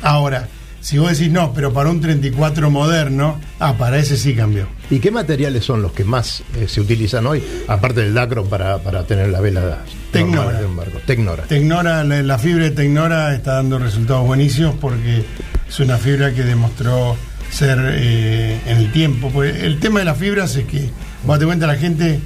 Ahora, 0.02 0.48
si 0.80 0.98
vos 0.98 1.10
decís 1.10 1.30
no, 1.30 1.52
pero 1.52 1.72
para 1.72 1.90
un 1.90 2.00
34 2.00 2.70
moderno, 2.70 3.38
ah, 3.58 3.74
para 3.76 3.98
ese 3.98 4.16
sí 4.16 4.34
cambió. 4.34 4.66
¿Y 4.90 4.98
qué 4.98 5.10
materiales 5.10 5.64
son 5.64 5.82
los 5.82 5.92
que 5.92 6.04
más 6.04 6.42
eh, 6.56 6.66
se 6.68 6.80
utilizan 6.80 7.26
hoy, 7.26 7.42
aparte 7.68 8.00
del 8.00 8.14
dacro, 8.14 8.44
para, 8.44 8.78
para 8.78 9.04
tener 9.04 9.28
la 9.28 9.40
vela 9.40 9.84
Tecnora. 10.10 10.58
de 10.58 10.66
un 10.66 10.76
barco? 10.76 10.98
Tecnora. 11.06 11.44
Tecnora, 11.44 12.02
la, 12.02 12.22
la 12.22 12.38
fibra 12.38 12.64
de 12.64 12.70
Tecnora 12.70 13.34
está 13.34 13.54
dando 13.54 13.78
resultados 13.78 14.26
buenísimos 14.26 14.74
porque 14.80 15.24
es 15.68 15.80
una 15.80 15.98
fibra 15.98 16.32
que 16.32 16.42
demostró 16.42 17.16
ser 17.50 17.78
eh, 17.82 18.58
en 18.66 18.78
el 18.78 18.92
tiempo. 18.92 19.30
Pues 19.30 19.62
el 19.62 19.78
tema 19.80 20.00
de 20.00 20.06
las 20.06 20.16
fibras 20.16 20.56
es 20.56 20.64
que, 20.64 20.90
vos 21.24 21.38
te 21.38 21.44
cuenta, 21.44 21.66
la 21.66 21.76
gente 21.76 22.20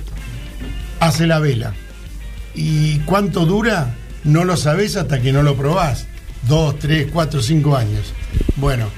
hace 1.01 1.27
la 1.27 1.39
vela. 1.41 1.75
¿Y 2.55 3.01
cuánto 3.01 3.47
dura? 3.47 3.95
No 4.23 4.45
lo 4.45 4.57
sabés 4.57 4.97
hasta 4.97 5.21
que 5.21 5.33
no 5.33 5.43
lo 5.43 5.57
probás. 5.57 6.07
Dos, 6.49 6.79
tres, 6.79 7.09
cuatro, 7.13 7.43
cinco 7.43 7.77
años. 7.77 8.13
Bueno, 8.57 8.89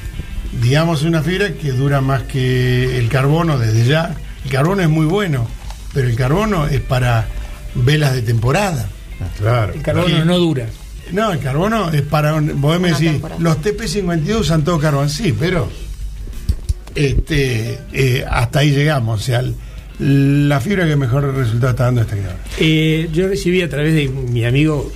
digamos 0.60 1.02
una 1.02 1.22
fibra 1.22 1.52
que 1.54 1.72
dura 1.72 2.00
más 2.00 2.22
que 2.24 2.98
el 2.98 3.08
carbono 3.08 3.58
desde 3.58 3.84
ya. 3.86 4.14
El 4.44 4.50
carbono 4.50 4.82
es 4.82 4.88
muy 4.88 5.06
bueno, 5.06 5.48
pero 5.92 6.08
el 6.08 6.14
carbono 6.16 6.66
es 6.66 6.80
para 6.80 7.26
velas 7.74 8.14
de 8.14 8.22
temporada. 8.22 8.88
Claro. 9.38 9.72
El 9.72 9.82
carbono 9.82 10.24
no 10.24 10.38
dura. 10.38 10.66
No, 11.12 11.32
el 11.32 11.38
carbono 11.38 11.90
es 11.92 12.02
para. 12.02 12.34
un- 12.34 12.60
Vos 12.60 12.78
me 12.80 12.88
decís, 12.90 13.12
temporada. 13.12 13.40
los 13.40 13.58
TP52 13.62 14.40
usan 14.40 14.64
todo 14.64 14.78
carbón, 14.78 15.08
sí, 15.08 15.34
pero. 15.38 15.68
Este, 16.94 17.78
eh, 17.92 18.24
hasta 18.28 18.60
ahí 18.60 18.70
llegamos. 18.72 19.20
O 19.20 19.22
sea, 19.22 19.42
la 19.98 20.60
fibra 20.60 20.86
que 20.86 20.96
mejor 20.96 21.34
resultado 21.34 21.70
está 21.70 21.84
dando 21.84 22.00
es 22.02 22.06
Tecnora. 22.06 22.36
Eh, 22.58 23.08
yo 23.12 23.28
recibí 23.28 23.62
a 23.62 23.68
través 23.68 23.94
de 23.94 24.08
mi 24.08 24.44
amigo 24.44 24.90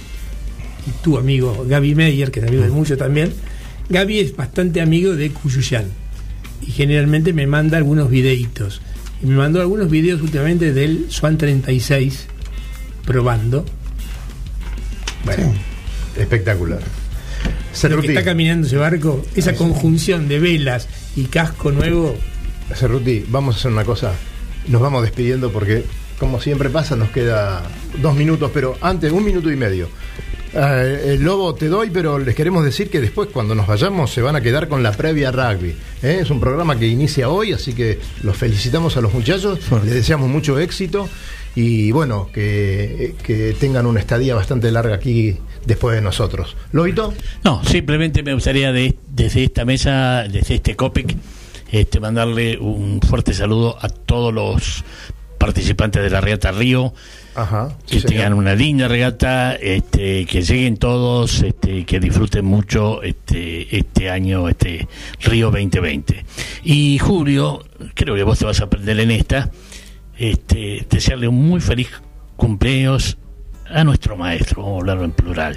y 0.86 1.02
tu 1.02 1.18
amigo 1.18 1.64
Gaby 1.68 1.94
Meyer, 1.94 2.30
que 2.30 2.40
es 2.40 2.46
amigo 2.46 2.62
de 2.62 2.70
mucho 2.70 2.96
también. 2.96 3.32
Gaby 3.90 4.20
es 4.20 4.36
bastante 4.36 4.80
amigo 4.80 5.16
de 5.16 5.30
Cuyuyán 5.30 5.86
y 6.62 6.70
generalmente 6.70 7.32
me 7.32 7.46
manda 7.46 7.76
algunos 7.76 8.08
videitos. 8.08 8.80
Y 9.22 9.26
me 9.26 9.34
mandó 9.34 9.60
algunos 9.60 9.90
videos 9.90 10.22
últimamente 10.22 10.72
del 10.72 11.06
Swan 11.10 11.36
36 11.36 12.26
probando. 13.04 13.66
Bueno, 15.24 15.52
Espectacular. 16.16 16.80
lo 17.88 18.00
que 18.00 18.08
está 18.08 18.24
caminando 18.24 18.66
ese 18.66 18.76
barco, 18.76 19.24
esa 19.34 19.54
conjunción 19.54 20.28
de 20.28 20.38
velas 20.38 20.88
y 21.16 21.24
casco 21.24 21.72
nuevo, 21.72 22.16
Cerruti, 22.74 23.24
vamos 23.28 23.56
a 23.56 23.58
hacer 23.58 23.72
una 23.72 23.84
cosa. 23.84 24.12
Nos 24.68 24.80
vamos 24.80 25.02
despidiendo 25.02 25.50
porque, 25.50 25.84
como 26.18 26.40
siempre 26.40 26.70
pasa, 26.70 26.94
nos 26.96 27.10
queda 27.10 27.62
dos 28.00 28.14
minutos, 28.14 28.50
pero 28.54 28.76
antes, 28.80 29.10
un 29.12 29.24
minuto 29.24 29.50
y 29.50 29.56
medio. 29.56 29.88
Eh, 30.52 31.12
el 31.14 31.22
lobo 31.22 31.54
te 31.54 31.68
doy, 31.68 31.90
pero 31.90 32.18
les 32.18 32.34
queremos 32.34 32.64
decir 32.64 32.90
que 32.90 33.00
después, 33.00 33.28
cuando 33.32 33.54
nos 33.54 33.66
vayamos, 33.66 34.10
se 34.12 34.20
van 34.20 34.34
a 34.36 34.40
quedar 34.40 34.68
con 34.68 34.82
la 34.82 34.92
previa 34.92 35.30
rugby. 35.30 35.76
¿eh? 36.02 36.18
Es 36.22 36.30
un 36.30 36.40
programa 36.40 36.78
que 36.78 36.86
inicia 36.88 37.28
hoy, 37.28 37.52
así 37.52 37.72
que 37.72 37.98
los 38.22 38.36
felicitamos 38.36 38.96
a 38.96 39.00
los 39.00 39.12
muchachos, 39.14 39.60
les 39.84 39.94
deseamos 39.94 40.28
mucho 40.28 40.58
éxito 40.58 41.08
y 41.54 41.92
bueno, 41.92 42.28
que, 42.32 43.14
que 43.22 43.54
tengan 43.58 43.86
una 43.86 44.00
estadía 44.00 44.34
bastante 44.34 44.70
larga 44.72 44.94
aquí 44.96 45.36
después 45.66 45.94
de 45.94 46.02
nosotros. 46.02 46.56
¿Lobito? 46.72 47.12
No, 47.44 47.62
simplemente 47.64 48.22
me 48.22 48.34
gustaría 48.34 48.72
de- 48.72 48.96
desde 49.08 49.44
esta 49.44 49.64
mesa, 49.64 50.24
desde 50.30 50.54
este 50.56 50.74
COPEC, 50.74 51.14
este, 51.70 52.00
mandarle 52.00 52.58
un 52.58 53.00
fuerte 53.00 53.34
saludo 53.34 53.76
a 53.80 53.88
todos 53.88 54.32
los 54.34 54.84
participantes 55.40 56.02
de 56.02 56.10
la 56.10 56.20
regata 56.20 56.52
Río. 56.52 56.92
Ajá. 57.34 57.76
que 57.86 58.00
tengan 58.00 58.34
una 58.34 58.54
linda 58.54 58.88
regata, 58.88 59.54
este, 59.54 60.26
que 60.26 60.42
lleguen 60.42 60.76
todos, 60.76 61.42
este, 61.42 61.84
que 61.84 61.98
disfruten 62.00 62.44
mucho 62.44 63.02
este, 63.02 63.74
este 63.74 64.10
año, 64.10 64.48
este 64.48 64.86
Río 65.22 65.46
2020. 65.46 66.24
Y 66.64 66.98
Julio, 66.98 67.64
creo 67.94 68.16
que 68.16 68.24
vos 68.24 68.38
te 68.38 68.44
vas 68.44 68.60
a 68.60 68.64
aprender 68.64 69.00
en 69.00 69.12
esta, 69.12 69.50
este, 70.18 70.86
desearle 70.90 71.28
un 71.28 71.46
muy 71.48 71.60
feliz 71.60 71.88
cumpleaños 72.36 73.16
a 73.70 73.84
nuestro 73.84 74.16
maestro, 74.16 74.62
vamos 74.62 74.76
a 74.76 74.80
hablarlo 74.80 75.04
en 75.04 75.12
plural. 75.12 75.56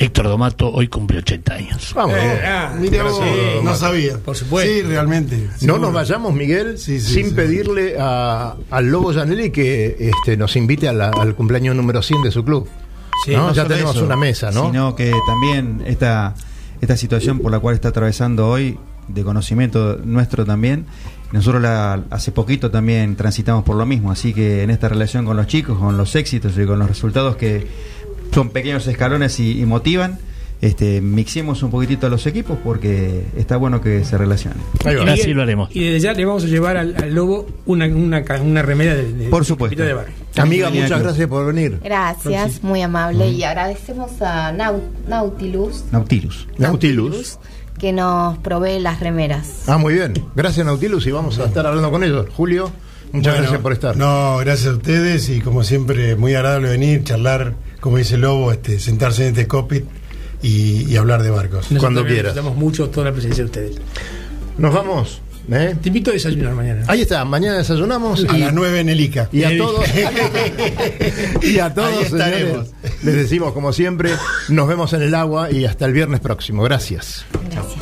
Héctor 0.00 0.28
Domato 0.28 0.70
hoy 0.72 0.88
cumple 0.88 1.18
80 1.18 1.54
años. 1.54 1.92
Vamos. 1.94 2.16
Eh, 2.16 2.40
ah, 2.42 2.74
Mira 2.80 3.02
vos, 3.02 3.18
Gracias, 3.20 3.62
no 3.64 3.74
sabía. 3.74 4.16
Por 4.18 4.34
supuesto. 4.34 4.72
Sí, 4.72 4.80
realmente. 4.80 5.50
No 5.60 5.76
nos 5.76 5.92
vayamos, 5.92 6.32
Miguel, 6.32 6.78
Sí, 6.78 6.98
sí, 7.00 7.14
sin 7.16 7.28
sí. 7.28 7.34
pedirle 7.34 7.96
a- 8.00 8.56
al 8.70 8.86
Lobo 8.90 9.12
Janelli 9.12 9.50
que 9.50 9.96
este, 10.00 10.38
nos 10.38 10.56
invite 10.56 10.88
a 10.88 10.94
la- 10.94 11.10
al 11.10 11.34
cumpleaños 11.34 11.76
número 11.76 12.00
100 12.00 12.22
de 12.22 12.30
su 12.30 12.42
club. 12.46 12.66
Sí, 13.26 13.32
¿no? 13.32 13.48
no 13.48 13.52
Ya 13.52 13.66
tenemos 13.66 13.94
eso, 13.94 14.04
una 14.06 14.16
mesa, 14.16 14.50
¿no? 14.50 14.66
Sino 14.70 14.96
que 14.96 15.12
también 15.26 15.82
esta, 15.86 16.34
esta 16.80 16.96
situación 16.96 17.38
por 17.38 17.52
la 17.52 17.58
cual 17.60 17.74
está 17.74 17.88
atravesando 17.88 18.48
hoy, 18.48 18.78
de 19.08 19.22
conocimiento 19.22 19.98
nuestro 20.02 20.46
también, 20.46 20.86
nosotros 21.32 21.60
la, 21.60 22.04
hace 22.10 22.32
poquito 22.32 22.70
también 22.70 23.16
transitamos 23.16 23.64
por 23.64 23.76
lo 23.76 23.84
mismo, 23.84 24.10
así 24.10 24.32
que 24.32 24.62
en 24.62 24.70
esta 24.70 24.88
relación 24.88 25.26
con 25.26 25.36
los 25.36 25.46
chicos, 25.46 25.78
con 25.78 25.96
los 25.98 26.14
éxitos 26.16 26.56
y 26.56 26.64
con 26.64 26.78
los 26.78 26.88
resultados 26.88 27.36
que 27.36 27.66
son 28.32 28.50
pequeños 28.50 28.86
escalones 28.86 29.38
y, 29.40 29.60
y 29.60 29.66
motivan, 29.66 30.18
este, 30.62 31.00
mixemos 31.00 31.62
un 31.62 31.70
poquitito 31.70 32.06
a 32.06 32.10
los 32.10 32.26
equipos 32.26 32.58
porque 32.62 33.24
está 33.36 33.56
bueno 33.56 33.80
que 33.80 34.04
se 34.04 34.18
relacionen. 34.18 34.60
Ahí 34.84 34.94
va. 34.96 35.04
Y 35.04 35.08
Así 35.20 35.32
lo 35.32 35.40
haremos. 35.42 35.70
Y 35.74 35.84
desde 35.84 36.00
ya 36.00 36.12
le 36.12 36.24
vamos 36.26 36.44
a 36.44 36.48
llevar 36.48 36.76
al, 36.76 36.94
al 37.02 37.14
lobo 37.14 37.46
una, 37.64 37.86
una, 37.86 38.22
una 38.42 38.60
remera 38.62 38.94
de, 38.94 39.10
de- 39.12 39.28
Por 39.30 39.40
de 39.42 39.46
supuesto. 39.48 39.82
De 39.82 39.94
Barrio. 39.94 40.12
Amiga, 40.36 40.68
muchas 40.70 40.92
aquí. 40.92 41.02
gracias 41.02 41.28
por 41.28 41.46
venir. 41.46 41.80
Gracias, 41.82 42.62
muy 42.62 42.82
amable. 42.82 43.28
Y 43.30 43.42
agradecemos 43.42 44.20
a 44.20 44.52
Nau- 44.52 44.82
Nautilus, 45.08 45.84
Nautilus. 45.92 46.46
Nautilus. 46.58 47.38
que 47.78 47.92
nos 47.94 48.36
provee 48.38 48.78
las 48.80 49.00
remeras. 49.00 49.64
Ah, 49.66 49.78
muy 49.78 49.94
bien. 49.94 50.12
Gracias, 50.36 50.66
Nautilus, 50.66 51.06
y 51.06 51.10
vamos 51.10 51.38
a 51.38 51.46
estar 51.46 51.66
hablando 51.66 51.90
con 51.90 52.04
ellos. 52.04 52.26
Julio, 52.36 52.70
muchas 53.12 53.32
Bueno, 53.32 53.42
gracias 53.44 53.60
por 53.62 53.72
estar. 53.72 53.96
No, 53.96 54.36
gracias 54.38 54.68
a 54.74 54.76
ustedes 54.76 55.30
y 55.30 55.40
como 55.40 55.64
siempre, 55.64 56.14
muy 56.16 56.34
agradable 56.34 56.68
venir, 56.68 57.02
charlar, 57.04 57.54
como 57.80 57.96
dice 57.96 58.14
el 58.14 58.22
Lobo, 58.22 58.52
este, 58.52 58.78
sentarse 58.78 59.22
en 59.22 59.30
este 59.30 59.46
cockpit 59.46 59.84
y, 60.42 60.84
y 60.90 60.96
hablar 60.96 61.22
de 61.22 61.30
barcos. 61.30 61.70
Nosotros 61.70 61.80
Cuando 61.80 62.04
quieras. 62.04 62.34
Necesitamos 62.34 62.56
mucho 62.56 62.88
toda 62.90 63.06
la 63.06 63.12
presencia 63.12 63.44
de 63.44 63.46
ustedes. 63.46 63.76
Nos 64.58 64.74
vamos. 64.74 65.20
¿eh? 65.50 65.76
Te 65.80 65.88
invito 65.88 66.10
a 66.10 66.14
desayunar 66.14 66.54
mañana. 66.54 66.84
Ahí 66.86 67.02
está, 67.02 67.24
mañana 67.24 67.58
desayunamos 67.58 68.24
A 68.28 68.36
y, 68.36 68.40
las 68.40 68.52
nueve 68.52 68.80
en 68.80 68.88
el 68.88 69.00
ICA. 69.00 69.28
y 69.32 69.42
a 69.44 69.56
todos 69.56 69.84
y 71.42 71.58
a 71.58 71.74
todos 71.74 72.04
estaremos. 72.04 72.68
señores, 72.68 73.04
les 73.04 73.14
decimos 73.14 73.52
como 73.52 73.72
siempre, 73.72 74.12
nos 74.48 74.68
vemos 74.68 74.92
en 74.92 75.02
el 75.02 75.14
agua 75.14 75.50
y 75.50 75.64
hasta 75.64 75.86
el 75.86 75.92
viernes 75.92 76.20
próximo. 76.20 76.62
Gracias. 76.62 77.24
Gracias. 77.50 77.78